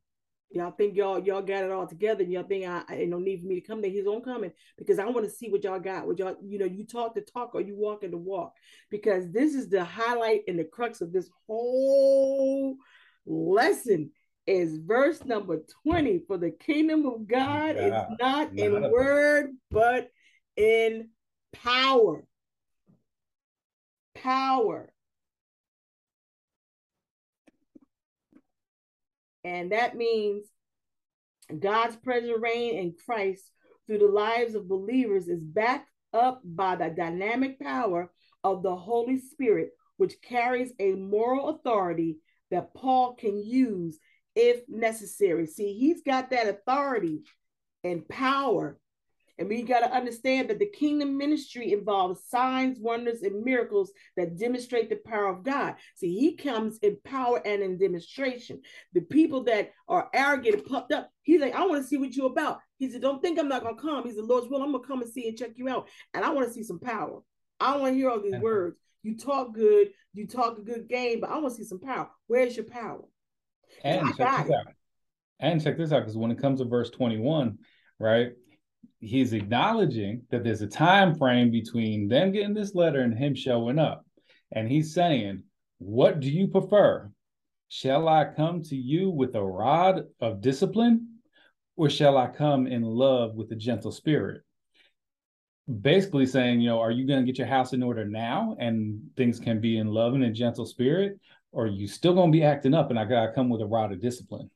Y'all 0.50 0.72
think 0.72 0.96
y'all 0.96 1.20
y'all 1.20 1.42
got 1.42 1.64
it 1.64 1.72
all 1.72 1.88
together. 1.88 2.24
And 2.24 2.32
y'all 2.32 2.44
think 2.44 2.66
I, 2.66 2.84
I 2.88 3.06
no 3.06 3.20
need 3.20 3.42
for 3.42 3.48
me 3.48 3.56
to 3.60 3.68
come 3.68 3.82
there. 3.82 3.92
He's 3.92 4.08
on 4.08 4.22
coming 4.22 4.52
because 4.78 4.98
I 4.98 5.06
want 5.06 5.26
to 5.26 5.32
see 5.32 5.50
what 5.50 5.64
y'all 5.64 5.80
got. 5.80 6.08
What 6.08 6.20
y'all, 6.20 6.38
you 6.42 6.58
know, 6.58 6.66
you 6.66 6.86
talk 6.86 7.16
the 7.16 7.22
talk 7.22 7.54
or 7.54 7.62
you 7.62 7.76
walk 7.76 8.04
in 8.04 8.12
the 8.12 8.18
walk. 8.18 8.54
Because 8.90 9.30
this 9.32 9.54
is 9.54 9.70
the 9.70 9.84
highlight 9.84 10.42
and 10.48 10.58
the 10.58 10.64
crux 10.64 11.02
of 11.02 11.12
this 11.12 11.30
whole 11.48 12.78
lesson 13.26 14.12
is 14.46 14.78
verse 14.78 15.24
number 15.26 15.60
20 15.84 16.22
for 16.26 16.38
the 16.38 16.52
kingdom 16.52 17.06
of 17.06 17.28
God 17.28 17.76
yeah. 17.76 17.86
is 17.86 18.18
not, 18.20 18.56
not 18.56 18.58
in 18.58 18.90
word 18.90 19.52
but 19.70 20.10
in 20.56 21.10
power. 21.52 22.24
Power. 24.16 24.90
And 29.48 29.72
that 29.72 29.96
means 29.96 30.46
God's 31.58 31.96
present 31.96 32.42
reign 32.42 32.78
in 32.78 32.96
Christ 33.06 33.50
through 33.86 34.00
the 34.00 34.08
lives 34.08 34.56
of 34.56 34.68
believers 34.68 35.30
is 35.30 35.42
backed 35.42 35.90
up 36.14 36.42
by 36.44 36.76
the 36.76 36.90
dynamic 36.90 37.58
power 37.58 38.12
of 38.44 38.62
the 38.62 38.76
Holy 38.76 39.20
Spirit, 39.20 39.70
which 39.96 40.22
carries 40.22 40.74
a 40.80 40.96
moral 40.96 41.48
authority 41.48 42.18
that 42.52 42.74
Paul 42.74 43.16
can 43.16 43.42
use 43.42 43.98
if 44.36 44.68
necessary. 44.68 45.48
See, 45.48 45.74
he's 45.80 46.02
got 46.02 46.30
that 46.32 46.50
authority 46.50 47.22
and 47.86 48.06
power, 48.10 48.78
And 49.40 49.48
we 49.48 49.62
got 49.62 49.82
to 49.82 49.94
understand 49.94 50.50
that 50.50 50.60
the 50.60 50.70
kingdom 50.70 51.18
ministry 51.18 51.74
involves 51.74 52.22
signs, 52.28 52.80
wonders, 52.80 53.22
and 53.22 53.44
miracles 53.44 53.92
that 54.16 54.38
demonstrate 54.38 54.90
the 54.90 54.96
power 54.96 55.28
of 55.28 55.44
God. 55.44 55.76
See, 55.96 56.18
he 56.18 56.36
comes 56.36 56.80
in 56.80 56.98
power 57.04 57.42
and 57.46 57.62
in 57.62 57.78
demonstration. 57.78 58.62
The 58.94 59.02
people 59.02 59.44
that 59.44 59.72
are 59.88 60.10
arrogant 60.14 60.56
and 60.56 60.66
puffed 60.66 60.92
up, 60.92 61.12
he's 61.22 61.42
like, 61.42 61.56
I 61.56 61.66
want 61.66 61.82
to 61.82 61.88
see 61.88 61.98
what 61.98 62.16
you're 62.16 62.32
about. 62.32 62.60
He 62.78 62.90
said, 62.90 63.02
Don't 63.02 63.22
think 63.22 63.40
I'm 63.40 63.48
not 63.48 63.64
gonna 63.64 63.76
come. 63.76 64.06
He 64.06 64.14
said, 64.14 64.26
Lord's 64.26 64.50
will, 64.50 64.64
I'm 64.64 64.72
gonna 64.72 64.86
come 64.86 65.02
and 65.02 65.12
see 65.12 65.28
and 65.28 65.38
check 65.38 65.52
you 65.56 65.70
out. 65.70 65.88
And 66.14 66.24
I 66.26 66.30
want 66.32 66.48
to 66.48 66.54
see 66.54 66.64
some 66.64 66.80
power. 66.80 67.22
I 67.60 67.78
want 67.78 67.94
to 67.94 67.98
hear 67.98 68.10
all 68.10 68.22
these 68.22 68.34
mm-hmm. 68.34 68.44
words. 68.44 68.78
You 69.04 69.18
talk 69.18 69.54
good, 69.54 69.90
you 70.14 70.28
talk 70.28 70.58
a 70.58 70.62
good 70.62 70.88
game, 70.88 71.20
but 71.22 71.30
I 71.30 71.38
want 71.38 71.56
to 71.56 71.64
see 71.64 71.64
some 71.64 71.80
power. 71.80 72.10
Where's 72.28 72.56
your 72.56 72.66
power? 72.66 73.04
And 73.84 74.08
check 74.16 74.18
this 74.18 74.56
out. 74.56 74.68
And 75.40 75.64
check 75.64 75.78
this 75.78 75.92
out, 75.92 76.00
because 76.00 76.18
when 76.18 76.32
it 76.32 76.40
comes 76.40 76.60
to 76.60 76.66
verse 76.66 76.90
21, 76.90 77.60
right? 78.00 78.32
He's 79.00 79.34
acknowledging 79.34 80.24
that 80.32 80.44
there's 80.44 80.62
a 80.62 80.68
time 80.68 81.16
frame 81.16 81.52
between 81.52 82.08
them 82.08 82.32
getting 82.32 82.54
this 82.54 82.74
letter 82.74 83.02
and 83.02 83.18
him 83.18 83.36
showing 83.36 83.78
up. 83.78 84.06
And 84.52 84.68
he's 84.68 84.94
saying, 84.94 85.44
What 85.78 86.20
do 86.20 86.30
you 86.30 86.48
prefer? 86.48 87.12
Shall 87.70 88.08
I 88.08 88.26
come 88.26 88.64
to 88.64 88.76
you 88.76 89.10
with 89.10 89.36
a 89.36 89.44
rod 89.44 90.06
of 90.22 90.42
discipline, 90.42 91.20
or 91.76 91.90
shall 91.90 92.18
I 92.18 92.28
come 92.28 92.66
in 92.66 92.82
love 92.82 93.36
with 93.36 93.52
a 93.52 93.56
gentle 93.56 93.92
spirit? 93.92 94.42
Basically 95.82 96.26
saying, 96.26 96.62
you 96.62 96.70
know, 96.70 96.80
are 96.80 96.92
you 96.92 97.06
going 97.06 97.20
to 97.20 97.26
get 97.26 97.38
your 97.38 97.48
house 97.48 97.74
in 97.74 97.84
order 97.84 98.06
now 98.06 98.56
and 98.58 99.02
things 99.18 99.38
can 99.38 99.60
be 99.60 99.78
in 99.78 99.88
love 99.88 100.14
and 100.14 100.24
a 100.24 100.32
gentle 100.32 100.66
spirit, 100.66 101.20
or 101.52 101.66
are 101.66 101.68
you 101.68 101.88
still 101.88 102.14
going 102.14 102.32
to 102.32 102.38
be 102.38 102.44
acting 102.44 102.74
up 102.74 102.90
and 102.90 102.98
I 102.98 103.04
got 103.04 103.26
to 103.26 103.34
come 103.34 103.50
with 103.50 103.62
a 103.62 103.66
rod 103.66 103.92
of 103.92 104.02
discipline? 104.02 104.50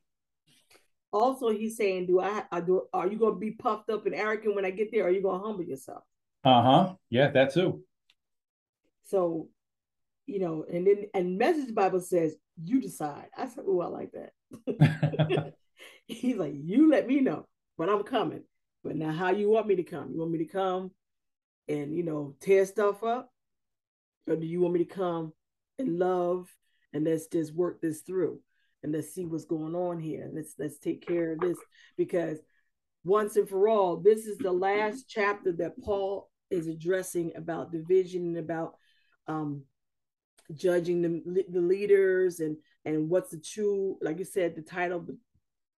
Also, 1.12 1.50
he's 1.50 1.76
saying, 1.76 2.06
"Do 2.06 2.20
I, 2.20 2.44
I 2.50 2.60
do? 2.60 2.82
Are 2.92 3.06
you 3.06 3.18
going 3.18 3.34
to 3.34 3.40
be 3.40 3.52
puffed 3.52 3.90
up 3.90 4.06
and 4.06 4.14
arrogant 4.14 4.54
when 4.54 4.64
I 4.64 4.70
get 4.70 4.90
there? 4.90 5.04
Or 5.04 5.08
are 5.08 5.10
you 5.10 5.22
going 5.22 5.40
to 5.40 5.46
humble 5.46 5.64
yourself?" 5.64 6.02
Uh 6.44 6.62
huh. 6.62 6.94
Yeah, 7.10 7.30
that 7.30 7.52
too. 7.52 7.82
So, 9.04 9.48
you 10.26 10.38
know, 10.38 10.64
and 10.72 10.86
then 10.86 11.06
and 11.14 11.38
Message 11.38 11.74
Bible 11.74 12.00
says, 12.00 12.34
"You 12.62 12.80
decide." 12.80 13.26
I 13.36 13.46
said, 13.46 13.64
"Oh, 13.66 13.80
I 13.80 13.86
like 13.86 14.12
that." 14.12 15.54
he's 16.06 16.36
like, 16.36 16.54
"You 16.56 16.90
let 16.90 17.06
me 17.06 17.20
know, 17.20 17.46
but 17.76 17.88
I'm 17.88 18.02
coming." 18.04 18.44
But 18.82 18.96
now, 18.96 19.12
how 19.12 19.30
you 19.30 19.48
want 19.48 19.66
me 19.66 19.76
to 19.76 19.84
come? 19.84 20.10
You 20.12 20.20
want 20.20 20.32
me 20.32 20.38
to 20.38 20.46
come 20.46 20.90
and 21.68 21.94
you 21.94 22.02
know 22.02 22.34
tear 22.40 22.64
stuff 22.66 23.02
up, 23.04 23.32
or 24.26 24.36
do 24.36 24.46
you 24.46 24.60
want 24.60 24.74
me 24.74 24.84
to 24.84 24.94
come 24.94 25.32
and 25.78 25.98
love 25.98 26.48
and 26.92 27.04
let's 27.04 27.26
just 27.26 27.54
work 27.54 27.80
this 27.80 28.00
through? 28.00 28.40
And 28.82 28.92
let's 28.92 29.14
see 29.14 29.24
what's 29.24 29.44
going 29.44 29.74
on 29.74 30.00
here. 30.00 30.30
Let's 30.32 30.54
let's 30.58 30.78
take 30.78 31.06
care 31.06 31.32
of 31.32 31.40
this 31.40 31.58
because 31.96 32.38
once 33.04 33.36
and 33.36 33.48
for 33.48 33.68
all, 33.68 33.96
this 33.96 34.26
is 34.26 34.38
the 34.38 34.52
last 34.52 35.06
chapter 35.08 35.52
that 35.52 35.80
Paul 35.82 36.30
is 36.50 36.66
addressing 36.68 37.32
about 37.36 37.72
division 37.72 38.26
and 38.26 38.38
about 38.38 38.74
um, 39.26 39.62
judging 40.54 41.02
the, 41.02 41.44
the 41.50 41.60
leaders 41.60 42.40
and 42.40 42.56
and 42.84 43.08
what's 43.08 43.30
the 43.30 43.38
true, 43.38 43.96
like 44.02 44.18
you 44.18 44.24
said, 44.24 44.56
the 44.56 44.62
title, 44.62 45.06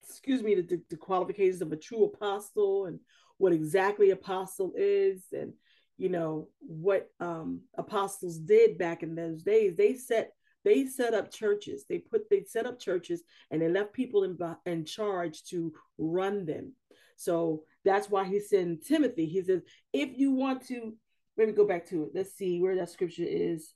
excuse 0.02 0.42
me, 0.42 0.54
the, 0.54 0.80
the 0.88 0.96
qualifications 0.96 1.60
of 1.60 1.70
a 1.70 1.76
true 1.76 2.04
apostle 2.04 2.86
and 2.86 2.98
what 3.36 3.52
exactly 3.52 4.10
apostle 4.10 4.72
is 4.76 5.24
and 5.32 5.52
you 5.96 6.08
know 6.08 6.48
what 6.60 7.08
um 7.20 7.60
apostles 7.76 8.38
did 8.38 8.78
back 8.78 9.02
in 9.02 9.14
those 9.14 9.42
days 9.42 9.76
they 9.76 9.94
set 9.94 10.32
they 10.64 10.86
set 10.86 11.14
up 11.14 11.30
churches. 11.30 11.84
They 11.88 11.98
put 11.98 12.28
they 12.30 12.44
set 12.44 12.66
up 12.66 12.78
churches 12.78 13.22
and 13.50 13.60
they 13.60 13.68
left 13.68 13.92
people 13.92 14.24
in 14.24 14.38
in 14.66 14.84
charge 14.84 15.44
to 15.44 15.72
run 15.98 16.46
them. 16.46 16.72
So 17.16 17.64
that's 17.84 18.10
why 18.10 18.24
he 18.24 18.40
sent 18.40 18.86
Timothy. 18.86 19.26
He 19.26 19.42
says, 19.42 19.62
if 19.92 20.16
you 20.16 20.32
want 20.32 20.66
to, 20.68 20.94
let 21.36 21.46
me 21.46 21.52
go 21.52 21.66
back 21.66 21.86
to 21.88 22.04
it. 22.04 22.10
Let's 22.14 22.34
see 22.34 22.60
where 22.60 22.76
that 22.76 22.90
scripture 22.90 23.26
is. 23.26 23.72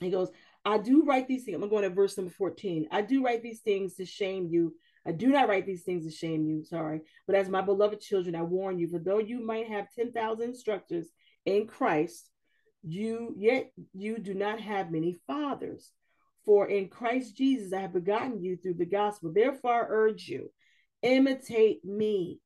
He 0.00 0.10
goes, 0.10 0.30
I 0.64 0.78
do 0.78 1.04
write 1.04 1.28
these 1.28 1.44
things. 1.44 1.62
I'm 1.62 1.68
going 1.68 1.82
to 1.82 1.90
verse 1.90 2.16
number 2.16 2.32
14. 2.32 2.88
I 2.90 3.02
do 3.02 3.24
write 3.24 3.42
these 3.42 3.60
things 3.60 3.94
to 3.96 4.04
shame 4.04 4.48
you. 4.50 4.74
I 5.06 5.12
do 5.12 5.28
not 5.28 5.48
write 5.48 5.66
these 5.66 5.82
things 5.82 6.04
to 6.04 6.10
shame 6.10 6.46
you, 6.46 6.64
sorry. 6.64 7.02
But 7.26 7.36
as 7.36 7.48
my 7.48 7.60
beloved 7.60 8.00
children, 8.00 8.34
I 8.34 8.42
warn 8.42 8.78
you, 8.78 8.88
for 8.88 8.98
though 8.98 9.18
you 9.18 9.44
might 9.44 9.68
have 9.68 9.92
10,000 9.94 10.48
instructors 10.48 11.08
in 11.44 11.66
Christ, 11.66 12.30
you 12.86 13.34
yet 13.36 13.72
you 13.92 14.18
do 14.18 14.34
not 14.34 14.60
have 14.60 14.90
many 14.90 15.16
fathers. 15.26 15.90
For 16.44 16.68
in 16.68 16.88
Christ 16.88 17.36
Jesus 17.36 17.72
I 17.72 17.80
have 17.80 17.94
begotten 17.94 18.42
you 18.42 18.56
through 18.56 18.74
the 18.74 18.86
gospel. 18.86 19.32
Therefore 19.32 19.72
I 19.72 19.86
urge 19.88 20.28
you, 20.28 20.50
imitate 21.02 21.84
me. 21.84 22.40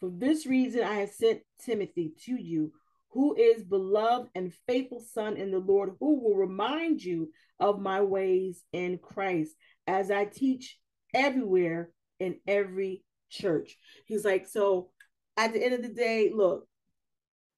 For 0.00 0.10
this 0.10 0.46
reason 0.46 0.82
I 0.82 0.94
have 0.94 1.10
sent 1.10 1.40
Timothy 1.64 2.12
to 2.24 2.32
you, 2.32 2.72
who 3.10 3.34
is 3.34 3.62
beloved 3.62 4.30
and 4.34 4.52
faithful 4.66 5.00
son 5.00 5.36
in 5.36 5.50
the 5.50 5.58
Lord, 5.58 5.90
who 6.00 6.20
will 6.20 6.36
remind 6.36 7.02
you 7.02 7.30
of 7.60 7.80
my 7.80 8.00
ways 8.00 8.64
in 8.72 8.98
Christ, 8.98 9.54
as 9.86 10.10
I 10.10 10.24
teach 10.24 10.78
everywhere 11.14 11.90
in 12.18 12.36
every 12.46 13.04
church. 13.30 13.76
He's 14.06 14.24
like, 14.24 14.46
so 14.46 14.90
at 15.36 15.52
the 15.52 15.62
end 15.64 15.74
of 15.74 15.82
the 15.82 15.88
day, 15.88 16.30
look, 16.34 16.66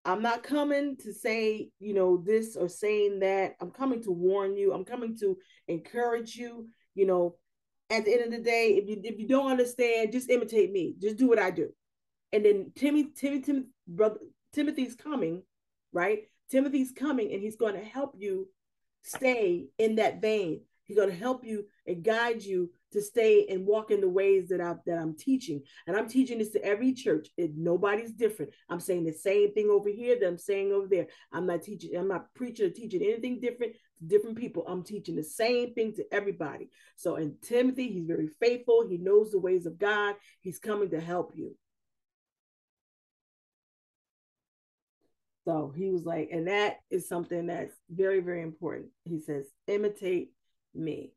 I'm 0.04 0.22
not 0.22 0.42
coming 0.42 0.96
to 0.98 1.12
say, 1.12 1.70
you 1.80 1.94
know, 1.94 2.18
this 2.18 2.56
or 2.56 2.68
saying 2.68 3.20
that. 3.20 3.54
I'm 3.60 3.70
coming 3.70 4.02
to 4.02 4.10
warn 4.10 4.56
you. 4.56 4.72
I'm 4.72 4.84
coming 4.84 5.16
to 5.18 5.36
encourage 5.68 6.36
you. 6.36 6.68
You 6.94 7.06
know, 7.06 7.36
at 7.90 8.04
the 8.04 8.12
end 8.12 8.24
of 8.24 8.30
the 8.30 8.44
day, 8.44 8.74
if 8.76 8.88
you 8.88 9.00
if 9.02 9.18
you 9.18 9.26
don't 9.26 9.50
understand, 9.50 10.12
just 10.12 10.30
imitate 10.30 10.72
me. 10.72 10.94
Just 11.00 11.16
do 11.16 11.28
what 11.28 11.38
I 11.38 11.50
do. 11.50 11.70
And 12.32 12.44
then 12.44 12.72
Timmy, 12.76 13.10
Timmy, 13.16 13.40
Timmy, 13.40 13.64
brother 13.86 14.18
Timothy's 14.52 14.94
coming, 14.94 15.42
right? 15.92 16.20
Timothy's 16.50 16.92
coming, 16.92 17.32
and 17.32 17.42
he's 17.42 17.56
going 17.56 17.74
to 17.74 17.84
help 17.84 18.14
you 18.18 18.48
stay 19.02 19.66
in 19.78 19.96
that 19.96 20.20
vein. 20.20 20.60
He's 20.84 20.96
going 20.96 21.10
to 21.10 21.14
help 21.16 21.44
you 21.44 21.64
and 21.86 22.04
guide 22.04 22.42
you 22.42 22.70
to 22.94 23.02
stay 23.02 23.46
and 23.50 23.66
walk 23.66 23.90
in 23.90 24.00
the 24.00 24.08
ways 24.08 24.48
that 24.48 24.60
I 24.60 24.74
that 24.86 24.98
I'm 24.98 25.14
teaching. 25.16 25.62
And 25.86 25.96
I'm 25.96 26.08
teaching 26.08 26.38
this 26.38 26.50
to 26.50 26.64
every 26.64 26.94
church. 26.94 27.28
It, 27.36 27.52
nobody's 27.56 28.12
different. 28.12 28.52
I'm 28.70 28.80
saying 28.80 29.04
the 29.04 29.12
same 29.12 29.52
thing 29.52 29.68
over 29.70 29.90
here 29.90 30.18
that 30.18 30.26
I'm 30.26 30.38
saying 30.38 30.72
over 30.72 30.86
there. 30.88 31.08
I'm 31.32 31.46
not 31.46 31.62
teaching, 31.62 31.96
I'm 31.96 32.08
not 32.08 32.32
preaching 32.34 32.66
or 32.66 32.70
teaching 32.70 33.02
anything 33.02 33.40
different 33.40 33.74
to 33.98 34.04
different 34.04 34.38
people. 34.38 34.64
I'm 34.66 34.82
teaching 34.82 35.16
the 35.16 35.24
same 35.24 35.74
thing 35.74 35.92
to 35.96 36.04
everybody. 36.12 36.70
So 36.96 37.16
in 37.16 37.36
Timothy, 37.42 37.88
he's 37.88 38.06
very 38.06 38.28
faithful. 38.40 38.86
He 38.88 38.96
knows 38.96 39.30
the 39.30 39.38
ways 39.38 39.66
of 39.66 39.78
God. 39.78 40.14
He's 40.40 40.58
coming 40.58 40.90
to 40.90 41.00
help 41.00 41.32
you. 41.34 41.56
So 45.46 45.72
he 45.76 45.90
was 45.90 46.06
like, 46.06 46.30
and 46.32 46.48
that 46.48 46.76
is 46.90 47.06
something 47.06 47.48
that's 47.48 47.74
very, 47.90 48.20
very 48.20 48.40
important. 48.42 48.86
He 49.04 49.20
says, 49.20 49.44
imitate 49.66 50.30
me. 50.74 51.12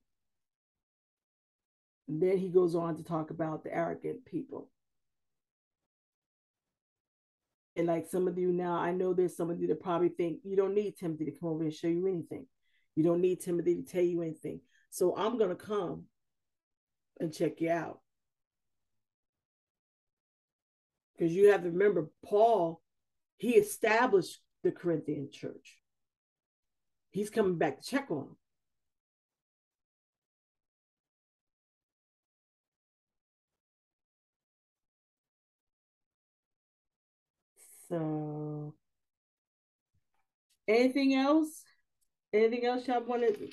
Then 2.07 2.37
he 2.37 2.49
goes 2.49 2.75
on 2.75 2.95
to 2.97 3.03
talk 3.03 3.31
about 3.31 3.63
the 3.63 3.75
arrogant 3.75 4.25
people. 4.25 4.69
And 7.75 7.85
like 7.85 8.07
some 8.07 8.27
of 8.27 8.37
you 8.37 8.51
now, 8.51 8.73
I 8.73 8.91
know 8.91 9.13
there's 9.13 9.37
some 9.37 9.51
of 9.51 9.59
you 9.59 9.67
that 9.67 9.81
probably 9.81 10.09
think 10.09 10.39
you 10.43 10.55
don't 10.55 10.73
need 10.73 10.97
Timothy 10.97 11.25
to 11.25 11.31
come 11.31 11.49
over 11.49 11.63
and 11.63 11.73
show 11.73 11.87
you 11.87 12.07
anything. 12.07 12.47
You 12.95 13.03
don't 13.03 13.21
need 13.21 13.41
Timothy 13.41 13.75
to 13.75 13.83
tell 13.83 14.03
you 14.03 14.23
anything. 14.23 14.61
So 14.89 15.15
I'm 15.15 15.37
going 15.37 15.51
to 15.51 15.55
come 15.55 16.05
and 17.19 17.33
check 17.33 17.61
you 17.61 17.69
out. 17.69 17.99
Because 21.15 21.33
you 21.33 21.51
have 21.51 21.63
to 21.63 21.69
remember, 21.69 22.09
Paul, 22.25 22.81
he 23.37 23.51
established 23.51 24.39
the 24.63 24.71
Corinthian 24.71 25.29
church. 25.31 25.77
He's 27.11 27.29
coming 27.29 27.57
back 27.57 27.81
to 27.81 27.87
check 27.87 28.09
on 28.09 28.17
them. 28.17 28.37
So, 37.89 38.73
anything 40.67 41.13
else? 41.13 41.63
Anything 42.33 42.65
else 42.65 42.87
y'all 42.87 43.03
want 43.03 43.23
to 43.23 43.49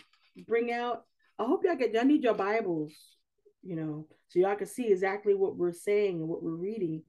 bring 0.47 0.73
out? 0.73 1.05
I 1.39 1.45
hope 1.45 1.63
y'all 1.65 1.77
get. 1.77 1.97
I 1.99 2.03
need 2.03 2.23
your 2.23 2.35
Bibles, 2.35 2.93
you 3.63 3.77
know, 3.77 4.07
so 4.29 4.39
y'all 4.41 4.57
can 4.57 4.67
see 4.67 4.89
exactly 4.89 5.35
what 5.35 5.57
we're 5.57 5.73
saying 5.73 6.21
and 6.21 6.29
what 6.29 6.43
we're 6.43 6.57
reading. 6.57 7.03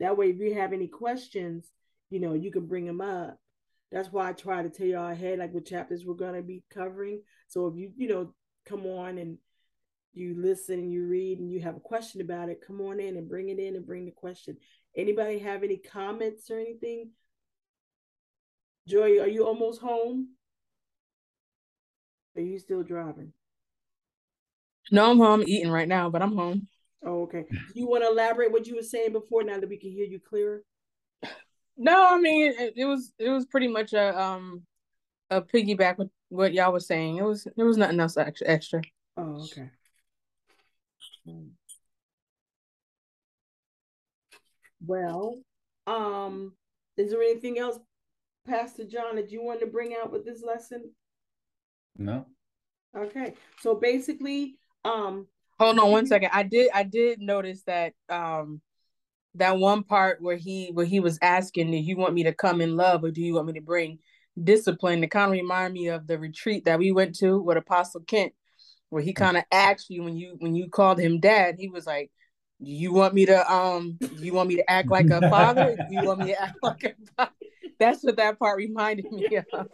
That 0.00 0.16
way, 0.16 0.30
if 0.30 0.38
you 0.38 0.54
have 0.54 0.72
any 0.72 0.88
questions, 0.88 1.70
you 2.10 2.20
know, 2.20 2.34
you 2.34 2.50
can 2.50 2.66
bring 2.66 2.86
them 2.86 3.00
up. 3.00 3.38
That's 3.92 4.10
why 4.10 4.28
I 4.28 4.32
try 4.32 4.62
to 4.62 4.70
tell 4.70 4.86
y'all 4.86 5.10
ahead, 5.10 5.38
like 5.38 5.52
what 5.52 5.66
chapters 5.66 6.04
we're 6.04 6.14
gonna 6.14 6.42
be 6.42 6.64
covering. 6.72 7.22
So 7.48 7.66
if 7.66 7.76
you, 7.76 7.92
you 7.96 8.08
know, 8.08 8.34
come 8.66 8.86
on 8.86 9.18
and 9.18 9.38
you 10.14 10.34
listen 10.36 10.78
and 10.78 10.92
you 10.92 11.06
read 11.06 11.38
and 11.38 11.50
you 11.50 11.60
have 11.60 11.76
a 11.76 11.80
question 11.80 12.20
about 12.20 12.48
it, 12.48 12.64
come 12.66 12.80
on 12.80 13.00
in 13.00 13.16
and 13.16 13.28
bring 13.28 13.48
it 13.48 13.58
in 13.58 13.76
and 13.76 13.86
bring 13.86 14.04
the 14.04 14.10
question. 14.10 14.56
Anybody 14.96 15.38
have 15.38 15.62
any 15.62 15.78
comments 15.78 16.50
or 16.50 16.58
anything? 16.58 17.10
Joy, 18.86 19.20
are 19.20 19.28
you 19.28 19.46
almost 19.46 19.80
home? 19.80 20.28
Are 22.36 22.42
you 22.42 22.58
still 22.58 22.82
driving? 22.82 23.32
No, 24.90 25.10
I'm 25.10 25.18
home 25.18 25.44
eating 25.46 25.70
right 25.70 25.88
now, 25.88 26.10
but 26.10 26.22
I'm 26.22 26.36
home. 26.36 26.68
Oh, 27.04 27.22
okay. 27.22 27.44
Do 27.48 27.80
you 27.80 27.88
want 27.88 28.04
to 28.04 28.10
elaborate 28.10 28.52
what 28.52 28.66
you 28.66 28.76
were 28.76 28.82
saying 28.82 29.12
before 29.12 29.42
now 29.42 29.58
that 29.58 29.68
we 29.68 29.76
can 29.76 29.90
hear 29.90 30.06
you 30.06 30.20
clearer? 30.20 30.62
No, 31.76 32.06
I 32.14 32.18
mean 32.18 32.52
it, 32.52 32.74
it 32.76 32.84
was 32.84 33.12
it 33.18 33.30
was 33.30 33.46
pretty 33.46 33.68
much 33.68 33.92
a 33.92 34.20
um 34.20 34.62
a 35.30 35.40
piggyback 35.40 35.96
with 35.96 36.10
what 36.28 36.52
y'all 36.52 36.72
was 36.72 36.86
saying. 36.86 37.16
It 37.16 37.24
was 37.24 37.46
there 37.56 37.66
was 37.66 37.78
nothing 37.78 37.98
else 37.98 38.16
extra. 38.16 38.46
extra. 38.46 38.82
Oh, 39.16 39.42
okay. 39.44 39.70
Well, 44.86 45.40
um, 45.86 46.54
is 46.96 47.10
there 47.10 47.22
anything 47.22 47.58
else, 47.58 47.78
Pastor 48.46 48.84
John, 48.84 49.16
that 49.16 49.30
you 49.30 49.42
want 49.42 49.60
to 49.60 49.66
bring 49.66 49.94
out 49.94 50.12
with 50.12 50.24
this 50.24 50.42
lesson? 50.42 50.90
No. 51.96 52.26
Okay. 52.96 53.34
So 53.60 53.74
basically, 53.74 54.56
um 54.84 55.26
hold 55.58 55.78
on 55.78 55.90
one 55.90 56.06
second. 56.06 56.30
I 56.32 56.42
did 56.42 56.70
I 56.74 56.82
did 56.82 57.20
notice 57.20 57.62
that 57.64 57.94
um 58.08 58.60
that 59.36 59.58
one 59.58 59.82
part 59.82 60.20
where 60.20 60.36
he 60.36 60.70
where 60.72 60.86
he 60.86 61.00
was 61.00 61.18
asking, 61.22 61.70
do 61.70 61.76
you 61.76 61.96
want 61.96 62.14
me 62.14 62.24
to 62.24 62.34
come 62.34 62.60
in 62.60 62.76
love 62.76 63.04
or 63.04 63.10
do 63.10 63.22
you 63.22 63.34
want 63.34 63.46
me 63.46 63.54
to 63.54 63.60
bring 63.60 63.98
discipline? 64.42 65.02
It 65.02 65.10
kind 65.10 65.26
of 65.26 65.32
remind 65.32 65.72
me 65.72 65.88
of 65.88 66.06
the 66.06 66.18
retreat 66.18 66.64
that 66.66 66.78
we 66.78 66.92
went 66.92 67.16
to 67.16 67.40
with 67.40 67.56
Apostle 67.56 68.02
Kent, 68.02 68.32
where 68.90 69.02
he 69.02 69.12
kind 69.12 69.36
of 69.36 69.44
asked 69.50 69.88
you 69.88 70.02
when 70.02 70.16
you 70.16 70.36
when 70.38 70.54
you 70.54 70.68
called 70.68 70.98
him 70.98 71.20
dad, 71.20 71.56
he 71.58 71.68
was 71.68 71.86
like, 71.86 72.10
Do 72.10 72.21
you 72.62 72.92
want 72.92 73.14
me 73.14 73.26
to 73.26 73.52
um 73.52 73.98
you 74.18 74.32
want 74.32 74.48
me 74.48 74.56
to 74.56 74.70
act 74.70 74.90
like 74.90 75.10
a 75.10 75.20
father? 75.28 75.76
you 75.90 76.02
want 76.02 76.20
me 76.20 76.26
to 76.26 76.42
act 76.42 76.56
like 76.62 76.84
a 76.84 76.94
father? 77.16 77.32
That's 77.78 78.04
what 78.04 78.16
that 78.16 78.38
part 78.38 78.58
reminded 78.58 79.10
me 79.10 79.36
of. 79.36 79.68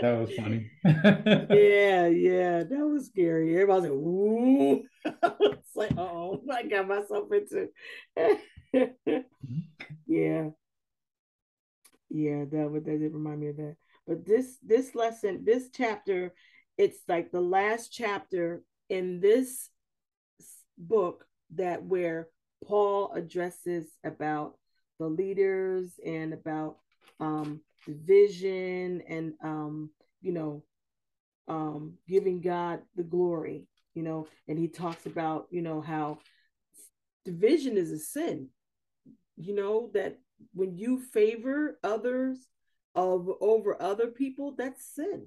That 0.00 0.18
was 0.18 0.30
funny. 0.34 0.70
yeah, 0.84 2.06
yeah, 2.08 2.64
that 2.64 2.86
was 2.86 3.06
scary. 3.06 3.54
Everybody's 3.54 3.84
like, 3.84 3.92
ooh. 3.92 4.82
it's 5.04 5.76
like, 5.76 5.96
oh, 5.96 6.42
I 6.52 6.64
got 6.64 6.88
myself 6.88 7.32
into. 7.32 7.68
yeah. 10.06 10.50
Yeah, 12.10 12.44
that 12.44 12.70
would 12.70 12.84
that 12.84 12.98
did 12.98 13.14
remind 13.14 13.40
me 13.40 13.48
of 13.48 13.56
that. 13.56 13.76
But 14.06 14.26
this 14.26 14.58
this 14.62 14.94
lesson, 14.94 15.44
this 15.44 15.70
chapter, 15.72 16.34
it's 16.76 16.98
like 17.08 17.32
the 17.32 17.40
last 17.40 17.92
chapter 17.92 18.62
in 18.90 19.20
this 19.20 19.70
book 20.76 21.24
that 21.54 21.84
where 21.84 22.28
Paul 22.66 23.12
addresses 23.12 23.86
about 24.04 24.56
the 24.98 25.06
leaders 25.06 25.92
and 26.04 26.32
about 26.32 26.78
um 27.20 27.60
division 27.86 29.02
and 29.08 29.34
um 29.42 29.90
you 30.20 30.32
know 30.32 30.62
um 31.48 31.94
giving 32.08 32.40
god 32.40 32.80
the 32.96 33.02
glory 33.02 33.66
you 33.94 34.02
know 34.02 34.26
and 34.48 34.58
he 34.58 34.68
talks 34.68 35.06
about 35.06 35.46
you 35.50 35.62
know 35.62 35.80
how 35.80 36.18
division 37.24 37.76
is 37.76 37.90
a 37.90 37.98
sin 37.98 38.48
you 39.36 39.54
know 39.54 39.90
that 39.94 40.18
when 40.54 40.76
you 40.76 40.98
favor 40.98 41.78
others 41.84 42.38
of 42.94 43.28
over 43.40 43.80
other 43.80 44.06
people 44.08 44.54
that's 44.56 44.94
sin 44.94 45.26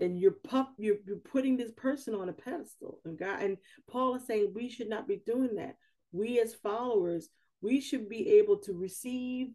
and 0.00 0.20
you're 0.20 0.32
pup 0.32 0.72
you're, 0.78 0.96
you're 1.06 1.16
putting 1.16 1.56
this 1.56 1.72
person 1.72 2.14
on 2.14 2.28
a 2.28 2.32
pedestal 2.32 3.00
and 3.04 3.18
god 3.18 3.40
and 3.40 3.56
paul 3.90 4.14
is 4.14 4.26
saying 4.26 4.52
we 4.54 4.68
should 4.68 4.88
not 4.88 5.08
be 5.08 5.22
doing 5.24 5.54
that 5.56 5.76
we 6.12 6.40
as 6.40 6.54
followers 6.54 7.28
we 7.62 7.80
should 7.80 8.08
be 8.08 8.38
able 8.38 8.58
to 8.58 8.72
receive 8.72 9.48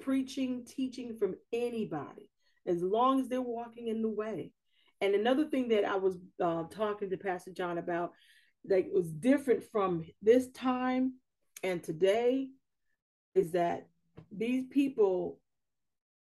preaching, 0.00 0.64
teaching 0.64 1.16
from 1.16 1.34
anybody, 1.52 2.30
as 2.66 2.82
long 2.82 3.20
as 3.20 3.28
they're 3.28 3.40
walking 3.40 3.88
in 3.88 4.02
the 4.02 4.08
way. 4.08 4.52
And 5.00 5.14
another 5.14 5.44
thing 5.44 5.68
that 5.68 5.84
I 5.84 5.96
was 5.96 6.16
uh, 6.42 6.64
talking 6.70 7.10
to 7.10 7.16
Pastor 7.16 7.52
John 7.52 7.78
about 7.78 8.12
that 8.64 8.92
was 8.92 9.10
different 9.10 9.64
from 9.70 10.04
this 10.20 10.48
time 10.50 11.14
and 11.62 11.82
today 11.82 12.48
is 13.34 13.52
that 13.52 13.86
these 14.32 14.64
people 14.66 15.38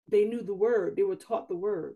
they 0.09 0.25
knew 0.25 0.41
the 0.41 0.53
word 0.53 0.95
they 0.95 1.03
were 1.03 1.15
taught 1.15 1.47
the 1.47 1.55
word 1.55 1.95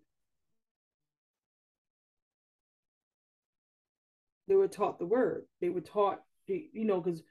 they 4.52 4.56
were 4.56 4.68
taught 4.68 5.00
the 5.00 5.06
word 5.06 5.46
they 5.62 5.70
were 5.70 5.82
taught 5.82 6.22
you 6.48 6.86
know 6.86 7.00
because 7.00 7.24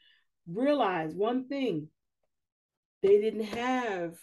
realize 0.46 1.14
one 1.14 1.46
thing 1.46 1.88
they 3.02 3.20
didn't 3.20 3.44
have 3.44 4.16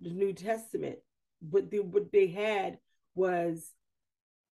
the 0.00 0.10
New 0.10 0.32
Testament, 0.32 0.98
but 1.40 1.64
what 1.72 2.12
they 2.12 2.26
had 2.28 2.78
was 3.14 3.72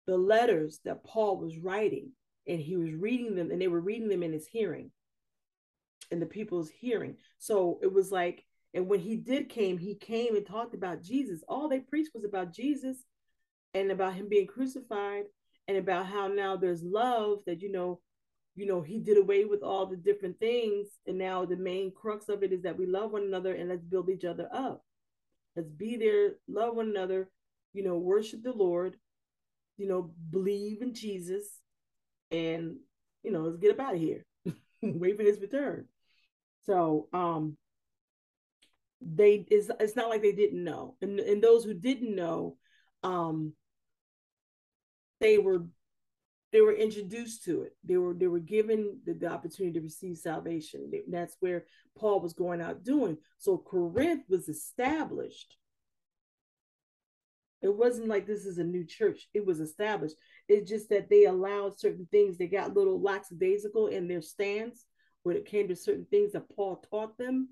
the 0.07 0.17
letters 0.17 0.81
that 0.85 1.05
Paul 1.05 1.39
was 1.39 1.59
writing, 1.59 2.11
and 2.47 2.61
he 2.61 2.77
was 2.77 2.93
reading 2.93 3.35
them, 3.35 3.51
and 3.51 3.61
they 3.61 3.69
were 3.69 3.81
reading 3.81 4.09
them 4.09 4.23
in 4.23 4.33
his 4.33 4.47
hearing, 4.47 4.91
in 6.11 6.21
the 6.21 6.27
people's 6.27 6.71
hearing. 6.71 7.17
So 7.39 7.79
it 7.83 7.93
was 7.93 8.11
like, 8.11 8.45
and 8.75 8.89
when 8.89 9.01
he 9.01 9.17
did 9.17 9.49
came, 9.49 9.79
he 9.79 9.95
came 9.95 10.37
and 10.37 10.45
talked 10.45 10.75
about 10.75 11.03
Jesus. 11.03 11.43
All 11.49 11.69
they 11.69 11.81
preached 11.81 12.11
was 12.15 12.25
about 12.25 12.53
Jesus 12.53 12.97
and 13.73 13.91
about 13.91 14.15
him 14.15 14.29
being 14.29 14.47
crucified 14.47 15.25
and 15.69 15.77
about 15.79 16.07
how 16.07 16.29
now 16.29 16.57
there's 16.57 16.83
love 16.83 17.39
that 17.47 17.61
you 17.63 17.71
know 17.71 18.01
you 18.55 18.67
know 18.67 18.83
he 18.83 18.99
did 18.99 19.19
away 19.19 19.45
with 19.45 19.63
all 19.63 19.87
the 19.87 19.97
different 19.97 20.39
things 20.39 20.89
and 21.07 21.19
now 21.19 21.45
the 21.45 21.57
main 21.57 21.93
crux 21.93 22.29
of 22.29 22.43
it 22.43 22.53
is 22.53 22.63
that 22.63 22.79
we 22.79 22.87
love 22.87 23.13
one 23.13 23.25
another 23.25 23.55
and 23.55 23.69
let's 23.69 23.85
build 23.85 24.09
each 24.09 24.25
other 24.25 24.49
up 24.53 24.83
Let's 25.57 25.71
be 25.71 25.97
there, 25.97 26.35
love 26.49 26.77
one 26.77 26.91
another, 26.91 27.31
you 27.73 27.83
know, 27.83 27.97
worship 27.97 28.43
the 28.43 28.53
Lord, 28.53 28.97
you 29.79 29.89
know, 29.89 30.11
believe 30.31 30.83
in 30.83 30.93
Jesus, 30.93 31.61
and 32.31 32.77
you 33.23 33.33
know, 33.33 33.41
let's 33.41 33.57
get 33.57 33.73
up 33.73 33.81
out 33.81 33.95
of 33.95 34.01
here. 34.01 34.25
Wait 34.83 35.17
for 35.17 35.23
his 35.23 35.41
return. 35.41 35.87
So 36.67 37.09
um 37.15 37.57
they 39.01 39.47
it's, 39.51 39.71
it's 39.81 39.97
not 39.97 40.11
like 40.11 40.21
they 40.21 40.33
didn't 40.33 40.63
know. 40.63 40.97
And 41.01 41.19
and 41.21 41.43
those 41.43 41.65
who 41.65 41.73
didn't 41.73 42.15
know, 42.15 42.59
um 43.03 43.55
they 45.21 45.39
were 45.39 45.67
they 46.53 46.61
were 46.61 46.73
introduced 46.73 47.45
to 47.45 47.63
it. 47.63 47.77
They 47.85 47.97
were 47.97 48.15
they 48.15 48.29
were 48.29 48.39
given 48.41 49.01
the, 49.05 49.15
the 49.15 49.27
opportunity 49.27 49.75
to 49.75 49.85
receive 49.85 50.17
salvation. 50.17 50.91
That's 51.09 51.37
where 51.41 51.65
Paul 51.99 52.21
was 52.21 52.33
going 52.33 52.61
out 52.61 52.85
doing. 52.85 53.19
So 53.39 53.59
Corinth 53.59 54.25
was 54.29 54.49
established. 54.49 55.57
It 57.63 57.75
wasn't 57.75 58.09
like 58.09 58.27
this 58.27 58.47
is 58.47 58.59
a 58.59 58.65
new 58.65 58.85
church. 58.85 59.29
It 59.35 59.45
was 59.45 59.61
established. 59.61 60.15
It's 60.49 60.69
just 60.69 60.89
that 60.91 61.09
they 61.09 61.25
allowed 61.25 61.81
certain 61.81 62.07
things. 62.11 62.39
They 62.39 62.47
got 62.47 62.75
little 62.75 63.01
lackadaisical 63.03 63.89
in 63.89 64.09
their 64.09 64.23
stance 64.23 64.85
when 65.23 65.37
it 65.37 65.47
came 65.47 65.67
to 65.69 65.77
certain 65.77 66.07
things 66.11 66.33
that 66.33 66.55
Paul 66.55 66.85
taught 66.91 67.19
them. 67.19 67.49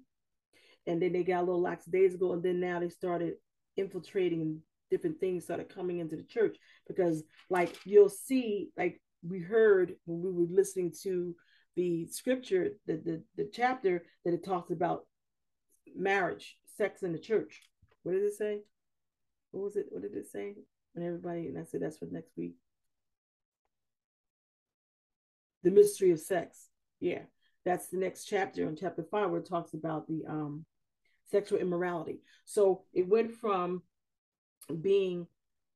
And 0.86 1.00
then 1.02 1.12
they 1.12 1.24
got 1.24 1.40
a 1.40 1.46
little 1.46 1.62
lackadaisical. 1.62 2.34
And 2.34 2.42
then 2.42 2.60
now 2.60 2.78
they 2.78 2.90
started 2.90 3.34
infiltrating 3.76 4.60
different 4.95 5.18
things 5.18 5.45
started 5.45 5.74
coming 5.74 5.99
into 5.99 6.14
the 6.14 6.22
church 6.22 6.57
because 6.86 7.24
like 7.51 7.76
you'll 7.84 8.09
see 8.09 8.68
like 8.76 9.01
we 9.26 9.40
heard 9.40 9.95
when 10.05 10.22
we 10.22 10.30
were 10.30 10.47
listening 10.49 10.92
to 11.03 11.34
the 11.74 12.07
scripture 12.07 12.68
the, 12.86 12.95
the 13.05 13.22
the 13.36 13.51
chapter 13.53 14.05
that 14.24 14.34
it 14.34 14.45
talks 14.45 14.70
about 14.70 15.07
marriage 15.97 16.57
sex 16.76 17.03
in 17.03 17.12
the 17.12 17.18
church. 17.18 17.62
What 18.05 18.12
did 18.12 18.22
it 18.22 18.34
say? 18.34 18.61
What 19.51 19.64
was 19.64 19.76
it? 19.76 19.86
What 19.90 20.03
did 20.03 20.14
it 20.14 20.30
say? 20.30 20.55
And 20.95 21.05
everybody 21.05 21.49
and 21.49 21.59
i 21.59 21.64
said 21.64 21.82
that's 21.82 21.99
for 21.99 22.07
next 22.07 22.36
week. 22.36 22.55
The 25.64 25.70
mystery 25.70 26.12
of 26.12 26.20
sex. 26.20 26.68
Yeah 27.01 27.22
that's 27.64 27.88
the 27.88 27.97
next 27.97 28.26
chapter 28.26 28.68
in 28.68 28.76
chapter 28.76 29.03
five 29.11 29.30
where 29.30 29.40
it 29.40 29.49
talks 29.49 29.74
about 29.74 30.07
the 30.07 30.22
um 30.28 30.64
sexual 31.30 31.59
immorality. 31.59 32.20
So 32.45 32.82
it 32.92 33.09
went 33.09 33.32
from 33.32 33.82
being 34.80 35.26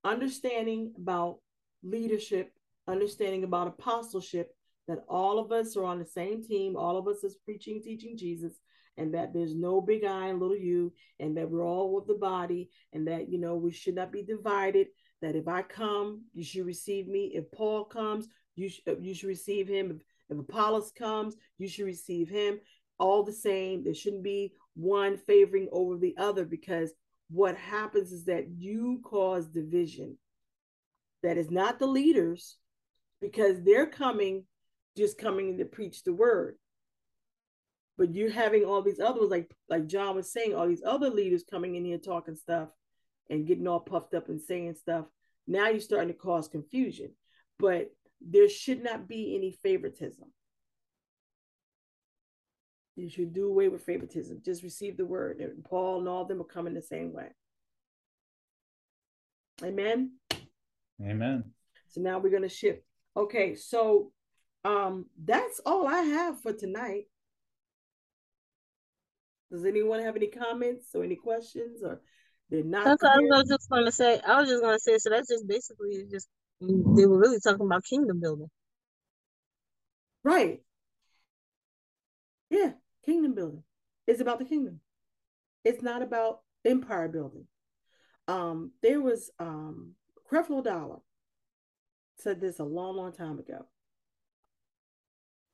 understanding 0.04 0.92
about 0.96 1.38
leadership, 1.82 2.52
understanding 2.86 3.44
about 3.44 3.68
apostleship, 3.68 4.54
that 4.86 5.04
all 5.08 5.38
of 5.38 5.52
us 5.52 5.76
are 5.76 5.84
on 5.84 5.98
the 5.98 6.06
same 6.06 6.42
team, 6.42 6.76
all 6.76 6.96
of 6.96 7.06
us 7.06 7.22
is 7.22 7.36
preaching, 7.44 7.80
teaching 7.82 8.16
Jesus, 8.16 8.54
and 8.96 9.14
that 9.14 9.32
there's 9.32 9.54
no 9.54 9.80
big 9.80 10.04
I 10.04 10.28
and 10.28 10.40
little 10.40 10.56
you, 10.56 10.92
and 11.20 11.36
that 11.36 11.48
we're 11.48 11.64
all 11.64 11.98
of 11.98 12.06
the 12.06 12.14
body, 12.14 12.70
and 12.92 13.06
that 13.06 13.28
you 13.28 13.38
know 13.38 13.54
we 13.54 13.70
should 13.70 13.94
not 13.94 14.10
be 14.10 14.22
divided. 14.22 14.88
That 15.20 15.36
if 15.36 15.46
I 15.46 15.62
come, 15.62 16.22
you 16.32 16.42
should 16.42 16.66
receive 16.66 17.06
me. 17.06 17.32
If 17.34 17.50
Paul 17.52 17.84
comes, 17.84 18.28
you 18.56 18.68
sh- 18.68 18.80
uh, 18.88 18.98
you 19.00 19.14
should 19.14 19.28
receive 19.28 19.68
him. 19.68 19.90
If, 19.90 20.36
if 20.36 20.38
Apollos 20.38 20.90
comes, 20.92 21.36
you 21.58 21.68
should 21.68 21.86
receive 21.86 22.28
him. 22.28 22.60
All 22.98 23.22
the 23.22 23.32
same. 23.32 23.84
There 23.84 23.94
shouldn't 23.94 24.24
be 24.24 24.54
one 24.74 25.16
favoring 25.16 25.68
over 25.70 25.96
the 25.96 26.16
other 26.18 26.44
because 26.44 26.92
what 27.30 27.56
happens 27.56 28.12
is 28.12 28.24
that 28.24 28.48
you 28.56 29.00
cause 29.04 29.46
division. 29.46 30.16
That 31.22 31.36
is 31.36 31.50
not 31.50 31.78
the 31.78 31.86
leaders, 31.86 32.56
because 33.20 33.62
they're 33.62 33.86
coming, 33.88 34.44
just 34.96 35.18
coming 35.18 35.58
to 35.58 35.64
preach 35.64 36.04
the 36.04 36.12
word. 36.12 36.56
But 37.96 38.14
you're 38.14 38.30
having 38.30 38.64
all 38.64 38.82
these 38.82 39.00
other 39.00 39.18
ones, 39.18 39.30
like 39.30 39.52
like 39.68 39.86
John 39.86 40.14
was 40.14 40.32
saying, 40.32 40.54
all 40.54 40.68
these 40.68 40.84
other 40.86 41.10
leaders 41.10 41.44
coming 41.50 41.74
in 41.74 41.84
here 41.84 41.98
talking 41.98 42.36
stuff 42.36 42.68
and 43.28 43.46
getting 43.46 43.66
all 43.66 43.80
puffed 43.80 44.14
up 44.14 44.28
and 44.28 44.40
saying 44.40 44.76
stuff. 44.76 45.06
Now 45.46 45.68
you're 45.68 45.80
starting 45.80 46.08
to 46.08 46.14
cause 46.14 46.46
confusion. 46.46 47.10
But 47.58 47.90
there 48.20 48.48
should 48.48 48.84
not 48.84 49.08
be 49.08 49.34
any 49.34 49.58
favoritism. 49.62 50.30
You 52.98 53.08
should 53.08 53.32
do 53.32 53.46
away 53.46 53.68
with 53.68 53.84
favoritism. 53.84 54.42
Just 54.44 54.64
receive 54.64 54.96
the 54.96 55.06
word. 55.06 55.38
And 55.38 55.64
Paul 55.64 56.00
and 56.00 56.08
all 56.08 56.22
of 56.22 56.28
them 56.28 56.40
are 56.40 56.44
coming 56.44 56.74
the 56.74 56.82
same 56.82 57.12
way. 57.12 57.28
Amen. 59.62 60.12
Amen. 61.00 61.44
So 61.90 62.00
now 62.00 62.18
we're 62.18 62.30
gonna 62.32 62.48
shift. 62.48 62.82
Okay, 63.16 63.54
so 63.54 64.10
um 64.64 65.06
that's 65.24 65.60
all 65.64 65.86
I 65.86 66.00
have 66.00 66.40
for 66.40 66.52
tonight. 66.52 67.04
Does 69.52 69.64
anyone 69.64 70.00
have 70.02 70.16
any 70.16 70.26
comments 70.26 70.88
or 70.94 71.04
any 71.04 71.16
questions 71.16 71.84
or 71.84 72.00
they're 72.50 72.64
not? 72.64 72.84
That's 72.84 73.02
what 73.02 73.12
I 73.12 73.18
was 73.18 73.48
just 73.48 73.70
gonna 73.70 73.92
say. 73.92 74.20
I 74.26 74.40
was 74.40 74.50
just 74.50 74.62
gonna 74.62 74.80
say, 74.80 74.98
so 74.98 75.10
that's 75.10 75.28
just 75.28 75.46
basically 75.46 76.04
just 76.10 76.28
they 76.60 77.06
were 77.06 77.18
really 77.18 77.38
talking 77.38 77.64
about 77.64 77.84
kingdom 77.84 78.18
building. 78.20 78.50
Right. 80.24 80.62
Yeah, 82.50 82.72
kingdom 83.04 83.34
building. 83.34 83.62
It's 84.06 84.20
about 84.20 84.38
the 84.38 84.44
kingdom. 84.44 84.80
It's 85.64 85.82
not 85.82 86.02
about 86.02 86.40
empire 86.64 87.08
building. 87.08 87.46
Um, 88.26 88.72
there 88.82 89.00
was 89.00 89.30
um 89.38 89.92
Creflo 90.30 90.62
Dollar 90.62 90.98
said 92.18 92.40
this 92.40 92.58
a 92.58 92.64
long, 92.64 92.96
long 92.96 93.12
time 93.12 93.38
ago 93.38 93.66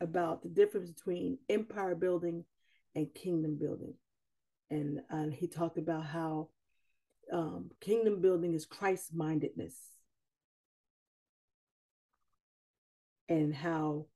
about 0.01 0.43
the 0.43 0.49
difference 0.49 0.91
between 0.91 1.39
empire 1.49 1.95
building 1.95 2.45
and 2.95 3.13
kingdom 3.15 3.57
building. 3.57 3.95
And, 4.71 5.01
and 5.11 5.33
he 5.33 5.47
talked 5.47 5.79
about 5.79 6.05
how 6.07 6.49
um, 7.33 7.71
kingdom 7.81 8.21
building 8.21 8.55
is 8.55 8.67
Christ 8.67 9.15
mindedness. 9.15 9.75
And 13.29 13.55
how 13.55 14.07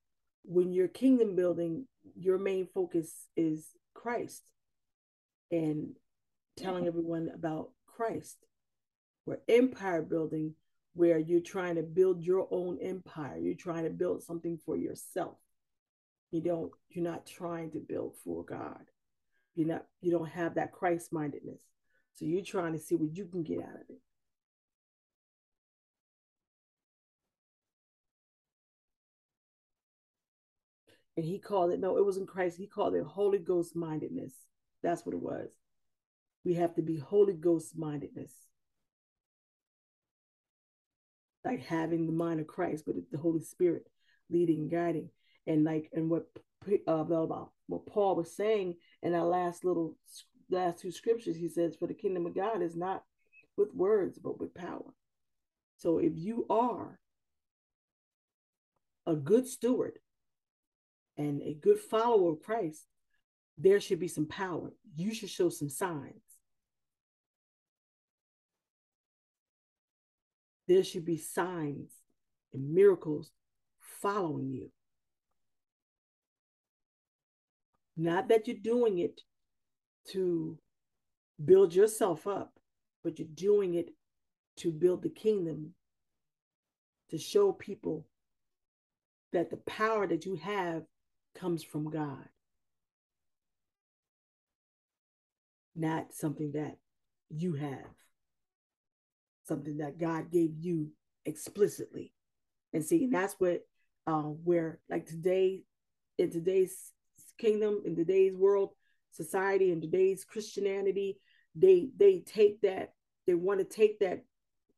when 0.44 0.72
you're 0.72 0.88
kingdom 0.88 1.36
building, 1.36 1.86
your 2.18 2.38
main 2.38 2.66
focus 2.66 3.10
is 3.36 3.66
Christ 3.94 4.42
and 5.50 5.94
telling 6.56 6.86
everyone 6.86 7.30
about 7.32 7.70
Christ. 7.86 8.36
Where 9.24 9.40
empire 9.48 10.02
building, 10.02 10.54
where 10.94 11.18
you're 11.18 11.40
trying 11.40 11.76
to 11.76 11.82
build 11.82 12.22
your 12.22 12.48
own 12.50 12.78
empire, 12.80 13.38
you're 13.38 13.54
trying 13.54 13.84
to 13.84 13.90
build 13.90 14.22
something 14.22 14.58
for 14.64 14.76
yourself. 14.76 15.36
You 16.30 16.40
don't, 16.40 16.72
you're 16.90 17.04
not 17.04 17.26
trying 17.26 17.70
to 17.72 17.78
build 17.78 18.14
for 18.24 18.44
God. 18.44 18.84
You're 19.54 19.68
not, 19.68 19.86
you 20.00 20.10
don't 20.10 20.28
have 20.28 20.54
that 20.54 20.72
Christ 20.72 21.12
mindedness. 21.12 21.60
So 22.14 22.24
you're 22.24 22.42
trying 22.42 22.72
to 22.72 22.78
see 22.78 22.96
what 22.96 23.16
you 23.16 23.26
can 23.26 23.42
get 23.42 23.58
out 23.58 23.74
of 23.74 23.90
it. 23.90 24.00
And 31.18 31.26
he 31.26 31.40
called 31.40 31.72
it, 31.72 31.80
no, 31.80 31.96
it 31.96 32.04
wasn't 32.04 32.28
Christ. 32.28 32.56
He 32.56 32.68
called 32.68 32.94
it 32.94 33.02
Holy 33.02 33.40
Ghost 33.40 33.74
mindedness. 33.74 34.32
That's 34.84 35.04
what 35.04 35.16
it 35.16 35.20
was. 35.20 35.48
We 36.44 36.54
have 36.54 36.76
to 36.76 36.82
be 36.82 36.96
Holy 36.96 37.32
Ghost 37.32 37.76
mindedness. 37.76 38.32
Like 41.44 41.66
having 41.66 42.06
the 42.06 42.12
mind 42.12 42.38
of 42.38 42.46
Christ, 42.46 42.84
but 42.86 42.94
the 43.10 43.18
Holy 43.18 43.40
Spirit 43.40 43.88
leading 44.30 44.58
and 44.60 44.70
guiding. 44.70 45.10
And 45.44 45.64
like, 45.64 45.90
and 45.92 46.08
what 46.08 46.28
uh, 46.86 47.02
what 47.66 47.86
Paul 47.86 48.14
was 48.14 48.36
saying 48.36 48.76
in 49.02 49.12
our 49.12 49.26
last 49.26 49.64
little 49.64 49.96
last 50.48 50.78
two 50.78 50.92
scriptures, 50.92 51.34
he 51.34 51.48
says, 51.48 51.74
For 51.74 51.88
the 51.88 51.94
kingdom 51.94 52.26
of 52.26 52.36
God 52.36 52.62
is 52.62 52.76
not 52.76 53.02
with 53.56 53.74
words, 53.74 54.20
but 54.20 54.38
with 54.38 54.54
power. 54.54 54.94
So 55.78 55.98
if 55.98 56.12
you 56.14 56.46
are 56.48 57.00
a 59.04 59.16
good 59.16 59.48
steward 59.48 59.98
and 61.18 61.42
a 61.42 61.52
good 61.52 61.78
follower 61.78 62.32
of 62.32 62.42
Christ, 62.42 62.86
there 63.58 63.80
should 63.80 63.98
be 63.98 64.08
some 64.08 64.26
power. 64.26 64.72
You 64.96 65.12
should 65.12 65.30
show 65.30 65.48
some 65.50 65.68
signs. 65.68 66.22
There 70.68 70.84
should 70.84 71.04
be 71.04 71.16
signs 71.16 71.90
and 72.52 72.72
miracles 72.72 73.32
following 73.80 74.52
you. 74.52 74.70
Not 77.96 78.28
that 78.28 78.46
you're 78.46 78.56
doing 78.56 78.98
it 78.98 79.22
to 80.12 80.56
build 81.44 81.74
yourself 81.74 82.26
up, 82.26 82.52
but 83.02 83.18
you're 83.18 83.28
doing 83.34 83.74
it 83.74 83.90
to 84.58 84.70
build 84.70 85.02
the 85.02 85.08
kingdom, 85.08 85.74
to 87.10 87.18
show 87.18 87.50
people 87.50 88.06
that 89.32 89.50
the 89.50 89.56
power 89.56 90.06
that 90.06 90.24
you 90.24 90.36
have 90.36 90.84
comes 91.38 91.62
from 91.62 91.90
God, 91.90 92.28
not 95.76 96.12
something 96.12 96.52
that 96.52 96.76
you 97.30 97.54
have, 97.54 97.94
something 99.44 99.78
that 99.78 99.98
God 99.98 100.30
gave 100.30 100.56
you 100.58 100.90
explicitly. 101.24 102.12
And 102.72 102.84
see, 102.84 103.04
and 103.04 103.14
that's 103.14 103.34
what 103.38 103.62
uh, 104.06 104.22
where 104.22 104.80
like 104.90 105.06
today 105.06 105.62
in 106.18 106.30
today's 106.30 106.92
kingdom, 107.38 107.82
in 107.84 107.94
today's 107.94 108.34
world, 108.34 108.70
society, 109.12 109.70
in 109.70 109.80
today's 109.80 110.24
Christianity, 110.24 111.18
they 111.54 111.90
they 111.96 112.20
take 112.20 112.60
that, 112.62 112.94
they 113.26 113.34
want 113.34 113.60
to 113.60 113.64
take 113.64 114.00
that 114.00 114.24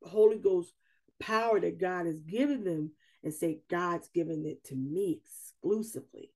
Holy 0.03 0.39
Ghost 0.39 0.73
power 1.19 1.61
that 1.61 1.79
God 1.79 2.07
has 2.07 2.21
given 2.21 2.65
them 2.65 2.93
and 3.23 3.33
say, 3.33 3.61
God's 3.69 4.09
given 4.09 4.47
it 4.47 4.65
to 4.65 4.75
me 4.75 5.21
exclusively. 5.23 6.33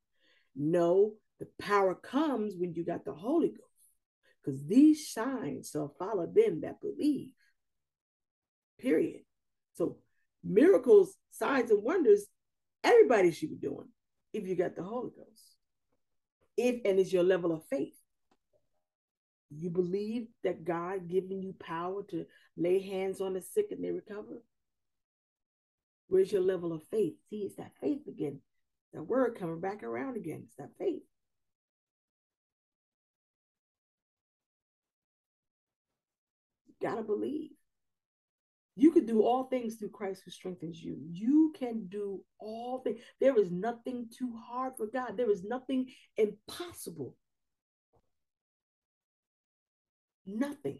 No, 0.57 1.15
the 1.41 1.49
power 1.61 1.95
comes 1.95 2.55
when 2.57 2.75
you 2.75 2.85
got 2.85 3.05
the 3.05 3.15
Holy 3.15 3.49
Ghost. 3.49 3.61
Because 4.43 4.65
these 4.67 5.09
signs 5.09 5.71
shall 5.71 5.95
follow 5.99 6.27
them 6.27 6.61
that 6.61 6.81
believe. 6.81 7.31
Period. 8.79 9.23
So 9.75 9.97
miracles, 10.43 11.17
signs, 11.31 11.71
and 11.71 11.83
wonders, 11.83 12.27
everybody 12.83 13.31
should 13.33 13.51
be 13.51 13.57
doing 13.57 13.89
if 14.33 14.47
you 14.47 14.55
got 14.55 14.77
the 14.77 14.83
Holy 14.83 15.11
Ghost 15.17 15.55
if 16.57 16.81
and 16.85 16.99
it's 16.99 17.13
your 17.13 17.23
level 17.23 17.53
of 17.53 17.65
faith. 17.67 17.95
You 19.57 19.71
believe 19.71 20.27
that 20.43 20.65
God 20.65 21.09
giving 21.09 21.43
you 21.43 21.55
power 21.59 22.03
to 22.11 22.27
lay 22.57 22.81
hands 22.81 23.21
on 23.21 23.35
the 23.35 23.43
sick 23.43 23.67
and 23.71 23.85
they 23.85 23.91
recover? 23.91 24.43
Where's 26.09 26.33
your 26.33 26.43
level 26.43 26.73
of 26.73 26.83
faith? 26.91 27.15
See, 27.31 27.39
it's 27.39 27.57
that 27.57 27.73
faith 27.81 28.07
again. 28.09 28.41
That 28.95 29.03
word 29.03 29.37
coming 29.39 29.61
back 29.61 29.83
around 29.83 30.17
again. 30.17 30.45
It's 30.45 30.55
that 30.57 30.71
faith. 30.79 31.03
You 36.67 36.75
gotta 36.81 37.03
believe. 37.03 37.51
You 38.77 38.93
can 38.93 39.07
do 39.07 39.23
all 39.23 39.45
things 39.45 39.77
through 39.77 39.91
Christ 39.91 40.23
who 40.25 40.31
strengthens 40.31 40.83
you. 40.83 40.97
You 41.11 41.53
can 41.57 41.87
do 41.87 42.23
all 42.41 42.81
things. 42.81 43.01
There 43.21 43.39
is 43.39 43.51
nothing 43.51 44.09
too 44.17 44.33
hard 44.49 44.75
for 44.77 44.87
God. 44.87 45.17
There 45.17 45.31
is 45.31 45.45
nothing 45.45 45.91
impossible. 46.17 47.17
Nothing. 50.27 50.79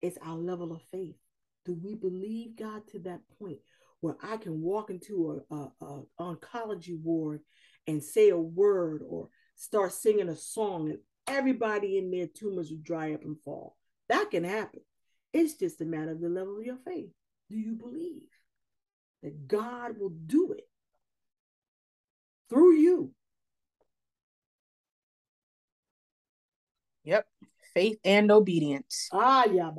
It's 0.00 0.18
our 0.24 0.36
level 0.36 0.72
of 0.72 0.82
faith. 0.92 1.16
Do 1.64 1.74
we 1.74 1.94
believe 1.94 2.56
God 2.56 2.86
to 2.88 3.00
that 3.00 3.20
point 3.38 3.58
where 4.00 4.16
I 4.22 4.36
can 4.36 4.60
walk 4.62 4.90
into 4.90 5.42
a, 5.50 5.54
a, 5.54 6.02
a 6.20 6.27
oncology 6.38 7.00
ward 7.00 7.40
and 7.86 8.02
say 8.02 8.30
a 8.30 8.36
word 8.36 9.02
or 9.08 9.28
start 9.56 9.92
singing 9.92 10.28
a 10.28 10.36
song 10.36 10.90
and 10.90 10.98
everybody 11.26 11.98
in 11.98 12.10
their 12.10 12.26
tumors 12.26 12.70
will 12.70 12.78
dry 12.82 13.14
up 13.14 13.22
and 13.22 13.36
fall? 13.44 13.76
That 14.08 14.30
can 14.30 14.44
happen. 14.44 14.80
It's 15.32 15.54
just 15.54 15.80
a 15.80 15.84
matter 15.84 16.12
of 16.12 16.20
the 16.20 16.28
level 16.28 16.58
of 16.58 16.64
your 16.64 16.78
faith. 16.86 17.10
Do 17.50 17.56
you 17.56 17.74
believe 17.74 18.22
that 19.22 19.48
God 19.48 19.98
will 19.98 20.12
do 20.26 20.52
it 20.52 20.68
through 22.48 22.74
you? 22.74 23.12
Yep. 27.04 27.26
Faith 27.74 27.98
and 28.04 28.30
obedience. 28.30 29.08
Ah, 29.12 29.46
yeah, 29.46 29.70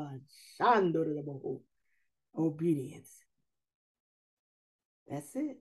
Obedience. 2.38 3.12
That's 5.08 5.36
it. 5.36 5.58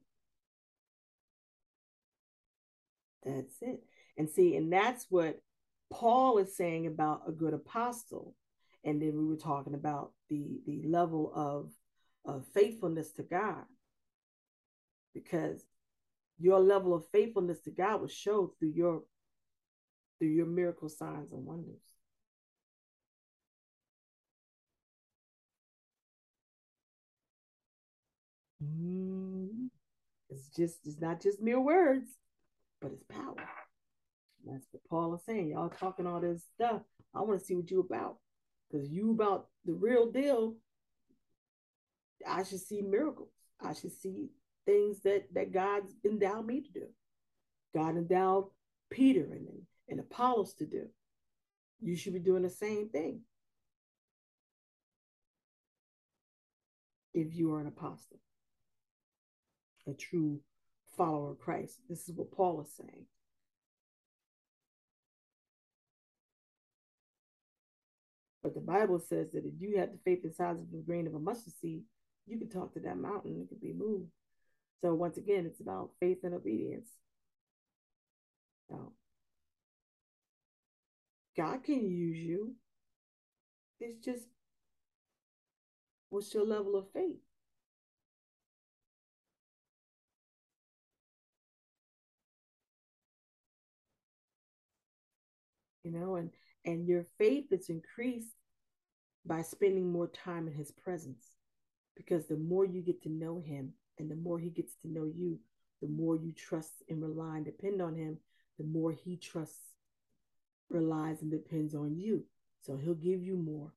That's 3.29 3.63
it. 3.63 3.85
And 4.17 4.29
see, 4.29 4.57
and 4.57 4.73
that's 4.73 5.07
what 5.11 5.41
Paul 5.93 6.39
is 6.39 6.57
saying 6.57 6.87
about 6.87 7.23
a 7.29 7.33
good 7.33 7.55
apostle 7.55 8.35
and 8.85 9.03
then 9.03 9.17
we 9.19 9.27
were 9.27 9.37
talking 9.37 9.75
about 9.75 10.13
the 10.31 10.61
the 10.67 10.83
level 10.87 11.33
of 11.35 11.73
of 12.25 12.47
faithfulness 12.55 13.13
to 13.13 13.23
God 13.23 13.65
because 15.15 15.65
your 16.39 16.61
level 16.61 16.95
of 16.95 17.07
faithfulness 17.13 17.61
to 17.63 17.71
God 17.71 18.01
was 18.01 18.13
showed 18.13 18.53
through 18.59 18.73
your 18.75 19.03
through 20.19 20.29
your 20.29 20.47
miracle 20.47 20.89
signs 20.89 21.33
and 21.33 21.45
wonders. 21.45 21.83
Mm, 28.63 29.69
it's 30.31 30.49
just 30.57 30.79
it's 30.87 31.01
not 31.01 31.21
just 31.23 31.41
mere 31.41 31.61
words, 31.61 32.09
but 32.81 32.93
it's 32.93 33.05
power. 33.05 33.37
That's 34.47 34.67
what 34.71 34.85
Paul 34.89 35.15
is 35.15 35.25
saying. 35.25 35.51
Y'all 35.51 35.69
talking 35.69 36.07
all 36.07 36.21
this 36.21 36.45
stuff. 36.55 36.83
I 37.15 37.23
want 37.23 37.41
to 37.41 37.45
see 37.45 37.55
what 37.55 37.71
you 37.71 37.81
about. 37.81 38.19
Because 38.71 38.89
you 38.91 39.11
about 39.11 39.49
the 39.65 39.73
real 39.73 40.11
deal. 40.11 40.57
I 42.27 42.43
should 42.43 42.61
see 42.61 42.83
miracles. 42.83 43.33
I 43.61 43.73
should 43.73 43.93
see 43.93 44.31
things 44.67 45.01
that 45.01 45.25
that 45.35 45.53
God's 45.53 45.95
endowed 46.05 46.47
me 46.47 46.61
to 46.61 46.73
do. 46.73 46.87
God 47.75 47.97
endowed 47.97 48.49
Peter 48.91 49.25
and, 49.33 49.49
and 49.89 50.01
Apollos 50.01 50.55
to 50.55 50.67
do. 50.67 50.87
You 51.81 51.97
should 51.97 52.13
be 52.13 52.19
doing 52.19 52.43
the 52.43 52.51
same 52.51 52.89
thing. 52.89 53.21
If 57.15 57.35
you 57.35 57.53
are 57.55 57.61
an 57.61 57.67
apostle, 57.67 58.21
a 59.87 59.95
true 59.95 60.41
follower 60.99 61.31
of 61.31 61.39
Christ. 61.39 61.79
This 61.89 62.09
is 62.09 62.15
what 62.15 62.33
Paul 62.33 62.61
is 62.61 62.71
saying. 62.77 63.07
But 68.43 68.55
the 68.55 68.61
Bible 68.61 68.99
says 68.99 69.33
that 69.33 69.45
if 69.45 69.55
you 69.61 69.79
have 69.79 69.91
the 69.93 69.99
faith 70.05 70.23
the 70.23 70.31
size 70.31 70.57
of 70.57 70.79
a 70.79 70.83
grain 70.83 71.07
of 71.07 71.15
a 71.15 71.19
mustard 71.19 71.55
seed, 71.61 71.83
you 72.27 72.39
can 72.39 72.49
talk 72.49 72.75
to 72.75 72.81
that 72.81 72.99
mountain, 72.99 73.41
it 73.43 73.49
can 73.49 73.59
be 73.59 73.73
moved. 73.73 74.11
So 74.81 74.95
once 74.95 75.17
again, 75.17 75.47
it's 75.47 75.61
about 75.61 75.91
faith 76.01 76.19
and 76.25 76.35
obedience. 76.35 76.89
So 78.69 78.93
God 81.37 81.65
can 81.65 81.89
use 81.89 82.19
you. 82.19 82.55
It's 83.81 84.05
just 84.05 84.25
what's 86.11 86.33
your 86.35 86.45
level 86.45 86.77
of 86.77 86.91
faith? 86.93 87.17
You 95.89 95.99
know, 95.99 96.17
and 96.17 96.31
and 96.67 96.87
your 96.87 97.07
faith 97.17 97.51
is 97.51 97.71
increased 97.71 98.35
by 99.25 99.41
spending 99.41 99.91
more 99.91 100.09
time 100.09 100.47
in 100.47 100.53
his 100.53 100.71
presence. 100.71 101.25
Because 101.97 102.27
the 102.27 102.37
more 102.37 102.67
you 102.67 102.83
get 102.83 103.03
to 103.05 103.09
know 103.09 103.41
him 103.41 103.73
and 103.99 104.11
the 104.11 104.17
more 104.17 104.39
he 104.39 104.51
gets 104.51 104.75
to 104.83 104.93
know 104.93 105.07
you, 105.07 105.39
the 105.81 105.89
more 105.89 106.15
you 106.15 106.33
trust 106.33 106.83
and 106.91 107.03
rely 107.03 107.37
and 107.37 107.47
depend 107.47 107.81
on 107.81 107.95
him, 107.95 108.19
the 108.59 108.65
more 108.65 108.93
he 108.93 109.17
trusts, 109.17 109.77
relies, 110.69 111.23
and 111.23 111.31
depends 111.31 111.75
on 111.75 111.97
you. 111.97 112.25
So 112.61 112.77
he'll 112.77 112.95
give 112.95 113.23
you 113.23 113.37
more 113.37 113.73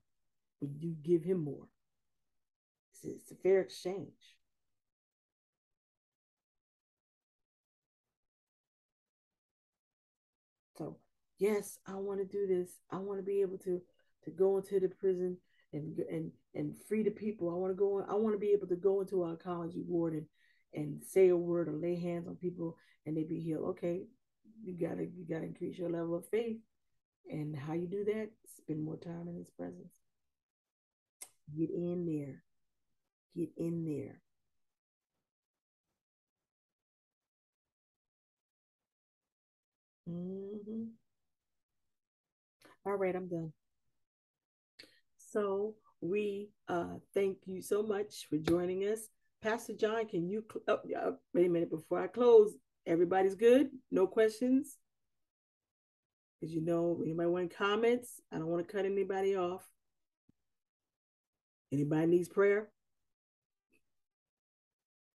when 0.60 0.76
you 0.80 0.96
give 1.02 1.24
him 1.24 1.44
more. 1.46 1.68
It's, 2.94 3.06
it's 3.06 3.32
a 3.32 3.36
fair 3.36 3.62
exchange. 3.62 4.36
Yes, 11.42 11.80
I 11.88 11.96
want 11.96 12.20
to 12.20 12.26
do 12.26 12.48
this. 12.48 12.70
I 12.92 12.98
want 12.98 13.20
to 13.20 13.24
be 13.26 13.42
able 13.42 13.58
to 13.60 13.82
to 14.26 14.32
go 14.32 14.58
into 14.58 14.80
the 14.80 14.90
prison 14.90 15.38
and 15.74 16.00
and 16.12 16.32
and 16.56 16.76
free 16.88 17.04
the 17.04 17.12
people. 17.12 17.50
I 17.50 17.56
want 17.56 17.72
to 17.72 17.76
go. 17.78 18.06
I 18.10 18.16
want 18.16 18.36
to 18.36 18.40
be 18.40 18.52
able 18.54 18.68
to 18.68 18.76
go 18.76 19.02
into 19.02 19.24
our 19.24 19.36
oncology 19.36 19.86
ward 19.86 20.14
and 20.14 20.26
and 20.74 21.04
say 21.04 21.30
a 21.30 21.38
word 21.38 21.68
or 21.68 21.74
lay 21.74 21.96
hands 22.00 22.28
on 22.28 22.36
people 22.38 22.78
and 23.06 23.18
they 23.18 23.24
be 23.24 23.40
healed. 23.42 23.66
Okay, 23.72 24.04
you 24.64 24.74
gotta 24.80 25.06
you 25.06 25.26
gotta 25.30 25.46
increase 25.46 25.78
your 25.78 25.90
level 25.90 26.16
of 26.16 26.30
faith, 26.30 26.58
and 27.32 27.56
how 27.58 27.74
you 27.74 27.88
do 27.88 28.06
that? 28.06 28.30
Spend 28.58 28.84
more 28.84 28.98
time 28.98 29.28
in 29.30 29.36
His 29.38 29.52
presence. 29.52 29.94
Get 31.56 31.70
in 31.70 32.06
there. 32.08 32.44
Get 33.36 33.52
in 33.58 33.86
there. 33.86 34.22
Mm-hmm. 40.10 40.92
All 42.86 42.96
right, 42.96 43.16
I'm 43.16 43.28
done. 43.28 43.54
So 45.32 45.76
we 46.02 46.50
uh, 46.68 46.96
thank 47.14 47.38
you 47.46 47.62
so 47.62 47.84
much 47.84 48.28
for 48.30 48.38
joining 48.38 48.82
us. 48.84 49.08
Pastor 49.42 49.74
John, 49.74 50.08
can 50.08 50.28
you, 50.30 50.44
cl- 50.52 50.64
oh, 50.68 50.94
uh, 50.96 51.12
wait 51.34 51.46
a 51.48 51.50
minute, 51.50 51.70
before 51.70 52.02
I 52.02 52.08
close, 52.08 52.54
everybody's 52.86 53.36
good? 53.36 53.70
No 53.92 54.08
questions? 54.08 54.78
Because 56.40 56.54
you 56.54 56.62
know, 56.62 57.00
anybody 57.04 57.30
want 57.30 57.56
comments? 57.56 58.20
I 58.32 58.38
don't 58.38 58.48
want 58.48 58.68
to 58.68 58.74
cut 58.74 58.86
anybody 58.86 59.36
off. 59.36 59.64
Anybody 61.72 62.08
needs 62.08 62.30
prayer? 62.30 62.70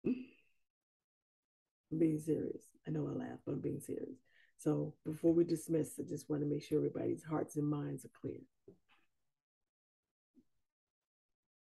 I'm 0.05 1.99
being 1.99 2.19
serious. 2.19 2.63
I 2.87 2.91
know 2.91 3.07
I 3.07 3.11
laugh, 3.17 3.39
but 3.45 3.53
I'm 3.53 3.61
being 3.61 3.79
serious. 3.79 4.19
So 4.65 4.93
before 5.05 5.33
we 5.33 5.45
dismiss, 5.45 5.97
I 5.97 6.03
just 6.03 6.29
want 6.29 6.41
to 6.41 6.47
make 6.49 6.63
sure 6.63 6.79
everybody's 6.79 7.23
hearts 7.23 7.55
and 7.55 7.69
minds 7.69 8.03
are 8.03 8.09
clear. 8.19 8.41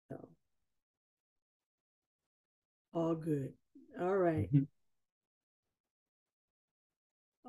So, 0.09 0.29
all 2.93 3.15
good. 3.15 3.53
All 4.01 4.17
right. 4.17 4.51
Mhm. 4.53 4.67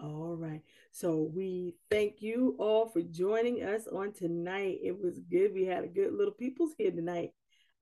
All 0.02 0.36
right. 0.36 0.62
So 0.92 1.30
we 1.34 1.76
thank 1.90 2.22
you 2.22 2.56
all 2.60 2.88
for 2.88 3.02
joining 3.02 3.64
us 3.64 3.88
on 3.88 4.12
tonight. 4.12 4.80
It 4.84 5.00
was 5.02 5.20
good. 5.20 5.54
We 5.54 5.66
had 5.66 5.84
a 5.84 5.88
good 5.88 6.14
little 6.14 6.34
peoples 6.34 6.72
here 6.78 6.92
tonight. 6.92 7.32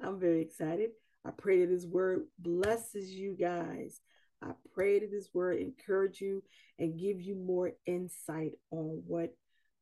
I'm 0.02 0.20
very 0.20 0.42
excited. 0.42 0.92
I 1.26 1.32
pray 1.32 1.62
that 1.62 1.68
this 1.72 1.86
word 1.86 2.26
blesses 2.38 3.12
you 3.12 3.36
guys. 3.40 4.00
I 4.44 4.52
pray 4.74 5.00
that 5.00 5.12
this 5.12 5.30
word 5.34 5.60
encourage 5.60 6.20
you 6.20 6.44
and 6.80 7.00
give 7.00 7.22
you 7.22 7.36
more 7.36 7.72
insight 7.86 8.54
on 8.72 9.02
what 9.08 9.34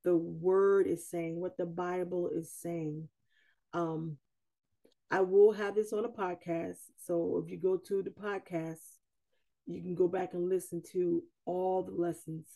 the 0.04 0.16
word 0.16 0.88
is 0.88 1.10
saying, 1.10 1.40
what 1.40 1.58
the 1.58 1.66
Bible 1.66 2.30
is 2.34 2.52
saying. 2.52 3.08
Um, 3.74 4.18
I 5.10 5.22
will 5.22 5.52
have 5.52 5.76
this 5.76 5.94
on 5.94 6.06
a 6.06 6.10
podcast. 6.10 6.78
So 6.98 7.42
if 7.44 7.52
you 7.52 7.58
go 7.58 7.78
to 7.78 8.04
the 8.04 8.10
podcast, 8.10 8.80
you 9.66 9.82
can 9.82 9.96
go 9.96 10.08
back 10.08 10.34
and 10.34 10.50
listen 10.50 10.82
to 10.94 11.24
all 11.46 11.84
the 11.84 11.92
lessons. 11.92 12.48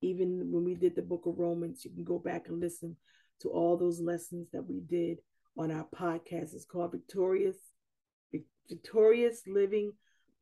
Even 0.00 0.50
when 0.50 0.64
we 0.64 0.74
did 0.74 0.94
the 0.94 1.02
book 1.02 1.22
of 1.26 1.38
Romans, 1.38 1.84
you 1.84 1.90
can 1.90 2.04
go 2.04 2.18
back 2.18 2.48
and 2.48 2.60
listen 2.60 2.96
to 3.40 3.48
all 3.48 3.76
those 3.76 4.00
lessons 4.00 4.48
that 4.52 4.66
we 4.66 4.80
did 4.80 5.18
on 5.56 5.70
our 5.70 5.86
podcast. 5.94 6.54
It's 6.54 6.64
called 6.64 6.92
Victorious 6.92 7.56
Victorious 8.68 9.42
Living 9.46 9.92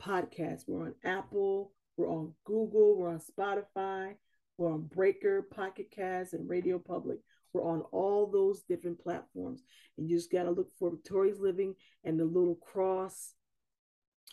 Podcast. 0.02 0.62
We're 0.66 0.86
on 0.86 0.94
Apple, 1.04 1.72
we're 1.96 2.10
on 2.10 2.32
Google, 2.44 2.96
we're 2.96 3.10
on 3.10 3.20
Spotify, 3.20 4.14
we're 4.58 4.72
on 4.72 4.82
Breaker, 4.82 5.42
Pocket 5.42 5.90
Cast, 5.94 6.34
and 6.34 6.48
Radio 6.48 6.78
Public. 6.78 7.18
We're 7.52 7.64
on 7.64 7.82
all 7.92 8.30
those 8.30 8.62
different 8.62 8.98
platforms. 9.02 9.62
And 9.96 10.08
you 10.08 10.16
just 10.16 10.32
got 10.32 10.44
to 10.44 10.50
look 10.50 10.68
for 10.78 10.90
Victorious 10.90 11.38
Living 11.38 11.74
and 12.04 12.18
the 12.18 12.24
little 12.24 12.56
cross, 12.56 13.34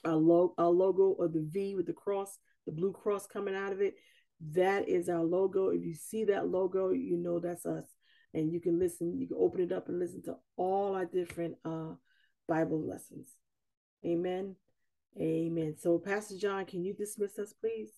a, 0.05 0.15
lo- 0.15 0.53
a 0.57 0.70
logo 0.70 1.13
of 1.13 1.34
the 1.34 1.45
V 1.51 1.76
with 1.76 1.86
the 1.86 1.93
cross, 1.93 2.38
the 2.65 2.72
blue 2.72 2.93
cross 2.93 3.28
coming 3.28 3.55
out 3.55 3.74
of 3.74 3.82
it. 3.82 3.95
That 4.53 4.88
is 4.88 5.09
our 5.09 5.24
logo. 5.24 5.70
If 5.70 5.84
you 5.84 5.93
see 5.93 6.24
that 6.26 6.47
logo, 6.47 6.91
you 6.91 7.17
know 7.17 7.39
that's 7.39 7.65
us. 7.65 7.84
And 8.34 8.53
you 8.53 8.61
can 8.61 8.80
listen, 8.80 9.20
you 9.20 9.28
can 9.28 9.38
open 9.38 9.59
it 9.59 9.74
up 9.74 9.89
and 9.89 9.99
listen 9.99 10.22
to 10.24 10.36
all 10.55 10.95
our 10.95 11.05
different 11.05 11.55
uh, 11.65 11.93
Bible 12.47 12.88
lessons. 12.88 13.34
Amen. 14.05 14.55
Amen. 15.18 15.76
So, 15.78 15.97
Pastor 15.97 16.38
John, 16.38 16.66
can 16.66 16.84
you 16.84 16.93
dismiss 16.93 17.39
us, 17.39 17.53
please? 17.53 17.91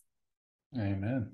Amen. 0.78 1.32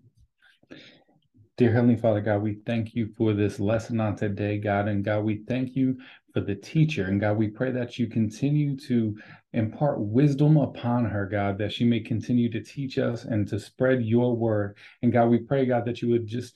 Dear 1.57 1.73
Heavenly 1.73 1.95
Father, 1.95 2.21
God, 2.21 2.43
we 2.43 2.59
thank 2.67 2.93
you 2.93 3.07
for 3.17 3.33
this 3.33 3.59
lesson 3.59 3.99
on 3.99 4.15
today, 4.15 4.59
God. 4.59 4.87
And 4.87 5.03
God, 5.03 5.23
we 5.23 5.43
thank 5.47 5.75
you 5.75 5.97
for 6.31 6.41
the 6.41 6.53
teacher. 6.53 7.05
And 7.05 7.19
God, 7.19 7.37
we 7.37 7.47
pray 7.47 7.71
that 7.71 7.97
you 7.97 8.05
continue 8.05 8.77
to 8.81 9.17
impart 9.53 9.99
wisdom 9.99 10.57
upon 10.57 11.05
her, 11.05 11.25
God, 11.25 11.57
that 11.57 11.73
she 11.73 11.83
may 11.83 11.99
continue 11.99 12.51
to 12.51 12.61
teach 12.61 12.99
us 12.99 13.23
and 13.23 13.47
to 13.47 13.59
spread 13.59 14.05
your 14.05 14.35
word. 14.35 14.77
And 15.01 15.11
God, 15.11 15.29
we 15.29 15.39
pray, 15.39 15.65
God, 15.65 15.85
that 15.85 15.99
you 16.01 16.09
would 16.09 16.27
just 16.27 16.53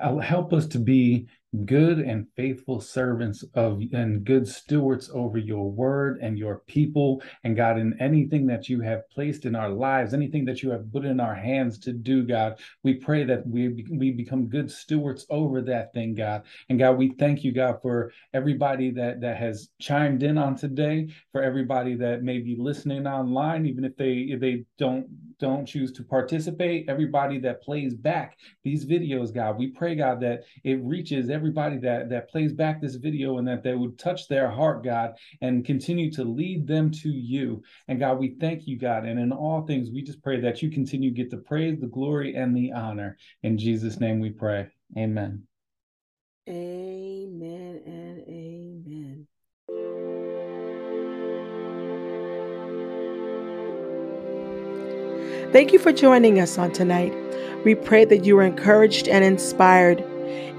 uh, 0.00 0.18
help 0.18 0.52
us 0.52 0.66
to 0.68 0.78
be 0.78 1.26
good 1.64 1.98
and 1.98 2.26
faithful 2.36 2.80
servants 2.80 3.44
of 3.54 3.80
and 3.92 4.24
good 4.24 4.46
stewards 4.46 5.10
over 5.14 5.38
your 5.38 5.70
word 5.70 6.18
and 6.20 6.38
your 6.38 6.58
people. 6.66 7.22
And 7.44 7.56
god 7.56 7.78
in 7.78 7.96
anything 8.00 8.46
that 8.46 8.68
you 8.68 8.80
have 8.80 9.08
placed 9.10 9.44
in 9.44 9.54
our 9.54 9.68
lives 9.68 10.14
anything 10.14 10.44
that 10.46 10.62
you 10.62 10.70
have 10.70 10.90
put 10.92 11.04
in 11.04 11.20
our 11.20 11.34
hands 11.34 11.78
to 11.80 11.92
do 11.92 12.24
god 12.24 12.58
we 12.82 12.94
pray 12.94 13.24
that 13.24 13.46
we 13.46 13.84
we 13.90 14.10
become 14.10 14.48
good 14.48 14.70
stewards 14.70 15.26
over 15.30 15.62
that 15.62 15.92
thing 15.92 16.14
god. 16.14 16.42
And 16.68 16.78
god 16.78 16.98
we 16.98 17.10
thank 17.18 17.44
you 17.44 17.52
god 17.52 17.80
for 17.82 18.12
everybody 18.32 18.90
that 18.92 19.20
that 19.20 19.36
has 19.36 19.70
chimed 19.80 20.22
in 20.22 20.38
on 20.38 20.56
today 20.56 21.08
for 21.32 21.42
everybody 21.42 21.94
that 21.96 22.22
may 22.22 22.38
be 22.38 22.56
listening 22.58 23.06
online 23.06 23.66
even 23.66 23.84
if 23.84 23.96
they 23.96 24.12
if 24.12 24.40
they 24.40 24.64
don't 24.78 25.06
don't 25.38 25.66
choose 25.66 25.92
to 25.92 26.02
participate 26.02 26.88
everybody 26.88 27.38
that 27.38 27.62
plays 27.62 27.94
back 27.94 28.38
these 28.62 28.86
videos 28.86 29.32
god. 29.32 29.58
We 29.58 29.68
pray 29.68 29.94
god 29.94 30.20
that 30.20 30.44
it 30.62 30.80
reaches 30.82 31.30
every 31.30 31.43
everybody 31.44 31.76
that 31.76 32.08
that 32.08 32.30
plays 32.30 32.54
back 32.54 32.80
this 32.80 32.94
video 32.94 33.36
and 33.36 33.46
that 33.46 33.62
they 33.62 33.74
would 33.74 33.98
touch 33.98 34.28
their 34.28 34.50
heart, 34.50 34.82
God, 34.82 35.12
and 35.42 35.62
continue 35.62 36.10
to 36.12 36.24
lead 36.24 36.66
them 36.66 36.90
to 36.90 37.10
you. 37.10 37.62
And 37.86 38.00
God, 38.00 38.18
we 38.18 38.36
thank 38.40 38.66
you, 38.66 38.78
God. 38.78 39.04
And 39.04 39.20
in 39.20 39.30
all 39.30 39.66
things, 39.66 39.90
we 39.90 40.00
just 40.00 40.22
pray 40.22 40.40
that 40.40 40.62
you 40.62 40.70
continue 40.70 41.10
to 41.10 41.14
get 41.14 41.30
the 41.30 41.36
praise, 41.36 41.78
the 41.78 41.86
glory, 41.86 42.34
and 42.34 42.56
the 42.56 42.72
honor. 42.72 43.18
In 43.42 43.58
Jesus' 43.58 44.00
name 44.00 44.20
we 44.20 44.30
pray. 44.30 44.68
Amen. 44.96 45.42
Amen 46.48 47.82
and 47.84 48.20
amen. 48.26 49.26
Thank 55.52 55.74
you 55.74 55.78
for 55.78 55.92
joining 55.92 56.40
us 56.40 56.56
on 56.56 56.72
tonight. 56.72 57.14
We 57.66 57.74
pray 57.74 58.06
that 58.06 58.24
you 58.24 58.38
are 58.38 58.44
encouraged 58.44 59.08
and 59.08 59.22
inspired. 59.22 60.02